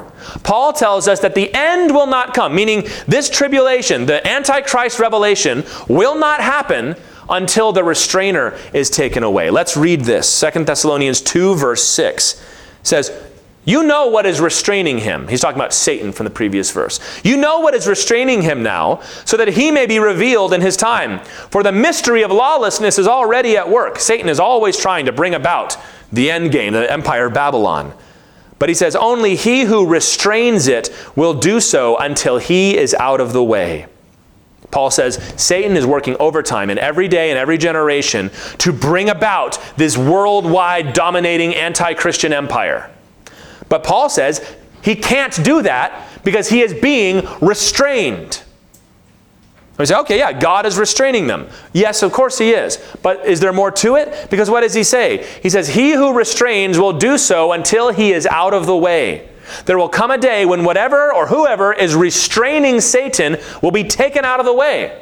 Paul 0.42 0.72
tells 0.72 1.09
us 1.09 1.20
that 1.20 1.35
the 1.35 1.53
end 1.55 1.92
will 1.92 2.07
not 2.07 2.35
come, 2.35 2.55
meaning 2.55 2.87
this 3.07 3.31
tribulation, 3.31 4.07
the 4.07 4.26
Antichrist 4.26 4.98
revelation, 4.98 5.64
will 5.88 6.14
not 6.14 6.40
happen 6.40 6.94
until 7.31 7.72
the 7.72 7.85
restrainer 7.85 8.59
is 8.74 8.90
taken 8.90 9.22
away. 9.22 9.50
Let's 9.50 9.76
read 9.76 10.03
this. 10.03 10.40
2 10.40 10.64
Thessalonians 10.64 11.20
2, 11.22 11.55
verse 11.55 11.85
6 11.85 12.44
says, 12.83 13.11
You 13.64 13.83
know 13.83 14.07
what 14.07 14.25
is 14.25 14.40
restraining 14.40 14.99
him. 14.99 15.29
He's 15.29 15.40
talking 15.40 15.59
about 15.59 15.75
Satan 15.75 16.12
from 16.12 16.25
the 16.25 16.31
previous 16.31 16.70
verse. 16.70 16.99
You 17.23 17.37
know 17.37 17.61
what 17.61 17.75
is 17.75 17.87
restraining 17.87 18.40
him 18.40 18.62
now, 18.62 19.03
so 19.27 19.37
that 19.37 19.49
he 19.49 19.70
may 19.70 19.87
be 19.87 19.99
revealed 19.99 20.55
in 20.55 20.62
his 20.62 20.79
time. 20.79 21.20
For 21.51 21.62
the 21.62 21.73
mystery 21.73 22.23
of 22.23 22.31
lawlessness 22.31 22.99
is 22.99 23.07
already 23.07 23.59
at 23.59 23.68
work. 23.68 23.99
Satan 23.99 24.31
is 24.31 24.40
always 24.40 24.79
trying 24.79 25.05
to 25.07 25.12
bring 25.12 25.35
about 25.35 25.77
the 26.11 26.31
end 26.31 26.53
game, 26.53 26.73
the 26.73 26.90
empire 26.90 27.27
of 27.27 27.35
Babylon. 27.35 27.92
But 28.59 28.70
he 28.70 28.75
says, 28.75 28.96
Only 28.96 29.37
he 29.37 29.64
who 29.64 29.87
restrains 29.87 30.66
it 30.66 30.88
will 31.14 31.35
do 31.35 31.61
so 31.61 31.99
until 31.99 32.38
he 32.38 32.79
is 32.79 32.94
out 32.94 33.20
of 33.20 33.35
the 33.35 33.44
way. 33.44 33.87
Paul 34.70 34.90
says 34.90 35.16
Satan 35.37 35.77
is 35.77 35.85
working 35.85 36.16
overtime 36.18 36.70
in 36.70 36.79
every 36.79 37.09
day 37.09 37.31
and 37.31 37.38
every 37.38 37.59
generation 37.59 38.31
to 38.59 38.73
bring 38.73 39.11
about 39.11 39.59
this 39.77 39.99
worldwide 39.99 40.92
dominating 40.94 41.55
anti 41.55 41.92
Christian 41.94 42.33
empire. 42.33 42.90
But 43.70 43.85
Paul 43.85 44.11
says 44.11 44.44
he 44.83 44.94
can't 44.94 45.42
do 45.42 45.62
that 45.62 46.06
because 46.22 46.50
he 46.50 46.61
is 46.61 46.74
being 46.74 47.26
restrained. 47.40 48.42
We 49.78 49.87
say, 49.87 49.96
okay, 49.96 50.18
yeah, 50.18 50.38
God 50.38 50.66
is 50.66 50.76
restraining 50.76 51.26
them. 51.26 51.48
Yes, 51.72 52.02
of 52.02 52.12
course 52.12 52.37
he 52.37 52.50
is. 52.50 52.78
But 53.02 53.24
is 53.24 53.40
there 53.40 53.54
more 53.54 53.70
to 53.70 53.96
it? 53.96 54.28
Because 54.28 54.50
what 54.50 54.61
does 54.61 54.74
he 54.74 54.85
say? 54.85 55.26
He 55.42 55.48
says, 55.48 55.68
He 55.68 55.92
who 55.92 56.12
restrains 56.12 56.78
will 56.78 56.92
do 56.92 57.16
so 57.16 57.52
until 57.52 57.90
he 57.90 58.12
is 58.12 58.26
out 58.26 58.52
of 58.52 58.66
the 58.66 58.76
way. 58.76 59.30
There 59.64 59.78
will 59.78 59.88
come 59.88 60.11
a 60.11 60.18
day 60.18 60.44
when 60.44 60.64
whatever 60.64 61.12
or 61.14 61.28
whoever 61.28 61.72
is 61.72 61.94
restraining 61.94 62.83
Satan 62.83 63.38
will 63.62 63.70
be 63.70 63.85
taken 63.85 64.22
out 64.22 64.38
of 64.38 64.44
the 64.44 64.52
way. 64.52 65.00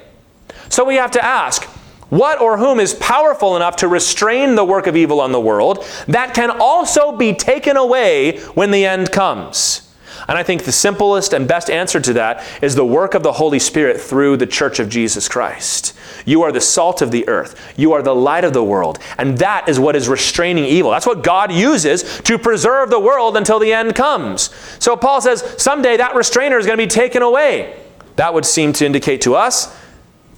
So 0.68 0.84
we 0.84 0.94
have 0.94 1.10
to 1.12 1.24
ask, 1.24 1.68
what 2.10 2.40
or 2.40 2.58
whom 2.58 2.80
is 2.80 2.94
powerful 2.94 3.56
enough 3.56 3.76
to 3.76 3.88
restrain 3.88 4.54
the 4.54 4.64
work 4.64 4.86
of 4.86 4.96
evil 4.96 5.20
on 5.20 5.32
the 5.32 5.40
world 5.40 5.84
that 6.06 6.34
can 6.34 6.50
also 6.50 7.12
be 7.12 7.34
taken 7.34 7.76
away 7.76 8.40
when 8.54 8.70
the 8.70 8.86
end 8.86 9.12
comes? 9.12 9.88
And 10.26 10.36
I 10.36 10.42
think 10.42 10.64
the 10.64 10.72
simplest 10.72 11.32
and 11.32 11.46
best 11.46 11.70
answer 11.70 12.00
to 12.00 12.12
that 12.14 12.44
is 12.60 12.74
the 12.74 12.84
work 12.84 13.14
of 13.14 13.22
the 13.22 13.32
Holy 13.32 13.58
Spirit 13.58 14.00
through 14.00 14.36
the 14.36 14.46
church 14.46 14.78
of 14.78 14.88
Jesus 14.88 15.28
Christ. 15.28 15.94
You 16.26 16.42
are 16.42 16.52
the 16.52 16.60
salt 16.60 17.00
of 17.00 17.10
the 17.10 17.26
earth. 17.28 17.74
You 17.78 17.92
are 17.92 18.02
the 18.02 18.14
light 18.14 18.44
of 18.44 18.52
the 18.52 18.64
world. 18.64 18.98
And 19.16 19.38
that 19.38 19.68
is 19.68 19.80
what 19.80 19.96
is 19.96 20.08
restraining 20.08 20.64
evil. 20.64 20.90
That's 20.90 21.06
what 21.06 21.22
God 21.22 21.52
uses 21.52 22.20
to 22.22 22.38
preserve 22.38 22.90
the 22.90 23.00
world 23.00 23.36
until 23.36 23.58
the 23.58 23.72
end 23.72 23.94
comes. 23.94 24.50
So 24.78 24.96
Paul 24.96 25.20
says 25.20 25.54
someday 25.56 25.96
that 25.96 26.14
restrainer 26.14 26.58
is 26.58 26.66
going 26.66 26.78
to 26.78 26.84
be 26.84 26.90
taken 26.90 27.22
away. 27.22 27.80
That 28.16 28.34
would 28.34 28.44
seem 28.44 28.72
to 28.74 28.86
indicate 28.86 29.22
to 29.22 29.34
us 29.34 29.74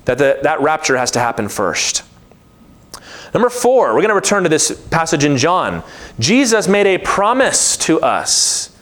that 0.04 0.18
the, 0.18 0.38
that 0.42 0.60
rapture 0.60 0.96
has 0.96 1.10
to 1.12 1.20
happen 1.20 1.48
first. 1.48 2.04
Number 3.32 3.48
four, 3.48 3.88
we're 3.88 4.00
going 4.00 4.08
to 4.08 4.14
return 4.14 4.42
to 4.42 4.48
this 4.48 4.72
passage 4.88 5.24
in 5.24 5.36
John. 5.36 5.82
Jesus 6.18 6.66
made 6.66 6.86
a 6.86 6.98
promise 6.98 7.76
to 7.78 8.00
us. 8.00 8.76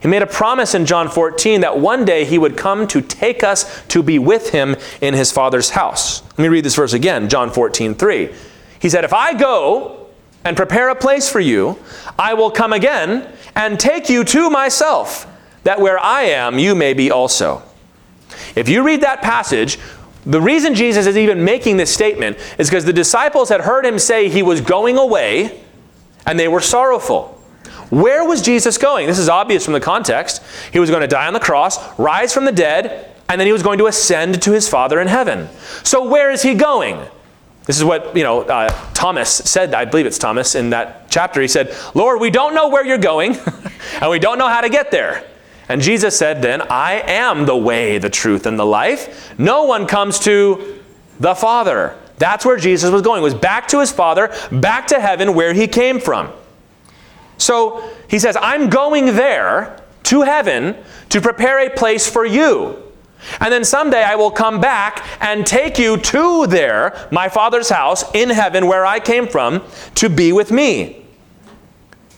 He 0.00 0.08
made 0.08 0.20
a 0.20 0.26
promise 0.26 0.74
in 0.74 0.84
John 0.84 1.08
14 1.08 1.62
that 1.62 1.78
one 1.78 2.04
day 2.04 2.26
he 2.26 2.36
would 2.36 2.58
come 2.58 2.86
to 2.88 3.00
take 3.00 3.42
us 3.42 3.82
to 3.86 4.02
be 4.02 4.18
with 4.18 4.50
him 4.50 4.76
in 5.00 5.14
his 5.14 5.32
Father's 5.32 5.70
house. 5.70 6.22
Let 6.22 6.40
me 6.40 6.48
read 6.48 6.64
this 6.64 6.74
verse 6.74 6.92
again, 6.92 7.30
John 7.30 7.50
14, 7.50 7.94
3. 7.94 8.34
He 8.78 8.90
said, 8.90 9.04
If 9.04 9.14
I 9.14 9.32
go 9.32 10.08
and 10.44 10.58
prepare 10.58 10.90
a 10.90 10.94
place 10.94 11.30
for 11.30 11.40
you, 11.40 11.78
I 12.18 12.34
will 12.34 12.50
come 12.50 12.74
again 12.74 13.26
and 13.56 13.80
take 13.80 14.10
you 14.10 14.24
to 14.24 14.50
myself, 14.50 15.26
that 15.62 15.80
where 15.80 15.98
I 15.98 16.24
am, 16.24 16.58
you 16.58 16.74
may 16.74 16.92
be 16.92 17.10
also. 17.10 17.62
If 18.54 18.68
you 18.68 18.84
read 18.84 19.00
that 19.00 19.22
passage, 19.22 19.78
the 20.26 20.40
reason 20.40 20.74
Jesus 20.74 21.06
is 21.06 21.16
even 21.16 21.44
making 21.44 21.76
this 21.76 21.92
statement 21.92 22.38
is 22.58 22.68
because 22.68 22.84
the 22.84 22.92
disciples 22.92 23.48
had 23.48 23.60
heard 23.60 23.84
him 23.84 23.98
say 23.98 24.28
he 24.28 24.42
was 24.42 24.60
going 24.60 24.96
away 24.96 25.60
and 26.26 26.38
they 26.38 26.48
were 26.48 26.60
sorrowful. 26.60 27.28
Where 27.90 28.24
was 28.24 28.40
Jesus 28.40 28.78
going? 28.78 29.06
This 29.06 29.18
is 29.18 29.28
obvious 29.28 29.64
from 29.64 29.74
the 29.74 29.80
context. 29.80 30.42
He 30.72 30.78
was 30.78 30.90
going 30.90 31.02
to 31.02 31.06
die 31.06 31.26
on 31.26 31.34
the 31.34 31.40
cross, 31.40 31.98
rise 31.98 32.32
from 32.32 32.46
the 32.46 32.52
dead, 32.52 33.10
and 33.28 33.40
then 33.40 33.46
he 33.46 33.52
was 33.52 33.62
going 33.62 33.78
to 33.78 33.86
ascend 33.86 34.42
to 34.42 34.52
his 34.52 34.68
Father 34.68 35.00
in 35.00 35.08
heaven. 35.08 35.48
So 35.82 36.08
where 36.08 36.30
is 36.30 36.42
he 36.42 36.54
going? 36.54 37.04
This 37.66 37.76
is 37.78 37.84
what, 37.84 38.16
you 38.16 38.22
know, 38.22 38.42
uh, 38.42 38.68
Thomas 38.92 39.30
said, 39.30 39.74
I 39.74 39.84
believe 39.84 40.06
it's 40.06 40.18
Thomas 40.18 40.54
in 40.54 40.70
that 40.70 41.10
chapter. 41.10 41.40
He 41.40 41.48
said, 41.48 41.74
Lord, 41.94 42.20
we 42.20 42.30
don't 42.30 42.54
know 42.54 42.68
where 42.68 42.84
you're 42.84 42.98
going, 42.98 43.36
and 44.00 44.10
we 44.10 44.18
don't 44.18 44.38
know 44.38 44.48
how 44.48 44.60
to 44.60 44.68
get 44.68 44.90
there. 44.90 45.24
And 45.68 45.80
Jesus 45.80 46.18
said, 46.18 46.42
Then 46.42 46.62
I 46.62 47.00
am 47.06 47.46
the 47.46 47.56
way, 47.56 47.98
the 47.98 48.10
truth, 48.10 48.46
and 48.46 48.58
the 48.58 48.66
life. 48.66 49.38
No 49.38 49.64
one 49.64 49.86
comes 49.86 50.18
to 50.20 50.82
the 51.18 51.34
Father. 51.34 51.96
That's 52.18 52.44
where 52.44 52.56
Jesus 52.56 52.90
was 52.90 53.02
going, 53.02 53.22
was 53.22 53.34
back 53.34 53.68
to 53.68 53.80
his 53.80 53.90
Father, 53.90 54.32
back 54.52 54.86
to 54.88 55.00
heaven 55.00 55.34
where 55.34 55.52
he 55.52 55.66
came 55.66 55.98
from. 55.98 56.32
So 57.38 57.90
he 58.08 58.18
says, 58.18 58.36
I'm 58.40 58.70
going 58.70 59.06
there 59.06 59.80
to 60.04 60.22
heaven 60.22 60.76
to 61.08 61.20
prepare 61.20 61.66
a 61.66 61.70
place 61.70 62.08
for 62.08 62.24
you. 62.24 62.80
And 63.40 63.52
then 63.52 63.64
someday 63.64 64.02
I 64.02 64.16
will 64.16 64.30
come 64.30 64.60
back 64.60 65.04
and 65.20 65.46
take 65.46 65.78
you 65.78 65.96
to 65.96 66.46
there, 66.46 67.08
my 67.10 67.28
Father's 67.28 67.70
house 67.70 68.04
in 68.14 68.28
heaven 68.28 68.66
where 68.66 68.84
I 68.84 69.00
came 69.00 69.26
from, 69.26 69.62
to 69.96 70.08
be 70.08 70.32
with 70.32 70.52
me. 70.52 71.03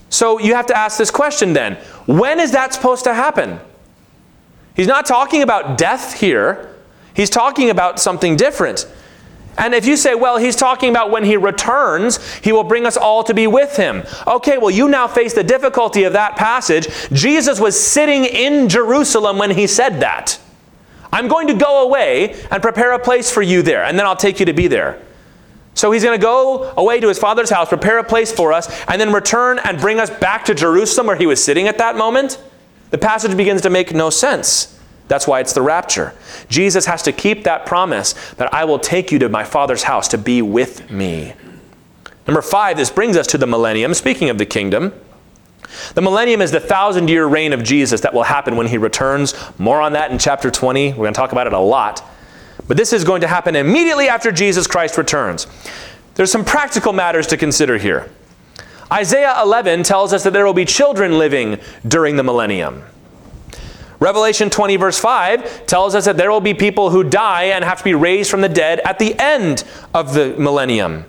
So 0.09 0.39
you 0.39 0.55
have 0.55 0.67
to 0.67 0.77
ask 0.77 0.99
this 0.99 1.11
question 1.11 1.53
then 1.53 1.75
when 2.07 2.41
is 2.41 2.53
that 2.53 2.73
supposed 2.73 3.05
to 3.05 3.15
happen? 3.15 3.61
He's 4.75 4.87
not 4.87 5.07
talking 5.07 5.43
about 5.43 5.79
death 5.79 6.21
here, 6.21 6.75
he's 7.15 7.31
talking 7.31 7.71
about 7.71 7.99
something 7.99 8.37
different. 8.37 8.87
And 9.59 9.75
if 9.75 9.87
you 9.87 9.97
say, 9.97 10.15
well, 10.15 10.37
he's 10.37 10.55
talking 10.55 10.91
about 10.91 11.11
when 11.11 11.25
he 11.25 11.37
returns, 11.39 12.23
he 12.41 12.53
will 12.53 12.63
bring 12.63 12.85
us 12.85 12.97
all 12.97 13.25
to 13.25 13.33
be 13.33 13.47
with 13.47 13.75
him. 13.75 14.03
Okay, 14.27 14.59
well, 14.59 14.71
you 14.71 14.87
now 14.87 15.09
face 15.09 15.33
the 15.33 15.43
difficulty 15.43 16.05
of 16.05 16.13
that 16.13 16.37
passage. 16.37 16.89
Jesus 17.11 17.59
was 17.59 17.79
sitting 17.79 18.27
in 18.27 18.69
Jerusalem 18.69 19.39
when 19.39 19.51
he 19.51 19.67
said 19.67 20.01
that. 20.01 20.39
I'm 21.11 21.29
going 21.29 21.47
to 21.47 21.55
go 21.55 21.85
away 21.85 22.35
and 22.51 22.63
prepare 22.63 22.93
a 22.93 22.99
place 22.99 23.33
for 23.33 23.41
you 23.41 23.63
there, 23.63 23.85
and 23.85 23.99
then 23.99 24.05
I'll 24.05 24.17
take 24.17 24.41
you 24.41 24.47
to 24.47 24.53
be 24.53 24.67
there. 24.67 25.01
So 25.77 25.93
he's 25.93 26.03
going 26.03 26.19
to 26.19 26.23
go 26.23 26.73
away 26.77 27.01
to 27.01 27.09
his 27.09 27.19
father's 27.19 27.51
house, 27.51 27.69
prepare 27.69 27.99
a 27.99 28.05
place 28.05 28.33
for 28.33 28.53
us, 28.53 28.69
and 28.89 28.99
then 28.99 29.13
return 29.13 29.61
and 29.63 29.79
bring 29.79 30.01
us 30.01 30.09
back 30.09 30.47
to 30.47 30.55
Jerusalem 30.55 31.07
where 31.07 31.17
he 31.17 31.27
was 31.27 31.45
sitting 31.45 31.69
at 31.69 31.79
that 31.79 31.97
moment? 31.97 32.43
The 32.91 32.99
passage 32.99 33.37
begins 33.37 33.61
to 33.61 33.71
make 33.71 33.95
no 33.95 34.09
sense. 34.09 34.81
That's 35.07 35.27
why 35.27 35.41
it's 35.41 35.53
the 35.53 35.61
rapture. 35.61 36.15
Jesus 36.49 36.87
has 36.87 37.03
to 37.03 37.13
keep 37.13 37.45
that 37.45 37.67
promise 37.67 38.15
that 38.35 38.53
I 38.55 38.65
will 38.65 38.79
take 38.79 39.13
you 39.13 39.19
to 39.21 39.29
my 39.29 39.45
Father's 39.45 39.83
house 39.83 40.09
to 40.09 40.19
be 40.19 40.41
with 40.41 40.91
me. 40.91 41.35
Number 42.27 42.43
five, 42.43 42.79
this 42.79 42.91
brings 42.91 43.17
us 43.17 43.27
to 43.29 43.39
the 43.39 43.47
millennium. 43.47 43.93
Speaking 43.93 44.31
of 44.31 44.39
the 44.39 44.47
kingdom, 44.47 44.95
the 45.95 46.01
millennium 46.01 46.41
is 46.41 46.53
the 46.53 46.61
thousand 46.61 47.09
year 47.09 47.27
reign 47.27 47.53
of 47.53 47.63
Jesus 47.63 48.01
that 48.01 48.15
will 48.15 48.23
happen 48.23 48.57
when 48.57 48.67
he 48.67 48.79
returns. 48.79 49.35
More 49.59 49.81
on 49.81 49.93
that 49.93 50.11
in 50.11 50.19
chapter 50.19 50.51
20. 50.51 50.93
We're 50.93 50.97
going 50.97 51.13
to 51.13 51.19
talk 51.19 51.33
about 51.33 51.47
it 51.47 51.53
a 51.53 51.59
lot. 51.59 52.03
But 52.69 52.77
this 52.77 52.93
is 52.93 53.05
going 53.05 53.21
to 53.21 53.29
happen 53.29 53.57
immediately 53.57 54.09
after 54.09 54.33
Jesus 54.33 54.67
Christ 54.67 54.99
returns. 54.99 55.47
There's 56.15 56.33
some 56.33 56.45
practical 56.45 56.93
matters 56.93 57.27
to 57.29 57.37
consider 57.37 57.79
here. 57.79 58.11
Isaiah 58.93 59.41
11 59.43 59.83
tells 59.83 60.13
us 60.13 60.25
that 60.25 60.33
there 60.33 60.47
will 60.47 60.55
be 60.55 60.65
children 60.65 61.19
living 61.19 61.59
during 61.87 62.17
the 62.17 62.23
millennium. 62.23 62.85
Revelation 63.99 64.51
20, 64.51 64.77
verse 64.77 64.99
5, 64.99 65.67
tells 65.67 65.95
us 65.95 66.05
that 66.05 66.17
there 66.17 66.31
will 66.31 66.41
be 66.41 66.55
people 66.55 66.91
who 66.91 67.03
die 67.03 67.45
and 67.45 67.65
have 67.65 67.79
to 67.79 67.85
be 67.85 67.95
raised 67.95 68.31
from 68.31 68.43
the 68.43 68.49
dead 68.49 68.81
at 68.81 68.99
the 68.99 69.19
end 69.19 69.65
of 69.95 70.15
the 70.15 70.35
millennium. 70.39 71.05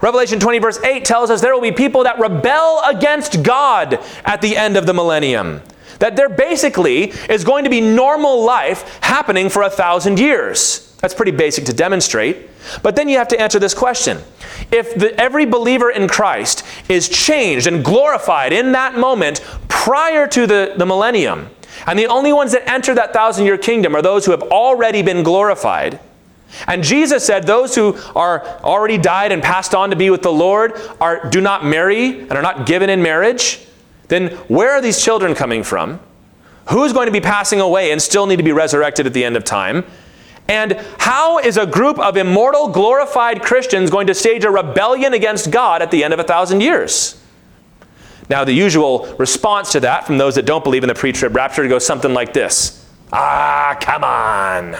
Revelation 0.00 0.40
20, 0.40 0.58
verse 0.60 0.82
8 0.82 1.04
tells 1.04 1.30
us 1.30 1.40
there 1.40 1.54
will 1.54 1.60
be 1.60 1.72
people 1.72 2.04
that 2.04 2.18
rebel 2.18 2.80
against 2.84 3.42
God 3.42 3.98
at 4.24 4.40
the 4.40 4.56
end 4.56 4.76
of 4.76 4.86
the 4.86 4.94
millennium. 4.94 5.60
That 5.98 6.16
there 6.16 6.30
basically 6.30 7.10
is 7.28 7.44
going 7.44 7.64
to 7.64 7.70
be 7.70 7.80
normal 7.80 8.42
life 8.42 8.98
happening 9.02 9.50
for 9.50 9.62
a 9.62 9.70
thousand 9.70 10.18
years. 10.18 10.89
That's 11.00 11.14
pretty 11.14 11.32
basic 11.32 11.64
to 11.64 11.72
demonstrate. 11.72 12.48
But 12.82 12.94
then 12.94 13.08
you 13.08 13.16
have 13.18 13.28
to 13.28 13.40
answer 13.40 13.58
this 13.58 13.72
question. 13.72 14.18
If 14.70 14.94
the, 14.94 15.18
every 15.18 15.46
believer 15.46 15.90
in 15.90 16.08
Christ 16.08 16.62
is 16.88 17.08
changed 17.08 17.66
and 17.66 17.84
glorified 17.84 18.52
in 18.52 18.72
that 18.72 18.98
moment 18.98 19.40
prior 19.68 20.26
to 20.28 20.46
the, 20.46 20.74
the 20.76 20.84
millennium, 20.84 21.48
and 21.86 21.98
the 21.98 22.06
only 22.06 22.32
ones 22.32 22.52
that 22.52 22.68
enter 22.68 22.94
that 22.94 23.12
thousand 23.12 23.46
year 23.46 23.56
kingdom 23.56 23.96
are 23.96 24.02
those 24.02 24.26
who 24.26 24.32
have 24.32 24.42
already 24.42 25.02
been 25.02 25.22
glorified. 25.22 25.98
And 26.66 26.82
Jesus 26.82 27.24
said 27.24 27.46
those 27.46 27.74
who 27.74 27.96
are 28.14 28.44
already 28.62 28.98
died 28.98 29.32
and 29.32 29.42
passed 29.42 29.74
on 29.74 29.90
to 29.90 29.96
be 29.96 30.10
with 30.10 30.22
the 30.22 30.32
Lord 30.32 30.74
are 31.00 31.28
do 31.30 31.40
not 31.40 31.64
marry 31.64 32.20
and 32.20 32.32
are 32.32 32.42
not 32.42 32.66
given 32.66 32.90
in 32.90 33.02
marriage. 33.02 33.64
Then 34.08 34.30
where 34.48 34.72
are 34.72 34.80
these 34.80 35.02
children 35.02 35.34
coming 35.34 35.62
from? 35.62 36.00
Who's 36.70 36.92
going 36.92 37.06
to 37.06 37.12
be 37.12 37.20
passing 37.20 37.60
away 37.60 37.92
and 37.92 38.02
still 38.02 38.26
need 38.26 38.36
to 38.36 38.42
be 38.42 38.52
resurrected 38.52 39.06
at 39.06 39.14
the 39.14 39.24
end 39.24 39.36
of 39.36 39.44
time? 39.44 39.84
And 40.50 40.72
how 40.98 41.38
is 41.38 41.56
a 41.56 41.64
group 41.64 42.00
of 42.00 42.16
immortal, 42.16 42.66
glorified 42.66 43.40
Christians 43.40 43.88
going 43.88 44.08
to 44.08 44.14
stage 44.14 44.42
a 44.42 44.50
rebellion 44.50 45.14
against 45.14 45.52
God 45.52 45.80
at 45.80 45.92
the 45.92 46.02
end 46.02 46.12
of 46.12 46.18
a 46.18 46.24
thousand 46.24 46.60
years? 46.60 47.22
Now, 48.28 48.42
the 48.42 48.52
usual 48.52 49.06
response 49.16 49.70
to 49.72 49.80
that 49.80 50.08
from 50.08 50.18
those 50.18 50.34
that 50.34 50.46
don't 50.46 50.64
believe 50.64 50.82
in 50.82 50.88
the 50.88 50.94
pre 50.94 51.12
trib 51.12 51.36
rapture 51.36 51.68
goes 51.68 51.86
something 51.86 52.12
like 52.12 52.32
this 52.32 52.84
Ah, 53.12 53.76
come 53.80 54.02
on. 54.02 54.76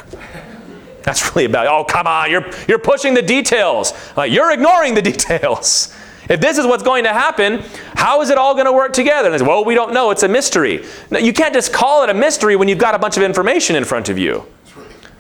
That's 1.05 1.31
really 1.31 1.45
about, 1.45 1.69
oh, 1.69 1.85
come 1.85 2.09
on, 2.09 2.33
you're, 2.33 2.51
you're 2.67 2.81
pushing 2.81 3.15
the 3.15 3.23
details. 3.23 3.93
you're 4.29 4.51
ignoring 4.51 4.95
the 4.95 5.03
details. 5.13 5.95
If 6.29 6.41
this 6.41 6.59
is 6.59 6.67
what's 6.67 6.83
going 6.83 7.05
to 7.05 7.13
happen, 7.13 7.63
how 7.95 8.23
is 8.23 8.31
it 8.31 8.39
all 8.39 8.55
going 8.55 8.67
to 8.67 8.73
work 8.73 8.93
together? 8.93 9.27
And 9.29 9.35
they 9.35 9.39
say, 9.39 9.47
well, 9.47 9.65
we 9.65 9.75
don't 9.75 9.93
know. 9.93 10.11
It's 10.11 10.25
a 10.25 10.29
mystery. 10.29 10.85
You 11.13 11.33
can't 11.33 11.55
just 11.55 11.73
call 11.73 12.03
it 12.03 12.11
a 12.11 12.15
mystery 12.15 12.57
when 12.57 12.67
you've 12.67 12.79
got 12.79 12.97
a 12.97 12.99
bunch 12.99 13.17
of 13.17 13.23
information 13.23 13.77
in 13.77 13.85
front 13.85 14.09
of 14.09 14.19
you. 14.19 14.45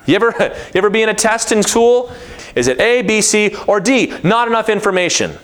You 0.06 0.14
ever, 0.16 0.34
you 0.38 0.78
ever 0.78 0.90
be 0.90 1.02
in 1.02 1.08
a 1.08 1.14
test 1.14 1.52
in 1.52 1.62
school? 1.62 2.12
Is 2.54 2.68
it 2.68 2.80
A, 2.80 3.02
B, 3.02 3.20
C, 3.20 3.54
or 3.66 3.80
D? 3.80 4.14
Not 4.22 4.48
enough 4.48 4.68
information 4.68 5.38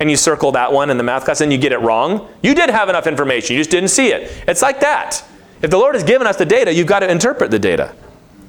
and 0.00 0.10
you 0.10 0.16
circle 0.16 0.52
that 0.52 0.72
one 0.72 0.90
in 0.90 0.96
the 0.96 1.02
math 1.02 1.24
class 1.24 1.40
and 1.40 1.52
you 1.52 1.58
get 1.58 1.72
it 1.72 1.80
wrong, 1.80 2.28
you 2.42 2.54
did 2.54 2.70
have 2.70 2.88
enough 2.88 3.06
information, 3.06 3.56
you 3.56 3.60
just 3.60 3.70
didn't 3.70 3.88
see 3.88 4.08
it. 4.08 4.30
It's 4.46 4.62
like 4.62 4.80
that. 4.80 5.24
If 5.60 5.70
the 5.70 5.78
Lord 5.78 5.94
has 5.94 6.04
given 6.04 6.26
us 6.26 6.36
the 6.36 6.46
data, 6.46 6.72
you've 6.72 6.86
got 6.86 7.00
to 7.00 7.10
interpret 7.10 7.50
the 7.50 7.58
data. 7.58 7.94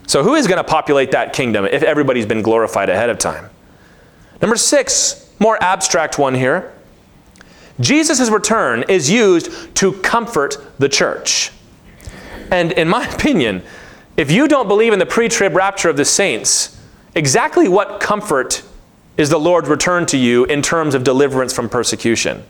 So, 0.05 0.23
who 0.23 0.35
is 0.35 0.47
going 0.47 0.57
to 0.57 0.63
populate 0.63 1.11
that 1.11 1.33
kingdom 1.33 1.65
if 1.65 1.83
everybody's 1.83 2.25
been 2.25 2.41
glorified 2.41 2.89
ahead 2.89 3.09
of 3.09 3.17
time? 3.19 3.49
Number 4.41 4.55
six, 4.55 5.31
more 5.39 5.61
abstract 5.61 6.17
one 6.17 6.35
here. 6.35 6.73
Jesus' 7.79 8.29
return 8.29 8.83
is 8.89 9.09
used 9.09 9.75
to 9.75 9.93
comfort 9.93 10.57
the 10.77 10.89
church. 10.89 11.51
And 12.51 12.71
in 12.73 12.87
my 12.87 13.07
opinion, 13.13 13.63
if 14.17 14.31
you 14.31 14.47
don't 14.47 14.67
believe 14.67 14.93
in 14.93 14.99
the 14.99 15.05
pre 15.05 15.29
trib 15.29 15.55
rapture 15.55 15.89
of 15.89 15.97
the 15.97 16.05
saints, 16.05 16.79
exactly 17.15 17.67
what 17.67 17.99
comfort 17.99 18.63
is 19.17 19.29
the 19.29 19.39
Lord's 19.39 19.69
return 19.69 20.05
to 20.07 20.17
you 20.17 20.45
in 20.45 20.61
terms 20.61 20.95
of 20.95 21.03
deliverance 21.03 21.53
from 21.53 21.69
persecution. 21.69 22.43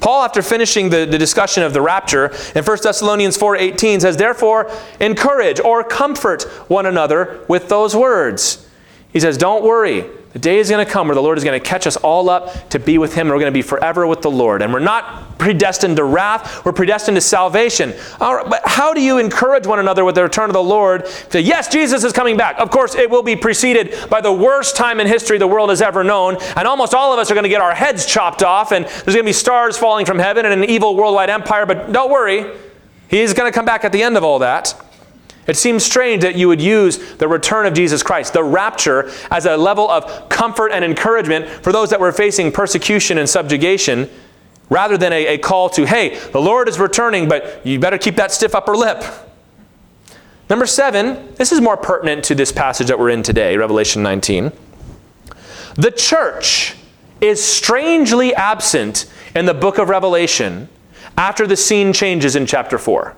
Paul, 0.00 0.22
after 0.22 0.42
finishing 0.42 0.90
the, 0.90 1.06
the 1.06 1.18
discussion 1.18 1.62
of 1.62 1.72
the 1.72 1.80
rapture 1.80 2.26
in 2.54 2.64
1 2.64 2.78
Thessalonians 2.82 3.38
4.18 3.38 4.02
says, 4.02 4.16
Therefore, 4.16 4.70
encourage 5.00 5.60
or 5.60 5.82
comfort 5.82 6.42
one 6.68 6.86
another 6.86 7.44
with 7.48 7.68
those 7.68 7.96
words. 7.96 8.68
He 9.12 9.20
says, 9.20 9.38
Don't 9.38 9.64
worry. 9.64 10.04
The 10.32 10.38
day 10.38 10.58
is 10.58 10.70
going 10.70 10.84
to 10.84 10.90
come 10.90 11.08
where 11.08 11.16
the 11.16 11.22
Lord 11.22 11.38
is 11.38 11.44
going 11.44 11.60
to 11.60 11.66
catch 11.66 11.88
us 11.88 11.96
all 11.96 12.30
up 12.30 12.70
to 12.70 12.78
be 12.78 12.98
with 12.98 13.14
Him, 13.14 13.26
and 13.26 13.30
we're 13.30 13.40
going 13.40 13.52
to 13.52 13.56
be 13.56 13.62
forever 13.62 14.06
with 14.06 14.22
the 14.22 14.30
Lord. 14.30 14.62
And 14.62 14.72
we're 14.72 14.78
not 14.78 15.38
predestined 15.38 15.96
to 15.96 16.04
wrath, 16.04 16.64
we're 16.64 16.72
predestined 16.72 17.16
to 17.16 17.20
salvation. 17.20 17.94
But 18.20 18.62
how 18.64 18.94
do 18.94 19.00
you 19.00 19.18
encourage 19.18 19.66
one 19.66 19.80
another 19.80 20.04
with 20.04 20.14
the 20.14 20.22
return 20.22 20.48
of 20.48 20.54
the 20.54 20.62
Lord? 20.62 21.08
Say, 21.08 21.40
yes, 21.40 21.66
Jesus 21.66 22.04
is 22.04 22.12
coming 22.12 22.36
back. 22.36 22.60
Of 22.60 22.70
course, 22.70 22.94
it 22.94 23.10
will 23.10 23.24
be 23.24 23.34
preceded 23.34 24.08
by 24.08 24.20
the 24.20 24.32
worst 24.32 24.76
time 24.76 25.00
in 25.00 25.08
history 25.08 25.36
the 25.36 25.48
world 25.48 25.70
has 25.70 25.82
ever 25.82 26.04
known, 26.04 26.36
and 26.56 26.68
almost 26.68 26.94
all 26.94 27.12
of 27.12 27.18
us 27.18 27.28
are 27.32 27.34
going 27.34 27.44
to 27.44 27.50
get 27.50 27.60
our 27.60 27.74
heads 27.74 28.06
chopped 28.06 28.44
off, 28.44 28.70
and 28.70 28.84
there's 28.84 29.04
going 29.06 29.18
to 29.18 29.22
be 29.24 29.32
stars 29.32 29.76
falling 29.76 30.06
from 30.06 30.20
heaven 30.20 30.46
and 30.46 30.62
an 30.62 30.70
evil 30.70 30.94
worldwide 30.94 31.30
empire. 31.30 31.66
But 31.66 31.90
don't 31.90 32.10
worry, 32.10 32.56
He's 33.08 33.34
going 33.34 33.50
to 33.50 33.54
come 33.54 33.64
back 33.64 33.84
at 33.84 33.90
the 33.90 34.04
end 34.04 34.16
of 34.16 34.22
all 34.22 34.38
that. 34.38 34.80
It 35.46 35.56
seems 35.56 35.84
strange 35.84 36.22
that 36.22 36.36
you 36.36 36.48
would 36.48 36.60
use 36.60 37.14
the 37.14 37.26
return 37.26 37.66
of 37.66 37.74
Jesus 37.74 38.02
Christ, 38.02 38.32
the 38.32 38.44
rapture, 38.44 39.10
as 39.30 39.46
a 39.46 39.56
level 39.56 39.90
of 39.90 40.28
comfort 40.28 40.70
and 40.70 40.84
encouragement 40.84 41.48
for 41.48 41.72
those 41.72 41.90
that 41.90 42.00
were 42.00 42.12
facing 42.12 42.52
persecution 42.52 43.18
and 43.18 43.28
subjugation, 43.28 44.08
rather 44.68 44.96
than 44.96 45.12
a, 45.12 45.26
a 45.26 45.38
call 45.38 45.68
to, 45.70 45.86
hey, 45.86 46.18
the 46.30 46.40
Lord 46.40 46.68
is 46.68 46.78
returning, 46.78 47.28
but 47.28 47.64
you 47.66 47.80
better 47.80 47.98
keep 47.98 48.16
that 48.16 48.32
stiff 48.32 48.54
upper 48.54 48.76
lip. 48.76 49.02
Number 50.48 50.66
seven, 50.66 51.34
this 51.34 51.52
is 51.52 51.60
more 51.60 51.76
pertinent 51.76 52.24
to 52.24 52.34
this 52.34 52.52
passage 52.52 52.88
that 52.88 52.98
we're 52.98 53.10
in 53.10 53.22
today, 53.22 53.56
Revelation 53.56 54.02
19. 54.02 54.52
The 55.74 55.90
church 55.90 56.74
is 57.20 57.42
strangely 57.42 58.34
absent 58.34 59.06
in 59.34 59.46
the 59.46 59.54
book 59.54 59.78
of 59.78 59.88
Revelation 59.88 60.68
after 61.16 61.46
the 61.46 61.56
scene 61.56 61.92
changes 61.92 62.34
in 62.34 62.46
chapter 62.46 62.78
4. 62.78 63.16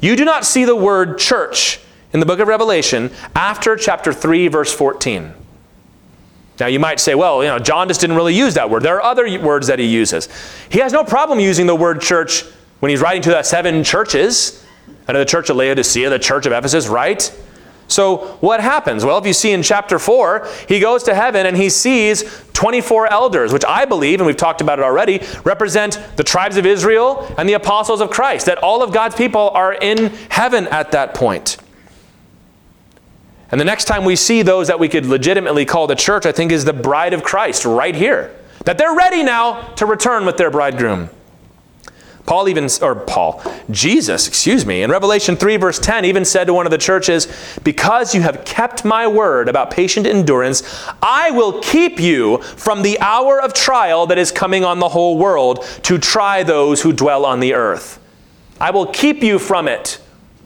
You 0.00 0.16
do 0.16 0.24
not 0.24 0.44
see 0.44 0.64
the 0.64 0.76
word 0.76 1.18
church 1.18 1.80
in 2.12 2.20
the 2.20 2.26
book 2.26 2.40
of 2.40 2.48
Revelation 2.48 3.10
after 3.34 3.76
chapter 3.76 4.12
3, 4.12 4.48
verse 4.48 4.72
14. 4.72 5.34
Now, 6.58 6.66
you 6.66 6.78
might 6.78 7.00
say, 7.00 7.14
well, 7.14 7.42
you 7.42 7.48
know, 7.48 7.58
John 7.58 7.88
just 7.88 8.00
didn't 8.00 8.16
really 8.16 8.34
use 8.34 8.54
that 8.54 8.68
word. 8.68 8.82
There 8.82 8.96
are 8.96 9.02
other 9.02 9.40
words 9.40 9.68
that 9.68 9.78
he 9.78 9.86
uses. 9.86 10.28
He 10.68 10.78
has 10.80 10.92
no 10.92 11.04
problem 11.04 11.40
using 11.40 11.66
the 11.66 11.74
word 11.74 12.02
church 12.02 12.44
when 12.80 12.90
he's 12.90 13.00
writing 13.00 13.22
to 13.22 13.30
the 13.30 13.42
seven 13.42 13.82
churches, 13.84 14.64
and 15.06 15.16
the 15.16 15.24
church 15.24 15.50
of 15.50 15.56
Laodicea, 15.56 16.10
the 16.10 16.18
church 16.18 16.46
of 16.46 16.52
Ephesus, 16.52 16.88
right? 16.88 17.34
So, 17.90 18.38
what 18.40 18.60
happens? 18.60 19.04
Well, 19.04 19.18
if 19.18 19.26
you 19.26 19.32
see 19.32 19.50
in 19.50 19.64
chapter 19.64 19.98
4, 19.98 20.46
he 20.68 20.78
goes 20.78 21.02
to 21.04 21.14
heaven 21.14 21.44
and 21.44 21.56
he 21.56 21.68
sees 21.68 22.22
24 22.52 23.12
elders, 23.12 23.52
which 23.52 23.64
I 23.66 23.84
believe, 23.84 24.20
and 24.20 24.26
we've 24.26 24.36
talked 24.36 24.60
about 24.60 24.78
it 24.78 24.84
already, 24.84 25.20
represent 25.44 25.98
the 26.14 26.22
tribes 26.22 26.56
of 26.56 26.66
Israel 26.66 27.26
and 27.36 27.48
the 27.48 27.54
apostles 27.54 28.00
of 28.00 28.10
Christ, 28.10 28.46
that 28.46 28.58
all 28.58 28.82
of 28.82 28.92
God's 28.92 29.16
people 29.16 29.50
are 29.50 29.74
in 29.74 30.12
heaven 30.28 30.68
at 30.68 30.92
that 30.92 31.14
point. 31.14 31.56
And 33.50 33.60
the 33.60 33.64
next 33.64 33.86
time 33.86 34.04
we 34.04 34.14
see 34.14 34.42
those 34.42 34.68
that 34.68 34.78
we 34.78 34.88
could 34.88 35.06
legitimately 35.06 35.64
call 35.64 35.88
the 35.88 35.96
church, 35.96 36.26
I 36.26 36.32
think, 36.32 36.52
is 36.52 36.64
the 36.64 36.72
bride 36.72 37.12
of 37.12 37.24
Christ 37.24 37.64
right 37.64 37.94
here. 37.94 38.36
That 38.66 38.78
they're 38.78 38.94
ready 38.94 39.24
now 39.24 39.62
to 39.74 39.86
return 39.86 40.24
with 40.24 40.36
their 40.36 40.50
bridegroom. 40.50 41.10
Paul 42.26 42.48
even, 42.48 42.68
or 42.82 42.94
Paul, 42.94 43.42
Jesus, 43.70 44.28
excuse 44.28 44.64
me, 44.64 44.82
in 44.82 44.90
Revelation 44.90 45.36
3, 45.36 45.56
verse 45.56 45.78
10, 45.78 46.04
even 46.04 46.24
said 46.24 46.44
to 46.46 46.54
one 46.54 46.66
of 46.66 46.70
the 46.70 46.78
churches, 46.78 47.26
Because 47.64 48.14
you 48.14 48.22
have 48.22 48.44
kept 48.44 48.84
my 48.84 49.06
word 49.06 49.48
about 49.48 49.70
patient 49.70 50.06
endurance, 50.06 50.62
I 51.02 51.30
will 51.30 51.60
keep 51.60 51.98
you 51.98 52.38
from 52.38 52.82
the 52.82 53.00
hour 53.00 53.40
of 53.40 53.52
trial 53.52 54.06
that 54.06 54.18
is 54.18 54.30
coming 54.30 54.64
on 54.64 54.78
the 54.78 54.88
whole 54.88 55.18
world 55.18 55.64
to 55.82 55.98
try 55.98 56.42
those 56.42 56.82
who 56.82 56.92
dwell 56.92 57.24
on 57.24 57.40
the 57.40 57.54
earth. 57.54 57.98
I 58.60 58.70
will 58.70 58.86
keep 58.86 59.22
you 59.22 59.38
from 59.38 59.66
it. 59.66 60.00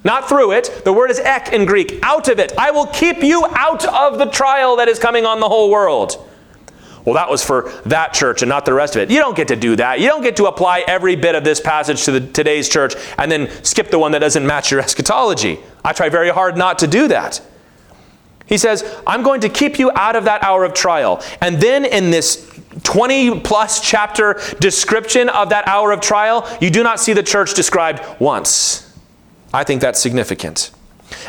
Not 0.04 0.28
through 0.28 0.52
it. 0.52 0.82
The 0.84 0.92
word 0.92 1.10
is 1.10 1.18
ek 1.18 1.52
in 1.52 1.64
Greek. 1.64 1.98
Out 2.02 2.28
of 2.28 2.38
it. 2.38 2.52
I 2.58 2.70
will 2.70 2.86
keep 2.86 3.22
you 3.22 3.44
out 3.50 3.86
of 3.86 4.18
the 4.18 4.26
trial 4.26 4.76
that 4.76 4.88
is 4.88 4.98
coming 4.98 5.24
on 5.24 5.40
the 5.40 5.48
whole 5.48 5.70
world. 5.70 6.28
Well, 7.04 7.14
that 7.14 7.28
was 7.28 7.44
for 7.44 7.70
that 7.84 8.14
church 8.14 8.40
and 8.42 8.48
not 8.48 8.64
the 8.64 8.72
rest 8.72 8.96
of 8.96 9.02
it. 9.02 9.10
You 9.10 9.18
don't 9.18 9.36
get 9.36 9.48
to 9.48 9.56
do 9.56 9.76
that. 9.76 10.00
You 10.00 10.08
don't 10.08 10.22
get 10.22 10.36
to 10.36 10.46
apply 10.46 10.84
every 10.86 11.16
bit 11.16 11.34
of 11.34 11.44
this 11.44 11.60
passage 11.60 12.04
to 12.04 12.12
the, 12.12 12.20
today's 12.20 12.68
church 12.68 12.94
and 13.18 13.30
then 13.30 13.50
skip 13.62 13.90
the 13.90 13.98
one 13.98 14.12
that 14.12 14.20
doesn't 14.20 14.46
match 14.46 14.70
your 14.70 14.80
eschatology. 14.80 15.58
I 15.84 15.92
try 15.92 16.08
very 16.08 16.30
hard 16.30 16.56
not 16.56 16.78
to 16.78 16.86
do 16.86 17.08
that. 17.08 17.42
He 18.46 18.58
says, 18.58 18.84
I'm 19.06 19.22
going 19.22 19.40
to 19.42 19.48
keep 19.48 19.78
you 19.78 19.90
out 19.94 20.16
of 20.16 20.24
that 20.24 20.42
hour 20.42 20.64
of 20.64 20.74
trial. 20.74 21.22
And 21.40 21.60
then 21.60 21.84
in 21.84 22.10
this 22.10 22.50
20 22.82 23.40
plus 23.40 23.80
chapter 23.80 24.40
description 24.60 25.28
of 25.28 25.50
that 25.50 25.66
hour 25.68 25.92
of 25.92 26.00
trial, 26.00 26.48
you 26.60 26.70
do 26.70 26.82
not 26.82 27.00
see 27.00 27.12
the 27.12 27.22
church 27.22 27.54
described 27.54 28.02
once. 28.20 28.92
I 29.52 29.64
think 29.64 29.80
that's 29.80 30.00
significant. 30.00 30.70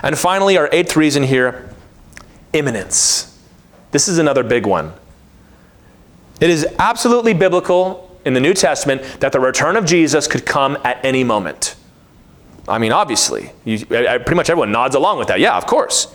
And 0.04 0.18
finally, 0.18 0.58
our 0.58 0.70
eighth 0.72 0.96
reason 0.96 1.24
here 1.24 1.70
imminence. 2.54 3.38
This 3.92 4.08
is 4.08 4.18
another 4.18 4.44
big 4.44 4.66
one. 4.66 4.94
It 6.40 6.50
is 6.50 6.68
absolutely 6.80 7.34
biblical 7.34 8.10
in 8.26 8.34
the 8.34 8.40
New 8.40 8.54
Testament 8.54 9.02
that 9.20 9.32
the 9.32 9.40
return 9.40 9.78
of 9.78 9.86
Jesus 9.86 10.28
could 10.28 10.46
come 10.46 10.78
at 10.84 11.04
any 11.04 11.24
moment. 11.24 11.76
I 12.68 12.80
mean, 12.80 12.92
obviously, 12.92 13.52
you, 13.64 13.86
pretty 13.86 14.36
much 14.36 14.50
everyone 14.50 14.72
nods 14.72 14.96
along 14.96 15.20
with 15.20 15.28
that. 15.28 15.40
Yeah, 15.40 15.56
of 15.56 15.66
course. 15.66 16.14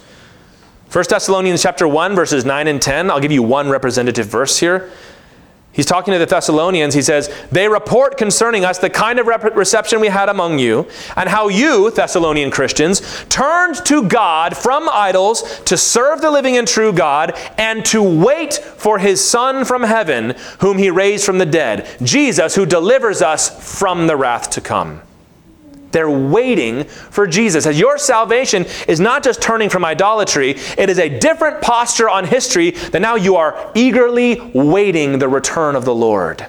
1 0.92 1.04
Thessalonians 1.08 1.62
chapter 1.62 1.86
1 1.86 2.16
verses 2.16 2.44
9 2.44 2.66
and 2.66 2.82
10. 2.82 3.10
I'll 3.10 3.20
give 3.20 3.30
you 3.30 3.44
one 3.44 3.68
representative 3.68 4.26
verse 4.26 4.58
here. 4.58 4.90
He's 5.72 5.86
talking 5.86 6.12
to 6.12 6.18
the 6.18 6.26
Thessalonians. 6.26 6.94
He 6.94 7.02
says, 7.02 7.32
They 7.52 7.68
report 7.68 8.16
concerning 8.16 8.64
us 8.64 8.78
the 8.78 8.90
kind 8.90 9.20
of 9.20 9.26
reception 9.54 10.00
we 10.00 10.08
had 10.08 10.28
among 10.28 10.58
you, 10.58 10.88
and 11.16 11.28
how 11.28 11.48
you, 11.48 11.90
Thessalonian 11.92 12.50
Christians, 12.50 13.24
turned 13.28 13.76
to 13.86 14.08
God 14.08 14.56
from 14.56 14.88
idols 14.90 15.60
to 15.66 15.76
serve 15.76 16.20
the 16.20 16.30
living 16.30 16.56
and 16.56 16.66
true 16.66 16.92
God, 16.92 17.38
and 17.56 17.84
to 17.86 18.02
wait 18.02 18.54
for 18.54 18.98
his 18.98 19.24
Son 19.24 19.64
from 19.64 19.84
heaven, 19.84 20.34
whom 20.58 20.76
he 20.76 20.90
raised 20.90 21.24
from 21.24 21.38
the 21.38 21.46
dead, 21.46 21.88
Jesus, 22.02 22.56
who 22.56 22.66
delivers 22.66 23.22
us 23.22 23.78
from 23.78 24.08
the 24.08 24.16
wrath 24.16 24.50
to 24.50 24.60
come. 24.60 25.02
They're 25.92 26.10
waiting 26.10 26.84
for 26.84 27.26
Jesus. 27.26 27.66
As 27.66 27.78
your 27.78 27.98
salvation 27.98 28.66
is 28.86 29.00
not 29.00 29.22
just 29.22 29.42
turning 29.42 29.68
from 29.68 29.84
idolatry, 29.84 30.50
it 30.78 30.88
is 30.88 30.98
a 30.98 31.18
different 31.18 31.60
posture 31.60 32.08
on 32.08 32.24
history 32.24 32.70
that 32.70 33.00
now 33.00 33.16
you 33.16 33.36
are 33.36 33.70
eagerly 33.74 34.40
waiting 34.54 35.18
the 35.18 35.28
return 35.28 35.76
of 35.76 35.84
the 35.84 35.94
Lord. 35.94 36.46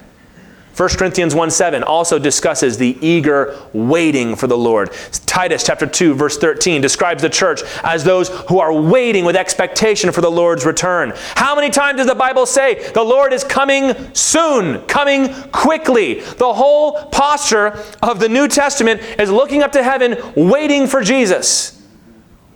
1 0.76 0.88
Corinthians 0.90 1.34
1 1.34 1.50
7 1.50 1.82
also 1.82 2.18
discusses 2.18 2.78
the 2.78 2.96
eager 3.06 3.58
waiting 3.74 4.34
for 4.34 4.46
the 4.46 4.56
Lord. 4.56 4.90
Titus 5.26 5.64
chapter 5.64 5.86
2, 5.86 6.14
verse 6.14 6.38
13 6.38 6.80
describes 6.80 7.22
the 7.22 7.28
church 7.28 7.60
as 7.82 8.04
those 8.04 8.30
who 8.48 8.58
are 8.58 8.72
waiting 8.72 9.26
with 9.26 9.36
expectation 9.36 10.10
for 10.12 10.22
the 10.22 10.30
Lord's 10.30 10.64
return. 10.64 11.12
How 11.34 11.54
many 11.54 11.68
times 11.68 11.98
does 11.98 12.06
the 12.06 12.14
Bible 12.14 12.46
say 12.46 12.90
the 12.92 13.02
Lord 13.02 13.34
is 13.34 13.44
coming 13.44 13.94
soon, 14.14 14.80
coming 14.86 15.34
quickly? 15.52 16.20
The 16.20 16.52
whole 16.52 17.04
posture 17.06 17.78
of 18.02 18.18
the 18.18 18.28
New 18.28 18.48
Testament 18.48 19.02
is 19.18 19.30
looking 19.30 19.62
up 19.62 19.72
to 19.72 19.82
heaven, 19.82 20.16
waiting 20.34 20.86
for 20.86 21.02
Jesus. 21.02 21.82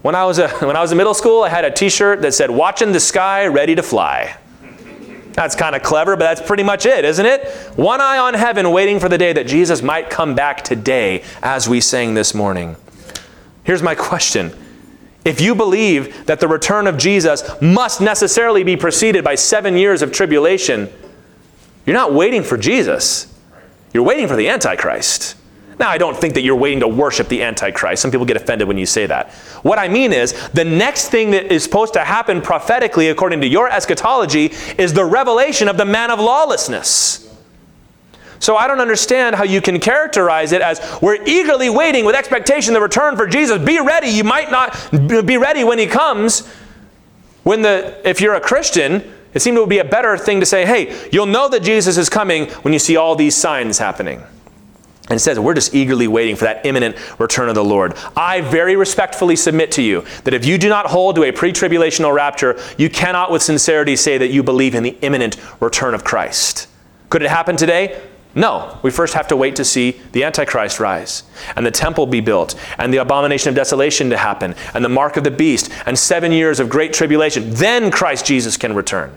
When 0.01 0.15
I 0.15 0.25
was, 0.25 0.39
a, 0.39 0.49
when 0.61 0.77
I 0.77 0.81
was 0.81 0.91
in 0.91 0.97
middle 0.97 1.15
school, 1.15 1.43
I 1.43 1.51
had 1.51 1.67
a 1.67 1.71
t 1.71 1.91
shirt 1.91 2.23
that 2.23 2.33
said, 2.33 2.51
Watching 2.51 2.93
the 2.93 3.01
sky, 3.01 3.47
ready 3.47 3.75
to 3.75 3.83
fly. 3.83 4.39
That's 5.37 5.55
kind 5.55 5.77
of 5.77 5.83
clever, 5.83 6.17
but 6.17 6.25
that's 6.25 6.41
pretty 6.41 6.63
much 6.63 6.87
it, 6.87 7.05
isn't 7.05 7.27
it? 7.27 7.47
One 7.77 8.01
eye 8.01 8.17
on 8.17 8.33
heaven, 8.33 8.71
waiting 8.71 8.99
for 8.99 9.11
the 9.11 9.19
day 9.19 9.35
that 9.35 9.47
Jesus 9.47 9.83
might 9.83 10.09
come 10.09 10.35
back 10.35 10.65
today, 10.65 11.23
as 11.43 11.69
we 11.69 11.83
sang 11.83 12.15
this 12.15 12.35
morning. 12.35 12.75
Here's 13.63 13.83
my 13.83 13.95
question. 13.95 14.57
If 15.27 15.43
you 15.43 15.55
believe 15.55 16.25
that 16.25 16.41
the 16.41 16.49
return 16.49 16.87
of 16.87 16.97
Jesus 16.97 17.45
must 17.61 18.01
necessarily 18.01 18.65
be 18.65 18.77
preceded 18.77 19.25
by 19.25 19.35
seven 19.35 19.77
years 19.77 20.01
of 20.01 20.11
tribulation, 20.11 20.91
you're 21.85 21.95
not 21.95 22.15
waiting 22.15 22.43
for 22.43 22.57
Jesus. 22.57 23.33
You're 23.93 24.05
waiting 24.05 24.29
for 24.29 24.37
the 24.37 24.49
Antichrist. 24.49 25.37
Now, 25.79 25.91
I 25.91 25.99
don't 25.99 26.17
think 26.17 26.35
that 26.35 26.41
you're 26.41 26.57
waiting 26.57 26.81
to 26.81 26.89
worship 26.89 27.29
the 27.29 27.43
Antichrist. 27.43 28.01
Some 28.01 28.11
people 28.11 28.25
get 28.25 28.37
offended 28.37 28.67
when 28.67 28.79
you 28.79 28.87
say 28.87 29.05
that. 29.07 29.31
What 29.63 29.79
I 29.79 29.89
mean 29.89 30.13
is, 30.13 30.33
the 30.51 30.65
next 30.65 31.11
thing 31.11 31.33
that 31.33 31.53
is 31.53 31.65
supposed 31.65 31.93
to 31.95 32.01
happen 32.01 32.41
prophetically, 32.41 33.11
according 33.11 33.43
to 33.43 33.47
your 33.47 33.69
eschatology, 33.69 34.53
is 34.79 34.95
the 34.95 35.05
revelation 35.05 35.69
of 35.69 35.77
the 35.77 35.85
man 35.85 36.11
of 36.11 36.19
lawlessness. 36.19 37.23
So 38.39 38.57
I 38.57 38.69
don't 38.69 38.81
understand 38.81 39.35
how 39.37 39.45
you 39.45 39.61
can 39.61 39.79
characterize 39.81 40.53
it 40.53 40.63
as 40.63 40.81
we're 41.03 41.23
eagerly 41.27 41.71
waiting 41.71 42.05
with 42.05 42.15
expectation 42.15 42.75
the 42.75 42.81
return 42.81 43.17
for 43.17 43.27
Jesus. 43.27 43.63
Be 43.63 43.81
ready. 43.81 44.09
You 44.09 44.25
might 44.25 44.51
not 44.51 45.27
be 45.27 45.37
ready 45.37 45.65
when 45.65 45.79
he 45.79 45.87
comes. 45.87 46.47
When 47.45 47.63
the 47.63 48.01
if 48.05 48.21
you're 48.21 48.35
a 48.35 48.41
Christian, 48.41 49.13
it 49.33 49.41
seemed 49.41 49.57
to 49.57 49.67
be 49.67 49.79
a 49.79 49.85
better 49.85 50.19
thing 50.19 50.41
to 50.41 50.47
say, 50.47 50.67
"Hey, 50.67 50.95
you'll 51.13 51.27
know 51.27 51.49
that 51.49 51.61
Jesus 51.61 51.97
is 51.97 52.09
coming 52.09 52.47
when 52.63 52.73
you 52.73 52.79
see 52.79 52.97
all 52.97 53.15
these 53.15 53.35
signs 53.35 53.79
happening." 53.79 54.23
And 55.09 55.17
it 55.17 55.21
says, 55.21 55.39
we're 55.39 55.55
just 55.55 55.75
eagerly 55.75 56.09
waiting 56.09 56.35
for 56.35 56.45
that 56.45 56.67
imminent 56.67 56.97
return 57.21 57.49
of 57.49 57.55
the 57.55 57.65
Lord. 57.65 57.95
I 58.17 58.41
very 58.41 58.75
respectfully 58.75 59.37
submit 59.37 59.71
to 59.73 59.83
you 59.83 60.05
that 60.25 60.35
if 60.35 60.45
you 60.45 60.59
do 60.59 60.69
not 60.69 60.87
hold 60.87 61.15
to 61.17 61.25
a 61.25 61.33
pre 61.33 61.53
tribulational 61.53 62.13
rapture, 62.13 62.59
you 62.77 62.91
cannot 62.91 63.31
with 63.31 63.43
sincerity 63.43 63.95
say 63.95 64.19
that 64.19 64.29
you 64.29 64.43
believe 64.43 64.75
in 64.75 64.83
the 64.83 64.97
imminent 65.03 65.37
return 65.61 65.95
of 65.95 66.03
Christ. 66.03 66.69
Could 67.09 67.23
it 67.23 67.31
happen 67.31 67.57
today? 67.57 68.01
No. 68.35 68.79
We 68.83 68.91
first 68.91 69.15
have 69.15 69.29
to 69.29 69.37
wait 69.37 69.57
to 69.57 69.65
see 69.65 70.01
the 70.13 70.25
Antichrist 70.25 70.79
rise, 70.81 71.23
and 71.57 71.65
the 71.65 71.71
temple 71.71 72.07
be 72.07 72.21
built, 72.21 72.55
and 72.77 72.93
the 72.93 72.99
abomination 72.99 73.49
of 73.49 73.55
desolation 73.55 74.11
to 74.11 74.17
happen, 74.17 74.55
and 74.75 74.85
the 74.85 74.91
mark 74.91 75.17
of 75.17 75.25
the 75.25 75.31
beast, 75.31 75.71
and 75.87 75.99
seven 75.99 76.33
years 76.33 76.61
of 76.61 76.69
great 76.69 76.93
tribulation. 76.93 77.51
Then 77.55 77.91
Christ 77.91 78.27
Jesus 78.27 78.57
can 78.57 78.75
return. 78.75 79.17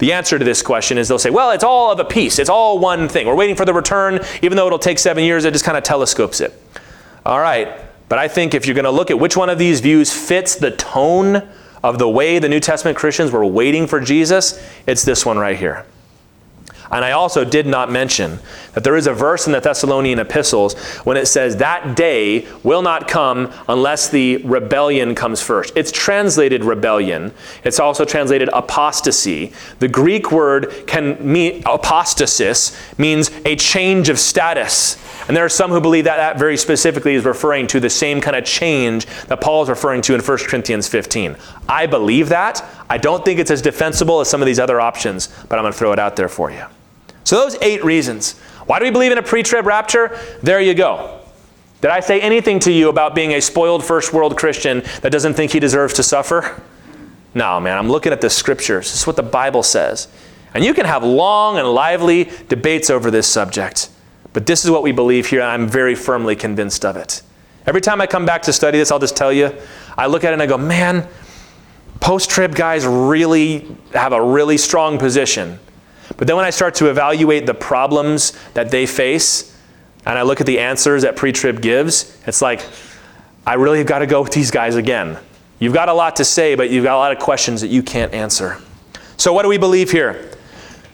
The 0.00 0.12
answer 0.14 0.38
to 0.38 0.44
this 0.44 0.62
question 0.62 0.98
is 0.98 1.08
they'll 1.08 1.18
say, 1.18 1.30
well, 1.30 1.50
it's 1.50 1.62
all 1.62 1.92
of 1.92 2.00
a 2.00 2.04
piece. 2.04 2.38
It's 2.38 2.50
all 2.50 2.78
one 2.78 3.08
thing. 3.08 3.26
We're 3.26 3.34
waiting 3.34 3.54
for 3.54 3.64
the 3.64 3.74
return. 3.74 4.20
Even 4.42 4.56
though 4.56 4.66
it'll 4.66 4.78
take 4.78 4.98
seven 4.98 5.24
years, 5.24 5.44
it 5.44 5.52
just 5.52 5.64
kind 5.64 5.76
of 5.76 5.84
telescopes 5.84 6.40
it. 6.40 6.60
All 7.24 7.38
right. 7.38 7.68
But 8.08 8.18
I 8.18 8.26
think 8.26 8.54
if 8.54 8.66
you're 8.66 8.74
going 8.74 8.86
to 8.86 8.90
look 8.90 9.10
at 9.10 9.18
which 9.18 9.36
one 9.36 9.50
of 9.50 9.58
these 9.58 9.80
views 9.80 10.12
fits 10.12 10.56
the 10.56 10.72
tone 10.72 11.48
of 11.82 11.98
the 11.98 12.08
way 12.08 12.38
the 12.38 12.48
New 12.48 12.60
Testament 12.60 12.98
Christians 12.98 13.30
were 13.30 13.44
waiting 13.44 13.86
for 13.86 14.00
Jesus, 14.00 14.60
it's 14.86 15.04
this 15.04 15.24
one 15.24 15.38
right 15.38 15.56
here. 15.56 15.86
And 16.90 17.04
I 17.04 17.12
also 17.12 17.44
did 17.44 17.66
not 17.66 17.92
mention 17.92 18.40
that 18.74 18.84
there 18.84 18.96
is 18.96 19.06
a 19.06 19.12
verse 19.12 19.46
in 19.46 19.52
the 19.52 19.60
Thessalonian 19.60 20.18
epistles 20.18 20.78
when 21.04 21.16
it 21.16 21.26
says, 21.26 21.56
That 21.56 21.96
day 21.96 22.46
will 22.62 22.82
not 22.82 23.08
come 23.08 23.52
unless 23.68 24.08
the 24.08 24.38
rebellion 24.38 25.14
comes 25.14 25.42
first. 25.42 25.72
It's 25.76 25.92
translated 25.92 26.64
rebellion. 26.64 27.32
It's 27.64 27.80
also 27.80 28.04
translated 28.04 28.48
apostasy. 28.52 29.52
The 29.78 29.88
Greek 29.88 30.30
word 30.30 30.84
can 30.86 31.16
mean 31.20 31.62
apostasis, 31.62 32.76
means 32.98 33.30
a 33.44 33.56
change 33.56 34.08
of 34.08 34.18
status. 34.18 34.96
And 35.28 35.36
there 35.36 35.44
are 35.44 35.50
some 35.50 35.70
who 35.70 35.80
believe 35.80 36.04
that 36.04 36.16
that 36.16 36.38
very 36.38 36.56
specifically 36.56 37.14
is 37.14 37.24
referring 37.24 37.66
to 37.68 37.80
the 37.80 37.90
same 37.90 38.20
kind 38.20 38.36
of 38.36 38.44
change 38.44 39.06
that 39.26 39.40
Paul 39.40 39.62
is 39.62 39.68
referring 39.68 40.02
to 40.02 40.14
in 40.14 40.20
1 40.20 40.38
Corinthians 40.38 40.88
15. 40.88 41.36
I 41.68 41.86
believe 41.86 42.28
that. 42.30 42.64
I 42.88 42.98
don't 42.98 43.24
think 43.24 43.38
it's 43.38 43.50
as 43.50 43.62
defensible 43.62 44.20
as 44.20 44.28
some 44.28 44.42
of 44.42 44.46
these 44.46 44.58
other 44.58 44.80
options, 44.80 45.28
but 45.48 45.58
I'm 45.58 45.62
going 45.62 45.72
to 45.72 45.78
throw 45.78 45.92
it 45.92 45.98
out 45.98 46.16
there 46.16 46.28
for 46.28 46.50
you. 46.50 46.64
So, 47.24 47.36
those 47.36 47.56
eight 47.62 47.84
reasons. 47.84 48.34
Why 48.70 48.78
do 48.78 48.84
we 48.84 48.92
believe 48.92 49.10
in 49.10 49.18
a 49.18 49.22
pre 49.22 49.42
trib 49.42 49.66
rapture? 49.66 50.16
There 50.44 50.60
you 50.60 50.74
go. 50.74 51.18
Did 51.80 51.90
I 51.90 51.98
say 51.98 52.20
anything 52.20 52.60
to 52.60 52.70
you 52.70 52.88
about 52.88 53.16
being 53.16 53.32
a 53.32 53.40
spoiled 53.40 53.84
first 53.84 54.12
world 54.12 54.38
Christian 54.38 54.84
that 55.00 55.10
doesn't 55.10 55.34
think 55.34 55.50
he 55.50 55.58
deserves 55.58 55.92
to 55.94 56.04
suffer? 56.04 56.62
No, 57.34 57.58
man, 57.58 57.76
I'm 57.76 57.88
looking 57.88 58.12
at 58.12 58.20
the 58.20 58.30
scriptures. 58.30 58.92
This 58.92 59.00
is 59.00 59.06
what 59.08 59.16
the 59.16 59.24
Bible 59.24 59.64
says. 59.64 60.06
And 60.54 60.64
you 60.64 60.72
can 60.72 60.86
have 60.86 61.02
long 61.02 61.58
and 61.58 61.66
lively 61.66 62.30
debates 62.48 62.90
over 62.90 63.10
this 63.10 63.26
subject. 63.26 63.90
But 64.32 64.46
this 64.46 64.64
is 64.64 64.70
what 64.70 64.84
we 64.84 64.92
believe 64.92 65.26
here, 65.26 65.40
and 65.40 65.50
I'm 65.50 65.66
very 65.66 65.96
firmly 65.96 66.36
convinced 66.36 66.84
of 66.84 66.96
it. 66.96 67.22
Every 67.66 67.80
time 67.80 68.00
I 68.00 68.06
come 68.06 68.24
back 68.24 68.42
to 68.42 68.52
study 68.52 68.78
this, 68.78 68.92
I'll 68.92 69.00
just 69.00 69.16
tell 69.16 69.32
you, 69.32 69.52
I 69.98 70.06
look 70.06 70.22
at 70.22 70.30
it 70.30 70.34
and 70.34 70.42
I 70.42 70.46
go, 70.46 70.56
man, 70.56 71.08
post 71.98 72.30
trib 72.30 72.54
guys 72.54 72.86
really 72.86 73.66
have 73.94 74.12
a 74.12 74.22
really 74.22 74.58
strong 74.58 74.96
position. 74.96 75.58
But 76.16 76.26
then 76.26 76.36
when 76.36 76.44
I 76.44 76.50
start 76.50 76.74
to 76.76 76.90
evaluate 76.90 77.46
the 77.46 77.54
problems 77.54 78.32
that 78.54 78.70
they 78.70 78.86
face, 78.86 79.56
and 80.06 80.18
I 80.18 80.22
look 80.22 80.40
at 80.40 80.46
the 80.46 80.58
answers 80.58 81.02
that 81.02 81.16
pre 81.16 81.32
trib 81.32 81.62
gives, 81.62 82.18
it's 82.26 82.42
like, 82.42 82.64
I 83.46 83.54
really 83.54 83.78
have 83.78 83.86
got 83.86 84.00
to 84.00 84.06
go 84.06 84.22
with 84.22 84.32
these 84.32 84.50
guys 84.50 84.76
again. 84.76 85.18
You've 85.58 85.74
got 85.74 85.88
a 85.88 85.94
lot 85.94 86.16
to 86.16 86.24
say, 86.24 86.54
but 86.54 86.70
you've 86.70 86.84
got 86.84 86.94
a 86.94 86.98
lot 86.98 87.12
of 87.12 87.18
questions 87.18 87.60
that 87.60 87.68
you 87.68 87.82
can't 87.82 88.12
answer. 88.12 88.58
So, 89.16 89.32
what 89.32 89.42
do 89.42 89.48
we 89.48 89.58
believe 89.58 89.90
here? 89.90 90.30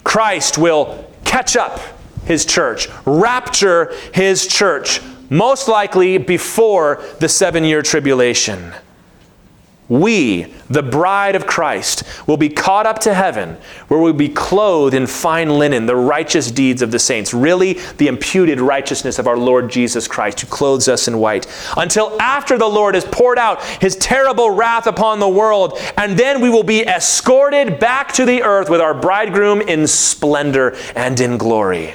Christ 0.05 0.59
will 0.59 1.09
catch 1.25 1.57
up 1.57 1.81
his 2.25 2.45
church, 2.45 2.89
rapture 3.05 3.95
his 4.13 4.47
church, 4.47 5.01
most 5.31 5.69
likely 5.69 6.19
before 6.19 7.03
the 7.21 7.29
seven 7.29 7.65
year 7.65 7.83
tribulation 7.83 8.73
we, 9.89 10.53
the 10.69 10.83
bride 10.83 11.37
of 11.37 11.47
Christ, 11.47 12.03
will 12.27 12.37
be 12.37 12.49
caught 12.49 12.87
up 12.87 12.99
to 13.01 13.15
heaven, 13.15 13.57
where 13.87 14.01
we'll 14.01 14.13
be 14.13 14.29
clothed 14.29 14.95
in 14.95 15.07
fine 15.07 15.49
linen, 15.49 15.87
the 15.87 15.95
righteous 15.95 16.51
deeds 16.51 16.83
of 16.83 16.91
the 16.91 16.99
saints, 16.99 17.33
really 17.33 17.75
the 17.99 18.09
imputed 18.09 18.61
righteousness 18.61 19.19
of 19.19 19.29
our 19.29 19.37
Lord 19.37 19.71
Jesus 19.71 20.09
Christ, 20.09 20.41
who 20.41 20.49
clothes 20.49 20.89
us 20.89 21.07
in 21.07 21.19
white, 21.19 21.47
until 21.77 22.21
after 22.21 22.59
the 22.59 22.67
Lord 22.67 22.97
has 22.97 23.05
poured 23.05 23.39
out 23.39 23.63
his 23.63 23.95
terrible 23.97 24.51
wrath 24.51 24.89
upon 24.89 25.21
the 25.21 25.29
world, 25.29 25.79
and 25.97 26.19
then 26.19 26.41
we 26.41 26.51
will 26.51 26.65
be 26.65 26.83
escorted 26.83 27.79
back 27.79 28.13
to 28.15 28.25
the 28.25 28.43
earth 28.43 28.69
with 28.69 28.81
our 28.81 28.95
bridegroom 28.95 29.61
in 29.61 29.87
splendor 29.87 30.77
and 30.97 31.21
in 31.21 31.39
glory. 31.39 31.95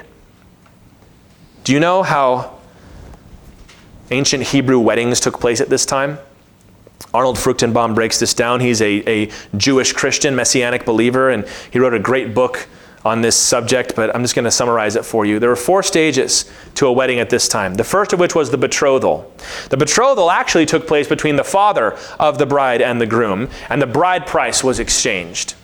Do 1.65 1.73
you 1.73 1.79
know 1.79 2.03
how 2.03 2.57
ancient 4.11 4.43
Hebrew 4.43 4.79
weddings 4.79 5.19
took 5.19 5.39
place 5.39 5.59
at 5.59 5.69
this 5.69 5.85
time? 5.85 6.19
Arnold 7.13 7.37
Fruchtenbaum 7.37 7.95
breaks 7.95 8.19
this 8.19 8.33
down. 8.33 8.59
He's 8.59 8.81
a, 8.81 9.09
a 9.09 9.31
Jewish 9.57 9.93
Christian, 9.93 10.35
messianic 10.35 10.85
believer, 10.85 11.29
and 11.29 11.47
he 11.71 11.79
wrote 11.79 11.93
a 11.93 11.99
great 11.99 12.33
book 12.33 12.67
on 13.03 13.21
this 13.21 13.35
subject, 13.35 13.95
but 13.95 14.13
I'm 14.15 14.21
just 14.21 14.35
going 14.35 14.45
to 14.45 14.51
summarize 14.51 14.95
it 14.95 15.03
for 15.03 15.25
you. 15.25 15.39
There 15.39 15.49
were 15.49 15.55
four 15.55 15.81
stages 15.81 16.51
to 16.75 16.85
a 16.87 16.91
wedding 16.91 17.19
at 17.19 17.29
this 17.29 17.47
time. 17.47 17.73
The 17.73 17.83
first 17.83 18.13
of 18.13 18.19
which 18.19 18.35
was 18.35 18.51
the 18.51 18.57
betrothal. 18.57 19.33
The 19.69 19.77
betrothal 19.77 20.29
actually 20.29 20.67
took 20.67 20.87
place 20.87 21.07
between 21.07 21.35
the 21.35 21.43
father 21.43 21.97
of 22.19 22.37
the 22.37 22.45
bride 22.45 22.81
and 22.81 23.01
the 23.01 23.07
groom, 23.07 23.49
and 23.69 23.81
the 23.81 23.87
bride 23.87 24.27
price 24.27 24.63
was 24.63 24.79
exchanged. 24.79 25.55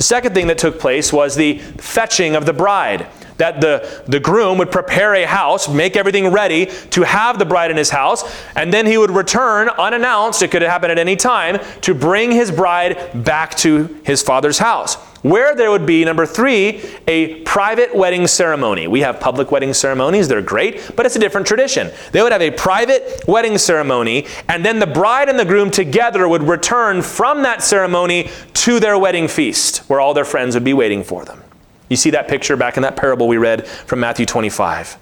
The 0.00 0.04
second 0.04 0.32
thing 0.32 0.46
that 0.46 0.56
took 0.56 0.80
place 0.80 1.12
was 1.12 1.36
the 1.36 1.58
fetching 1.58 2.34
of 2.34 2.46
the 2.46 2.54
bride 2.54 3.06
that 3.36 3.60
the, 3.60 4.02
the 4.06 4.18
groom 4.18 4.56
would 4.56 4.72
prepare 4.72 5.14
a 5.14 5.26
house, 5.26 5.68
make 5.68 5.94
everything 5.94 6.28
ready 6.28 6.70
to 6.92 7.02
have 7.02 7.38
the 7.38 7.44
bride 7.44 7.70
in 7.70 7.76
his 7.76 7.90
house, 7.90 8.24
and 8.56 8.72
then 8.72 8.86
he 8.86 8.96
would 8.96 9.10
return 9.10 9.68
unannounced, 9.68 10.40
it 10.40 10.50
could 10.50 10.62
happen 10.62 10.90
at 10.90 10.98
any 10.98 11.16
time, 11.16 11.58
to 11.82 11.92
bring 11.92 12.32
his 12.32 12.50
bride 12.50 13.22
back 13.24 13.54
to 13.56 14.00
his 14.02 14.22
father's 14.22 14.56
house. 14.56 14.96
Where 15.22 15.54
there 15.54 15.70
would 15.70 15.84
be, 15.84 16.02
number 16.04 16.24
three, 16.24 16.82
a 17.06 17.42
private 17.42 17.94
wedding 17.94 18.26
ceremony. 18.26 18.86
We 18.86 19.00
have 19.00 19.20
public 19.20 19.50
wedding 19.50 19.74
ceremonies, 19.74 20.28
they're 20.28 20.40
great, 20.40 20.92
but 20.96 21.04
it's 21.04 21.16
a 21.16 21.18
different 21.18 21.46
tradition. 21.46 21.90
They 22.12 22.22
would 22.22 22.32
have 22.32 22.40
a 22.40 22.50
private 22.50 23.22
wedding 23.28 23.58
ceremony, 23.58 24.26
and 24.48 24.64
then 24.64 24.78
the 24.78 24.86
bride 24.86 25.28
and 25.28 25.38
the 25.38 25.44
groom 25.44 25.70
together 25.70 26.26
would 26.26 26.44
return 26.44 27.02
from 27.02 27.42
that 27.42 27.62
ceremony 27.62 28.30
to 28.54 28.80
their 28.80 28.98
wedding 28.98 29.28
feast, 29.28 29.78
where 29.90 30.00
all 30.00 30.14
their 30.14 30.24
friends 30.24 30.54
would 30.54 30.64
be 30.64 30.72
waiting 30.72 31.04
for 31.04 31.24
them. 31.26 31.42
You 31.90 31.96
see 31.96 32.10
that 32.10 32.28
picture 32.28 32.56
back 32.56 32.78
in 32.78 32.82
that 32.84 32.96
parable 32.96 33.28
we 33.28 33.36
read 33.36 33.66
from 33.66 34.00
Matthew 34.00 34.24
25. 34.24 34.96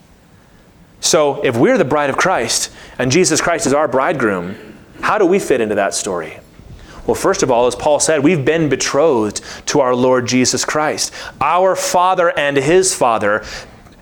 So, 1.00 1.40
if 1.44 1.56
we're 1.56 1.78
the 1.78 1.84
bride 1.84 2.10
of 2.10 2.16
Christ 2.16 2.72
and 2.98 3.12
Jesus 3.12 3.40
Christ 3.40 3.66
is 3.66 3.72
our 3.72 3.86
bridegroom, 3.86 4.56
how 5.00 5.16
do 5.16 5.26
we 5.26 5.38
fit 5.38 5.60
into 5.60 5.76
that 5.76 5.94
story? 5.94 6.40
Well, 7.08 7.14
first 7.14 7.42
of 7.42 7.50
all, 7.50 7.66
as 7.66 7.74
Paul 7.74 8.00
said, 8.00 8.22
we've 8.22 8.44
been 8.44 8.68
betrothed 8.68 9.40
to 9.68 9.80
our 9.80 9.94
Lord 9.94 10.28
Jesus 10.28 10.66
Christ. 10.66 11.10
Our 11.40 11.74
Father 11.74 12.38
and 12.38 12.54
His 12.54 12.94
Father 12.94 13.42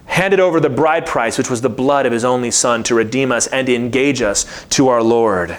handed 0.06 0.40
over 0.40 0.58
the 0.58 0.68
bride 0.68 1.06
price, 1.06 1.38
which 1.38 1.48
was 1.48 1.60
the 1.60 1.68
blood 1.68 2.04
of 2.04 2.12
His 2.12 2.24
only 2.24 2.50
Son, 2.50 2.82
to 2.82 2.96
redeem 2.96 3.30
us 3.30 3.46
and 3.46 3.68
engage 3.68 4.22
us 4.22 4.66
to 4.70 4.88
our 4.88 5.04
Lord. 5.04 5.56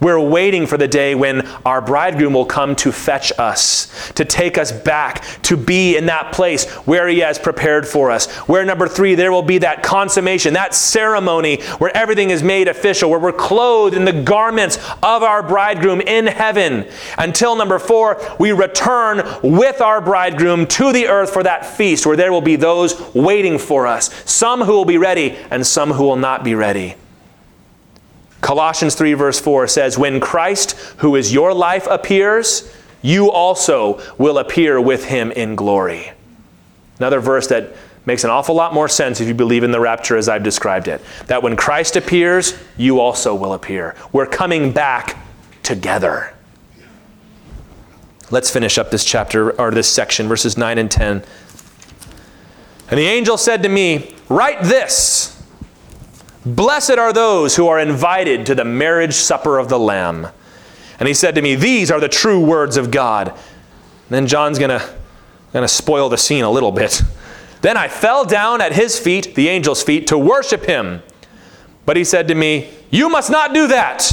We're 0.00 0.20
waiting 0.20 0.66
for 0.68 0.76
the 0.76 0.86
day 0.86 1.16
when 1.16 1.44
our 1.66 1.80
bridegroom 1.80 2.32
will 2.32 2.46
come 2.46 2.76
to 2.76 2.92
fetch 2.92 3.32
us, 3.36 4.12
to 4.12 4.24
take 4.24 4.56
us 4.56 4.70
back, 4.70 5.24
to 5.42 5.56
be 5.56 5.96
in 5.96 6.06
that 6.06 6.32
place 6.32 6.70
where 6.86 7.08
he 7.08 7.18
has 7.18 7.36
prepared 7.38 7.86
for 7.86 8.12
us. 8.12 8.30
Where, 8.48 8.64
number 8.64 8.86
three, 8.86 9.16
there 9.16 9.32
will 9.32 9.42
be 9.42 9.58
that 9.58 9.82
consummation, 9.82 10.54
that 10.54 10.72
ceremony 10.72 11.62
where 11.78 11.94
everything 11.96 12.30
is 12.30 12.44
made 12.44 12.68
official, 12.68 13.10
where 13.10 13.18
we're 13.18 13.32
clothed 13.32 13.96
in 13.96 14.04
the 14.04 14.22
garments 14.22 14.76
of 15.02 15.24
our 15.24 15.42
bridegroom 15.42 16.00
in 16.00 16.26
heaven. 16.26 16.86
Until, 17.16 17.56
number 17.56 17.80
four, 17.80 18.20
we 18.38 18.52
return 18.52 19.22
with 19.42 19.80
our 19.80 20.00
bridegroom 20.00 20.66
to 20.68 20.92
the 20.92 21.08
earth 21.08 21.32
for 21.32 21.42
that 21.42 21.66
feast 21.66 22.06
where 22.06 22.16
there 22.16 22.30
will 22.30 22.40
be 22.40 22.56
those 22.56 23.14
waiting 23.14 23.58
for 23.58 23.86
us, 23.88 24.12
some 24.30 24.60
who 24.60 24.72
will 24.72 24.84
be 24.84 24.98
ready 24.98 25.36
and 25.50 25.66
some 25.66 25.90
who 25.90 26.04
will 26.04 26.16
not 26.16 26.44
be 26.44 26.54
ready. 26.54 26.94
Colossians 28.40 28.94
3, 28.94 29.14
verse 29.14 29.40
4 29.40 29.66
says, 29.68 29.98
When 29.98 30.20
Christ, 30.20 30.72
who 30.98 31.16
is 31.16 31.32
your 31.32 31.52
life, 31.52 31.86
appears, 31.88 32.72
you 33.02 33.30
also 33.30 34.00
will 34.16 34.38
appear 34.38 34.80
with 34.80 35.06
him 35.06 35.32
in 35.32 35.56
glory. 35.56 36.12
Another 36.98 37.20
verse 37.20 37.46
that 37.48 37.74
makes 38.06 38.24
an 38.24 38.30
awful 38.30 38.54
lot 38.54 38.72
more 38.72 38.88
sense 38.88 39.20
if 39.20 39.28
you 39.28 39.34
believe 39.34 39.62
in 39.62 39.70
the 39.70 39.80
rapture 39.80 40.16
as 40.16 40.28
I've 40.28 40.42
described 40.42 40.88
it. 40.88 41.00
That 41.26 41.42
when 41.42 41.56
Christ 41.56 41.96
appears, 41.96 42.58
you 42.76 43.00
also 43.00 43.34
will 43.34 43.52
appear. 43.52 43.94
We're 44.12 44.26
coming 44.26 44.72
back 44.72 45.18
together. 45.62 46.34
Let's 48.30 48.50
finish 48.50 48.78
up 48.78 48.90
this 48.90 49.04
chapter 49.04 49.58
or 49.60 49.70
this 49.70 49.88
section, 49.88 50.28
verses 50.28 50.56
9 50.56 50.78
and 50.78 50.90
10. 50.90 51.22
And 52.90 52.98
the 52.98 53.06
angel 53.06 53.36
said 53.36 53.62
to 53.62 53.68
me, 53.68 54.14
Write 54.28 54.62
this 54.62 55.37
Blessed 56.54 56.92
are 56.98 57.12
those 57.12 57.56
who 57.56 57.68
are 57.68 57.78
invited 57.78 58.46
to 58.46 58.54
the 58.54 58.64
marriage 58.64 59.14
supper 59.14 59.58
of 59.58 59.68
the 59.68 59.78
Lamb. 59.78 60.28
And 60.98 61.06
he 61.06 61.14
said 61.14 61.34
to 61.34 61.42
me, 61.42 61.54
These 61.54 61.90
are 61.90 62.00
the 62.00 62.08
true 62.08 62.44
words 62.44 62.76
of 62.76 62.90
God. 62.90 63.28
And 63.28 63.38
then 64.08 64.26
John's 64.26 64.58
going 64.58 64.80
to 65.52 65.68
spoil 65.68 66.08
the 66.08 66.16
scene 66.16 66.44
a 66.44 66.50
little 66.50 66.72
bit. 66.72 67.02
Then 67.60 67.76
I 67.76 67.88
fell 67.88 68.24
down 68.24 68.60
at 68.60 68.72
his 68.72 69.00
feet, 69.00 69.34
the 69.34 69.50
angel's 69.50 69.82
feet, 69.82 70.06
to 70.06 70.16
worship 70.16 70.64
him. 70.64 71.02
But 71.86 71.96
he 71.96 72.04
said 72.04 72.28
to 72.28 72.36
me, 72.36 72.70
You 72.88 73.08
must 73.08 73.32
not 73.32 73.52
do 73.52 73.66
that. 73.66 74.12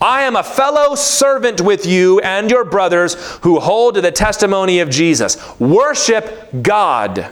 I 0.00 0.22
am 0.22 0.34
a 0.34 0.42
fellow 0.42 0.94
servant 0.94 1.60
with 1.60 1.84
you 1.84 2.20
and 2.20 2.50
your 2.50 2.64
brothers 2.64 3.36
who 3.42 3.60
hold 3.60 3.96
to 3.96 4.00
the 4.00 4.10
testimony 4.10 4.80
of 4.80 4.88
Jesus. 4.88 5.36
Worship 5.60 6.48
God. 6.62 7.30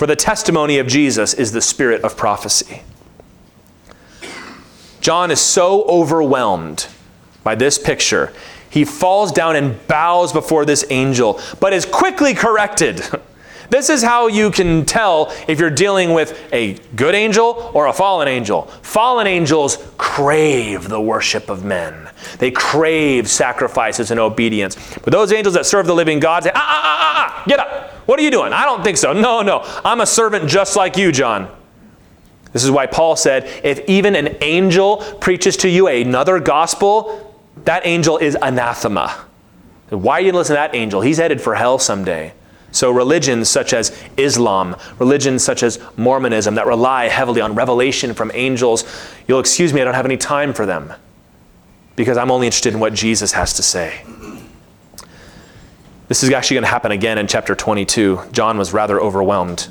For 0.00 0.06
the 0.06 0.16
testimony 0.16 0.78
of 0.78 0.86
Jesus 0.86 1.34
is 1.34 1.52
the 1.52 1.60
spirit 1.60 2.00
of 2.04 2.16
prophecy. 2.16 2.80
John 5.02 5.30
is 5.30 5.42
so 5.42 5.82
overwhelmed 5.82 6.86
by 7.44 7.54
this 7.54 7.78
picture, 7.78 8.32
he 8.70 8.86
falls 8.86 9.30
down 9.30 9.56
and 9.56 9.86
bows 9.88 10.32
before 10.32 10.64
this 10.64 10.86
angel, 10.88 11.38
but 11.60 11.74
is 11.74 11.84
quickly 11.84 12.32
corrected. 12.32 13.02
This 13.70 13.88
is 13.88 14.02
how 14.02 14.26
you 14.26 14.50
can 14.50 14.84
tell 14.84 15.32
if 15.46 15.60
you're 15.60 15.70
dealing 15.70 16.12
with 16.12 16.38
a 16.52 16.74
good 16.96 17.14
angel 17.14 17.70
or 17.72 17.86
a 17.86 17.92
fallen 17.92 18.26
angel. 18.26 18.62
Fallen 18.82 19.28
angels 19.28 19.78
crave 19.96 20.88
the 20.88 21.00
worship 21.00 21.48
of 21.48 21.64
men. 21.64 22.10
They 22.38 22.50
crave 22.50 23.28
sacrifices 23.28 24.10
and 24.10 24.18
obedience. 24.18 24.76
But 25.04 25.12
those 25.12 25.32
angels 25.32 25.54
that 25.54 25.66
serve 25.66 25.86
the 25.86 25.94
living 25.94 26.18
God 26.18 26.42
say, 26.42 26.50
ah, 26.52 26.58
ah, 26.58 26.82
ah, 26.82 26.98
ah, 27.00 27.40
ah 27.40 27.44
get 27.46 27.60
up. 27.60 27.92
What 28.08 28.18
are 28.18 28.22
you 28.22 28.32
doing? 28.32 28.52
I 28.52 28.64
don't 28.64 28.82
think 28.82 28.96
so. 28.96 29.12
No, 29.12 29.40
no. 29.40 29.60
I'm 29.84 30.00
a 30.00 30.06
servant 30.06 30.48
just 30.48 30.74
like 30.74 30.96
you, 30.96 31.12
John. 31.12 31.48
This 32.52 32.64
is 32.64 32.72
why 32.72 32.86
Paul 32.86 33.14
said, 33.14 33.44
if 33.62 33.88
even 33.88 34.16
an 34.16 34.36
angel 34.40 34.96
preaches 35.20 35.56
to 35.58 35.68
you 35.68 35.86
another 35.86 36.40
gospel, 36.40 37.36
that 37.64 37.86
angel 37.86 38.18
is 38.18 38.36
anathema. 38.42 39.26
Why 39.90 40.18
are 40.18 40.20
you 40.22 40.32
listen 40.32 40.54
to 40.54 40.58
that 40.58 40.74
angel? 40.74 41.00
He's 41.00 41.18
headed 41.18 41.40
for 41.40 41.54
hell 41.54 41.78
someday. 41.78 42.32
So, 42.72 42.90
religions 42.90 43.48
such 43.48 43.72
as 43.72 43.96
Islam, 44.16 44.76
religions 44.98 45.42
such 45.42 45.62
as 45.62 45.80
Mormonism 45.96 46.54
that 46.54 46.66
rely 46.66 47.08
heavily 47.08 47.40
on 47.40 47.54
revelation 47.54 48.14
from 48.14 48.30
angels, 48.34 48.84
you'll 49.26 49.40
excuse 49.40 49.72
me, 49.72 49.80
I 49.80 49.84
don't 49.84 49.94
have 49.94 50.04
any 50.04 50.16
time 50.16 50.52
for 50.52 50.66
them 50.66 50.92
because 51.96 52.16
I'm 52.16 52.30
only 52.30 52.46
interested 52.46 52.72
in 52.72 52.80
what 52.80 52.94
Jesus 52.94 53.32
has 53.32 53.54
to 53.54 53.62
say. 53.62 54.02
This 56.08 56.22
is 56.22 56.30
actually 56.30 56.56
going 56.56 56.64
to 56.64 56.70
happen 56.70 56.92
again 56.92 57.18
in 57.18 57.26
chapter 57.26 57.54
22. 57.54 58.20
John 58.32 58.58
was 58.58 58.72
rather 58.72 59.00
overwhelmed. 59.00 59.68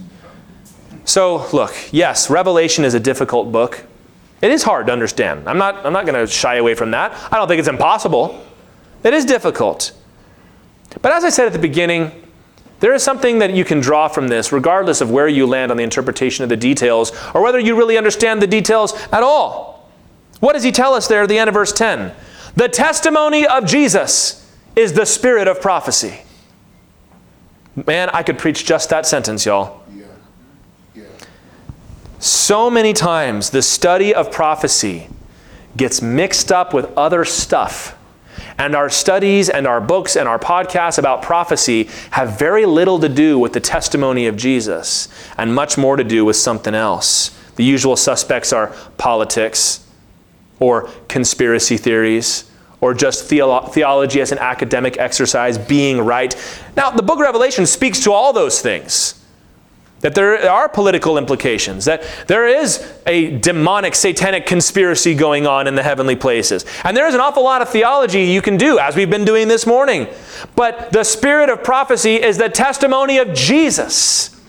So, 1.06 1.47
look, 1.52 1.74
yes, 1.91 2.30
Revelation 2.30 2.86
is 2.86 2.93
a 2.93 3.00
difficult 3.00 3.52
book. 3.52 3.84
It 4.41 4.52
is 4.52 4.64
hard 4.64 4.88
to 4.88 4.93
understand. 4.93 5.50
I'm 5.50 5.58
not, 5.58 5.86
I'm 5.86 5.91
not 5.91 6.06
going 6.06 6.26
to 6.26 6.32
shy 6.32 6.56
away 6.56 6.76
from 6.76 6.91
that. 6.91 7.12
I 7.32 7.38
don't 7.38 7.47
think 7.47 7.60
it's 7.60 7.68
impossible. 7.68 8.45
It 9.04 9.14
is 9.14 9.26
difficult. 9.26 9.91
But 11.02 11.12
as 11.12 11.24
I 11.24 11.30
said 11.30 11.47
at 11.47 11.54
the 11.54 11.60
beginning, 11.60 12.12
There 12.80 12.93
is 12.93 13.03
something 13.03 13.39
that 13.39 13.53
you 13.53 13.65
can 13.65 13.82
draw 13.82 14.07
from 14.07 14.30
this, 14.30 14.51
regardless 14.51 15.01
of 15.01 15.11
where 15.11 15.27
you 15.27 15.45
land 15.45 15.71
on 15.71 15.77
the 15.77 15.84
interpretation 15.84 16.43
of 16.43 16.49
the 16.49 16.57
details, 16.57 17.11
or 17.34 17.41
whether 17.41 17.59
you 17.59 17.75
really 17.75 17.97
understand 17.97 18.41
the 18.41 18.47
details 18.47 18.93
at 19.11 19.21
all. 19.23 19.89
What 20.39 20.53
does 20.53 20.63
he 20.63 20.71
tell 20.71 20.93
us 20.93 21.07
there 21.07 21.23
at 21.23 21.30
the 21.30 21.38
end 21.38 21.49
of 21.49 21.53
verse 21.53 21.73
10? 21.73 22.13
The 22.55 22.69
testimony 22.69 23.45
of 23.45 23.65
Jesus 23.65 24.49
is 24.75 24.93
the 24.93 25.05
spirit 25.05 25.47
of 25.47 25.61
prophecy. 25.61 26.21
Man, 27.86 28.09
I 28.09 28.23
could 28.23 28.38
preach 28.38 28.65
just 28.65 28.89
that 28.89 29.05
sentence, 29.05 29.45
y'all. 29.45 29.84
Yeah. 29.93 30.05
Yeah. 30.95 31.03
So 32.19 32.69
many 32.69 32.93
times 32.93 33.49
the 33.49 33.61
study 33.61 34.13
of 34.13 34.32
prophecy 34.32 35.09
gets 35.77 36.01
mixed 36.01 36.51
up 36.51 36.73
with 36.73 36.91
other 36.97 37.25
stuff. 37.25 37.97
And 38.60 38.76
our 38.76 38.89
studies 38.89 39.49
and 39.49 39.66
our 39.66 39.80
books 39.80 40.18
and 40.18 40.28
our 40.28 40.38
podcasts 40.38 40.99
about 40.99 41.22
prophecy 41.22 41.89
have 42.12 42.38
very 42.38 42.66
little 42.66 42.99
to 42.99 43.10
do 43.10 43.39
with 43.39 43.53
the 43.53 43.62
testimony 43.62 44.28
of 44.28 44.36
Jesus 44.36 45.07
and 45.38 45.55
much 45.55 45.78
more 45.78 45.95
to 45.95 46.03
do 46.03 46.26
with 46.26 46.36
something 46.36 46.76
else. 46.76 47.36
The 47.55 47.64
usual 47.64 47.95
suspects 47.95 48.53
are 48.53 48.76
politics 48.97 49.86
or 50.60 50.89
conspiracy 51.07 51.78
theories 51.78 52.51
or 52.82 52.93
just 52.93 53.30
theolo- 53.30 53.72
theology 53.72 54.22
as 54.22 54.32
an 54.32 54.39
academic 54.39 54.97
exercise, 54.97 55.57
being 55.57 55.99
right. 55.99 56.36
Now, 56.76 56.91
the 56.91 57.03
book 57.03 57.16
of 57.16 57.22
Revelation 57.22 57.66
speaks 57.66 58.03
to 58.03 58.12
all 58.12 58.34
those 58.34 58.62
things. 58.62 59.18
That 60.02 60.16
there 60.16 60.50
are 60.50 60.70
political 60.70 61.18
implications, 61.18 61.84
that 61.86 62.04
there 62.28 62.47
is 62.47 62.89
a 63.06 63.38
demonic, 63.39 63.95
satanic 63.95 64.45
conspiracy 64.45 65.14
going 65.14 65.45
on 65.45 65.68
in 65.68 65.76
the 65.76 65.84
heavenly 65.84 66.16
places. 66.16 66.66
And 66.86 66.95
there 66.95 67.08
is 67.08 67.16
an 67.16 67.20
awful 67.20 67.43
lot 67.43 67.62
of 67.62 67.68
theology 67.68 68.24
you 68.24 68.41
can 68.41 68.56
do, 68.56 68.80
as 68.80 68.95
we've 68.95 69.10
been 69.10 69.26
doing 69.26 69.50
this 69.50 69.68
morning. 69.68 70.08
But 70.56 70.93
the 70.93 71.04
spirit 71.04 71.50
of 71.50 71.66
prophecy 71.66 72.16
is 72.16 72.38
the 72.38 72.47
testimony 72.47 73.18
of 73.18 73.34
Jesus. 73.34 74.39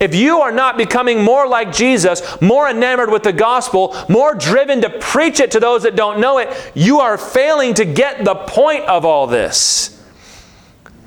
If 0.00 0.14
you 0.14 0.40
are 0.40 0.52
not 0.52 0.78
becoming 0.78 1.22
more 1.22 1.46
like 1.46 1.72
Jesus, 1.72 2.22
more 2.40 2.68
enamored 2.68 3.10
with 3.10 3.22
the 3.22 3.32
gospel, 3.32 3.94
more 4.08 4.34
driven 4.34 4.80
to 4.80 4.90
preach 4.90 5.40
it 5.40 5.50
to 5.52 5.60
those 5.60 5.82
that 5.82 5.94
don't 5.94 6.20
know 6.20 6.38
it, 6.38 6.72
you 6.74 7.00
are 7.00 7.18
failing 7.18 7.74
to 7.74 7.84
get 7.84 8.24
the 8.24 8.34
point 8.34 8.84
of 8.86 9.04
all 9.04 9.26
this. 9.26 9.99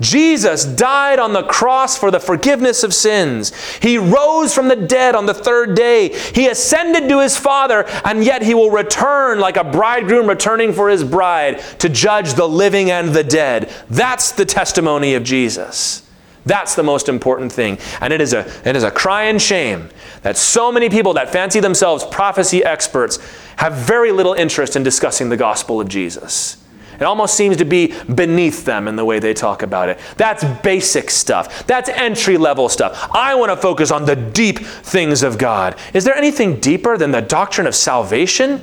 Jesus 0.03 0.65
died 0.65 1.19
on 1.19 1.33
the 1.33 1.43
cross 1.43 1.97
for 1.97 2.11
the 2.11 2.19
forgiveness 2.19 2.83
of 2.83 2.93
sins. 2.93 3.53
He 3.77 3.97
rose 3.97 4.53
from 4.53 4.67
the 4.67 4.75
dead 4.75 5.15
on 5.15 5.25
the 5.25 5.33
third 5.33 5.75
day. 5.75 6.09
He 6.09 6.47
ascended 6.47 7.09
to 7.09 7.21
his 7.21 7.37
Father, 7.37 7.85
and 8.03 8.23
yet 8.23 8.43
he 8.43 8.53
will 8.53 8.69
return 8.69 9.39
like 9.39 9.57
a 9.57 9.63
bridegroom 9.63 10.27
returning 10.27 10.73
for 10.73 10.89
his 10.89 11.03
bride 11.03 11.59
to 11.79 11.89
judge 11.89 12.33
the 12.33 12.47
living 12.47 12.91
and 12.91 13.09
the 13.09 13.23
dead. 13.23 13.71
That's 13.89 14.31
the 14.31 14.45
testimony 14.45 15.15
of 15.15 15.23
Jesus. 15.23 16.01
That's 16.45 16.75
the 16.75 16.83
most 16.83 17.07
important 17.07 17.53
thing. 17.53 17.77
And 18.01 18.11
it 18.11 18.19
is 18.19 18.33
a, 18.33 18.45
it 18.67 18.75
is 18.75 18.83
a 18.83 18.91
cry 18.91 19.13
crying 19.13 19.37
shame 19.37 19.89
that 20.23 20.35
so 20.35 20.71
many 20.71 20.89
people 20.89 21.13
that 21.13 21.31
fancy 21.31 21.59
themselves 21.59 22.03
prophecy 22.03 22.63
experts 22.63 23.19
have 23.57 23.73
very 23.73 24.11
little 24.11 24.33
interest 24.33 24.75
in 24.75 24.81
discussing 24.81 25.29
the 25.29 25.37
gospel 25.37 25.79
of 25.79 25.87
Jesus. 25.87 26.62
It 26.99 27.03
almost 27.03 27.35
seems 27.35 27.57
to 27.57 27.65
be 27.65 27.93
beneath 28.13 28.65
them 28.65 28.87
in 28.87 28.95
the 28.95 29.05
way 29.05 29.19
they 29.19 29.33
talk 29.33 29.63
about 29.63 29.89
it. 29.89 29.99
That's 30.17 30.43
basic 30.61 31.09
stuff. 31.09 31.65
That's 31.67 31.89
entry 31.89 32.37
level 32.37 32.69
stuff. 32.69 33.09
I 33.13 33.35
want 33.35 33.51
to 33.51 33.57
focus 33.57 33.91
on 33.91 34.05
the 34.05 34.15
deep 34.15 34.59
things 34.59 35.23
of 35.23 35.37
God. 35.37 35.77
Is 35.93 36.03
there 36.03 36.15
anything 36.15 36.59
deeper 36.59 36.97
than 36.97 37.11
the 37.11 37.21
doctrine 37.21 37.67
of 37.67 37.75
salvation? 37.75 38.61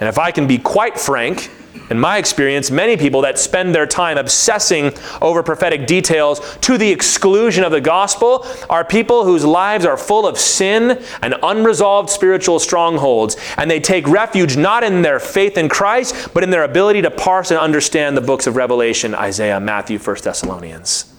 And 0.00 0.08
if 0.08 0.18
I 0.18 0.32
can 0.32 0.48
be 0.48 0.58
quite 0.58 0.98
frank, 0.98 1.48
in 1.90 1.98
my 1.98 2.18
experience, 2.18 2.70
many 2.70 2.96
people 2.96 3.20
that 3.22 3.38
spend 3.38 3.74
their 3.74 3.86
time 3.86 4.16
obsessing 4.16 4.92
over 5.20 5.42
prophetic 5.42 5.86
details 5.86 6.56
to 6.62 6.78
the 6.78 6.90
exclusion 6.90 7.64
of 7.64 7.72
the 7.72 7.80
gospel 7.80 8.46
are 8.70 8.84
people 8.84 9.24
whose 9.24 9.44
lives 9.44 9.84
are 9.84 9.96
full 9.96 10.26
of 10.26 10.38
sin 10.38 11.02
and 11.22 11.34
unresolved 11.42 12.08
spiritual 12.08 12.58
strongholds. 12.58 13.36
And 13.58 13.70
they 13.70 13.80
take 13.80 14.08
refuge 14.08 14.56
not 14.56 14.84
in 14.84 15.02
their 15.02 15.18
faith 15.18 15.58
in 15.58 15.68
Christ, 15.68 16.32
but 16.32 16.42
in 16.42 16.50
their 16.50 16.64
ability 16.64 17.02
to 17.02 17.10
parse 17.10 17.50
and 17.50 17.60
understand 17.60 18.16
the 18.16 18.22
books 18.22 18.46
of 18.46 18.56
Revelation, 18.56 19.14
Isaiah, 19.14 19.60
Matthew, 19.60 19.98
1 19.98 20.16
Thessalonians. 20.22 21.14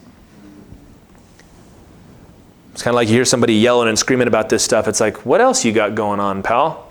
It's 2.73 2.81
kind 2.81 2.93
of 2.93 2.95
like 2.95 3.07
you 3.07 3.13
hear 3.13 3.25
somebody 3.25 3.53
yelling 3.53 3.89
and 3.89 3.99
screaming 3.99 4.27
about 4.27 4.49
this 4.49 4.63
stuff. 4.63 4.87
It's 4.87 4.99
like, 4.99 5.25
what 5.25 5.39
else 5.41 5.63
you 5.63 5.71
got 5.71 5.93
going 5.93 6.19
on, 6.19 6.41
pal? 6.41 6.89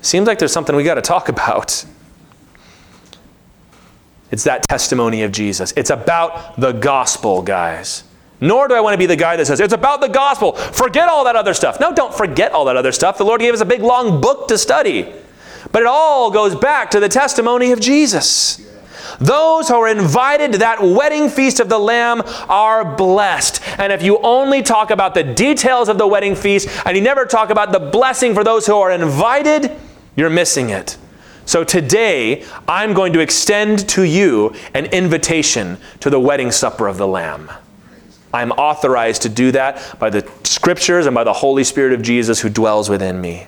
Seems 0.00 0.28
like 0.28 0.38
there's 0.38 0.52
something 0.52 0.76
we 0.76 0.84
got 0.84 0.94
to 0.94 1.02
talk 1.02 1.28
about. 1.28 1.84
It's 4.32 4.44
that 4.44 4.64
testimony 4.64 5.22
of 5.22 5.30
Jesus. 5.30 5.72
It's 5.76 5.90
about 5.90 6.58
the 6.58 6.72
gospel, 6.72 7.42
guys. 7.42 8.02
Nor 8.40 8.66
do 8.66 8.74
I 8.74 8.80
want 8.80 8.94
to 8.94 8.98
be 8.98 9.06
the 9.06 9.14
guy 9.14 9.36
that 9.36 9.46
says, 9.46 9.60
it's 9.60 9.74
about 9.74 10.00
the 10.00 10.08
gospel. 10.08 10.54
Forget 10.54 11.08
all 11.08 11.24
that 11.24 11.36
other 11.36 11.54
stuff. 11.54 11.78
No, 11.78 11.94
don't 11.94 12.12
forget 12.12 12.50
all 12.52 12.64
that 12.64 12.76
other 12.76 12.90
stuff. 12.90 13.18
The 13.18 13.24
Lord 13.24 13.40
gave 13.40 13.54
us 13.54 13.60
a 13.60 13.64
big, 13.64 13.82
long 13.82 14.20
book 14.20 14.48
to 14.48 14.58
study. 14.58 15.12
But 15.70 15.82
it 15.82 15.88
all 15.88 16.30
goes 16.30 16.56
back 16.56 16.90
to 16.90 16.98
the 16.98 17.08
testimony 17.08 17.70
of 17.70 17.80
Jesus. 17.80 18.68
Those 19.20 19.68
who 19.68 19.74
are 19.74 19.88
invited 19.88 20.52
to 20.52 20.58
that 20.58 20.82
wedding 20.82 21.28
feast 21.28 21.60
of 21.60 21.68
the 21.68 21.78
Lamb 21.78 22.22
are 22.48 22.96
blessed. 22.96 23.62
And 23.78 23.92
if 23.92 24.02
you 24.02 24.18
only 24.22 24.62
talk 24.62 24.90
about 24.90 25.14
the 25.14 25.22
details 25.22 25.88
of 25.88 25.98
the 25.98 26.06
wedding 26.06 26.34
feast 26.34 26.68
and 26.84 26.96
you 26.96 27.02
never 27.02 27.26
talk 27.26 27.50
about 27.50 27.70
the 27.70 27.78
blessing 27.78 28.34
for 28.34 28.42
those 28.42 28.66
who 28.66 28.74
are 28.74 28.90
invited, 28.90 29.70
you're 30.16 30.30
missing 30.30 30.70
it. 30.70 30.96
So 31.44 31.64
today, 31.64 32.44
I'm 32.68 32.94
going 32.94 33.12
to 33.14 33.20
extend 33.20 33.88
to 33.90 34.02
you 34.02 34.54
an 34.74 34.86
invitation 34.86 35.78
to 36.00 36.10
the 36.10 36.20
wedding 36.20 36.50
supper 36.50 36.86
of 36.86 36.98
the 36.98 37.06
Lamb. 37.06 37.50
I'm 38.32 38.52
authorized 38.52 39.22
to 39.22 39.28
do 39.28 39.52
that 39.52 39.98
by 39.98 40.08
the 40.08 40.28
scriptures 40.44 41.06
and 41.06 41.14
by 41.14 41.24
the 41.24 41.32
Holy 41.32 41.64
Spirit 41.64 41.92
of 41.92 42.02
Jesus 42.02 42.40
who 42.40 42.48
dwells 42.48 42.88
within 42.88 43.20
me. 43.20 43.46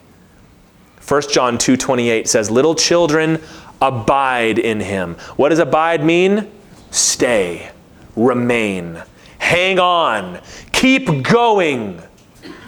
1 1.07 1.22
John 1.30 1.59
2:28 1.59 2.28
says, 2.28 2.51
"Little 2.51 2.74
children, 2.74 3.40
abide 3.80 4.59
in 4.59 4.80
him." 4.80 5.16
What 5.36 5.51
does 5.51 5.59
abide 5.59 6.05
mean? 6.05 6.49
Stay, 6.90 7.70
remain, 8.16 9.03
hang 9.38 9.78
on, 9.78 10.38
keep 10.72 11.22
going. 11.22 12.01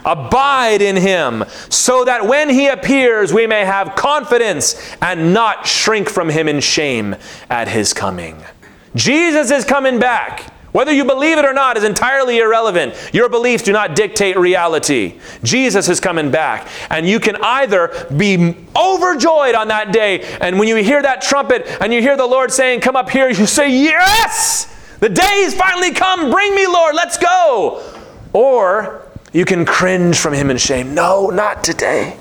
Abide 0.06 0.80
in 0.80 0.96
him, 0.96 1.44
so 1.68 2.04
that 2.04 2.26
when 2.26 2.48
he 2.48 2.68
appears, 2.68 3.32
we 3.32 3.46
may 3.46 3.64
have 3.64 3.96
confidence 3.96 4.96
and 5.02 5.34
not 5.34 5.66
shrink 5.66 6.08
from 6.08 6.28
him 6.28 6.48
in 6.48 6.60
shame 6.60 7.16
at 7.50 7.66
his 7.66 7.92
coming. 7.92 8.40
Jesus 8.94 9.50
is 9.50 9.64
coming 9.64 9.98
back. 9.98 10.52
Whether 10.76 10.92
you 10.92 11.06
believe 11.06 11.38
it 11.38 11.46
or 11.46 11.54
not 11.54 11.78
is 11.78 11.84
entirely 11.84 12.38
irrelevant. 12.38 12.94
Your 13.14 13.30
beliefs 13.30 13.62
do 13.62 13.72
not 13.72 13.96
dictate 13.96 14.38
reality. 14.38 15.18
Jesus 15.42 15.88
is 15.88 16.00
coming 16.00 16.30
back. 16.30 16.68
And 16.90 17.08
you 17.08 17.18
can 17.18 17.36
either 17.36 18.06
be 18.14 18.54
overjoyed 18.76 19.54
on 19.54 19.68
that 19.68 19.90
day, 19.90 20.20
and 20.40 20.58
when 20.58 20.68
you 20.68 20.76
hear 20.76 21.00
that 21.00 21.22
trumpet 21.22 21.66
and 21.80 21.94
you 21.94 22.02
hear 22.02 22.16
the 22.16 22.26
Lord 22.26 22.52
saying, 22.52 22.80
Come 22.80 22.94
up 22.94 23.08
here, 23.08 23.30
you 23.30 23.46
say, 23.46 23.70
Yes! 23.70 24.72
The 25.00 25.08
day 25.08 25.42
has 25.44 25.54
finally 25.54 25.92
come. 25.92 26.30
Bring 26.30 26.54
me, 26.54 26.66
Lord. 26.66 26.94
Let's 26.94 27.16
go. 27.16 27.82
Or 28.32 29.05
you 29.36 29.44
can 29.44 29.66
cringe 29.66 30.18
from 30.18 30.32
him 30.32 30.50
in 30.50 30.56
shame. 30.56 30.94
No, 30.94 31.28
not 31.28 31.62
today. 31.62 32.16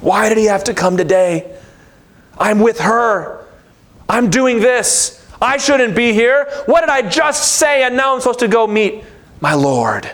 Why 0.00 0.28
did 0.28 0.38
he 0.38 0.44
have 0.44 0.62
to 0.64 0.74
come 0.74 0.96
today? 0.96 1.58
I'm 2.38 2.60
with 2.60 2.78
her. 2.78 3.44
I'm 4.08 4.30
doing 4.30 4.60
this. 4.60 5.26
I 5.42 5.56
shouldn't 5.56 5.96
be 5.96 6.12
here. 6.12 6.48
What 6.66 6.82
did 6.82 6.88
I 6.88 7.02
just 7.02 7.56
say? 7.56 7.82
And 7.82 7.96
now 7.96 8.14
I'm 8.14 8.20
supposed 8.20 8.38
to 8.38 8.46
go 8.46 8.64
meet 8.64 9.02
my 9.40 9.54
Lord. 9.54 10.08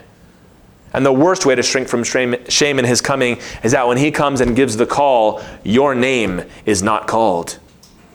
And 0.94 1.04
the 1.04 1.12
worst 1.12 1.44
way 1.44 1.54
to 1.54 1.62
shrink 1.62 1.86
from 1.88 2.02
shame 2.02 2.32
in 2.32 2.84
his 2.86 3.02
coming 3.02 3.38
is 3.62 3.72
that 3.72 3.86
when 3.86 3.98
he 3.98 4.10
comes 4.10 4.40
and 4.40 4.56
gives 4.56 4.78
the 4.78 4.86
call, 4.86 5.42
your 5.64 5.94
name 5.94 6.44
is 6.64 6.82
not 6.82 7.06
called 7.06 7.58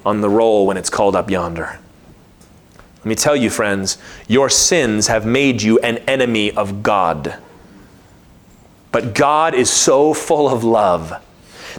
on 0.07 0.21
the 0.21 0.29
roll 0.29 0.65
when 0.65 0.75
it's 0.75 0.89
called 0.89 1.15
up 1.15 1.29
yonder. 1.29 1.77
Let 2.97 3.05
me 3.05 3.13
tell 3.13 3.35
you, 3.35 3.51
friends, 3.51 3.99
your 4.27 4.49
sins 4.49 5.05
have 5.05 5.23
made 5.23 5.61
you 5.61 5.77
an 5.81 5.99
enemy 5.99 6.51
of 6.51 6.81
God. 6.81 7.37
But 8.91 9.13
God 9.13 9.53
is 9.53 9.69
so 9.69 10.13
full 10.13 10.49
of 10.49 10.63
love 10.63 11.13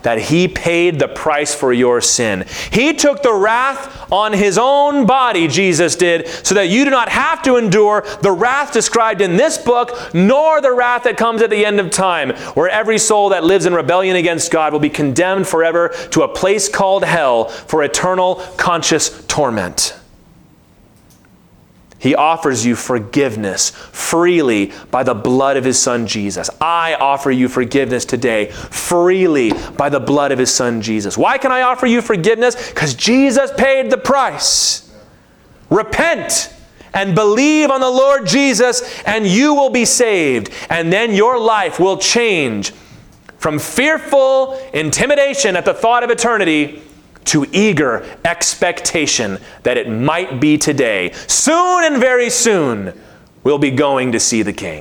that 0.03 0.19
He 0.19 0.49
paid 0.49 0.99
the 0.99 1.09
price 1.09 1.55
for 1.55 1.73
your 1.73 2.01
sin. 2.01 2.47
He 2.71 2.95
took 2.95 3.23
the 3.23 3.35
wrath 3.35 4.11
on 4.13 4.33
His 4.33 4.59
own 4.59 5.07
body, 5.07 5.49
Jesus 5.49 5.97
did, 5.97 6.29
so 6.29 6.55
that 6.55 6.69
you 6.69 6.85
do 6.85 6.91
not 6.91 7.09
have 7.09 7.43
to 7.43 7.57
endure 7.57 8.05
the 8.23 8.33
wrath 8.33 8.73
described 8.73 9.21
in 9.21 9.37
this 9.37 9.59
book, 9.59 10.15
nor 10.15 10.61
the 10.61 10.73
wrath 10.73 11.05
that 11.05 11.17
comes 11.17 11.43
at 11.43 11.51
the 11.51 11.67
end 11.67 11.81
of 11.81 11.91
time, 11.91 12.31
where 12.55 12.69
every 12.69 12.99
soul 12.99 13.31
that 13.31 13.45
lives 13.45 13.67
in 13.67 13.75
rebellion 13.75 14.17
against 14.17 14.51
God 14.51 14.73
will 14.73 14.81
be 14.81 14.91
condemned 14.91 15.47
forever 15.47 15.89
to 16.13 16.23
a 16.23 16.29
place 16.29 16.69
called 16.69 17.05
hell 17.05 17.49
for 17.49 17.83
eternal 17.83 18.37
conscious 18.57 19.25
torment. 19.27 20.00
He 22.01 22.15
offers 22.15 22.65
you 22.65 22.77
forgiveness 22.77 23.69
freely 23.71 24.73
by 24.91 25.03
the 25.03 25.15
blood 25.15 25.59
of 25.59 25.65
his 25.65 25.79
son 25.79 26.07
Jesus. 26.07 26.49
I 26.59 26.95
offer 26.95 27.31
you 27.31 27.47
forgiveness 27.47 28.07
today 28.07 28.51
freely 28.51 29.53
by 29.77 29.91
the 29.91 30.01
blood 30.01 30.33
of 30.33 30.39
his 30.39 30.53
son 30.53 30.81
Jesus. 30.81 31.19
Why 31.19 31.37
can 31.37 31.53
I 31.53 31.61
offer 31.61 31.87
you 31.87 32.01
forgiveness? 32.01 32.71
Because 32.71 32.95
Jesus 32.95 33.51
paid 33.57 33.91
the 33.91 33.99
price. 33.99 34.91
Repent 35.69 36.55
and 36.95 37.15
believe 37.15 37.71
on 37.71 37.81
the 37.81 37.91
Lord 37.91 38.27
Jesus, 38.27 39.01
and 39.05 39.27
you 39.27 39.55
will 39.55 39.71
be 39.71 39.85
saved. 39.85 40.51
And 40.71 40.91
then 40.91 41.15
your 41.15 41.39
life 41.39 41.79
will 41.79 41.99
change 41.99 42.73
from 43.37 43.59
fearful 43.59 44.59
intimidation 44.73 45.55
at 45.55 45.67
the 45.67 45.75
thought 45.75 46.03
of 46.03 46.11
eternity 46.11 46.83
to 47.27 47.47
eager 47.53 48.05
expectation 48.25 49.39
that 49.63 49.77
it 49.77 49.89
might 49.89 50.41
be 50.41 50.57
today. 50.59 51.13
Soon 51.27 51.85
and 51.85 51.99
very 51.99 52.31
soon, 52.31 52.99
we'll 53.45 53.59
be 53.59 53.71
going 53.71 54.13
to 54.13 54.21
see 54.21 54.43
the 54.43 54.53
King. 54.53 54.79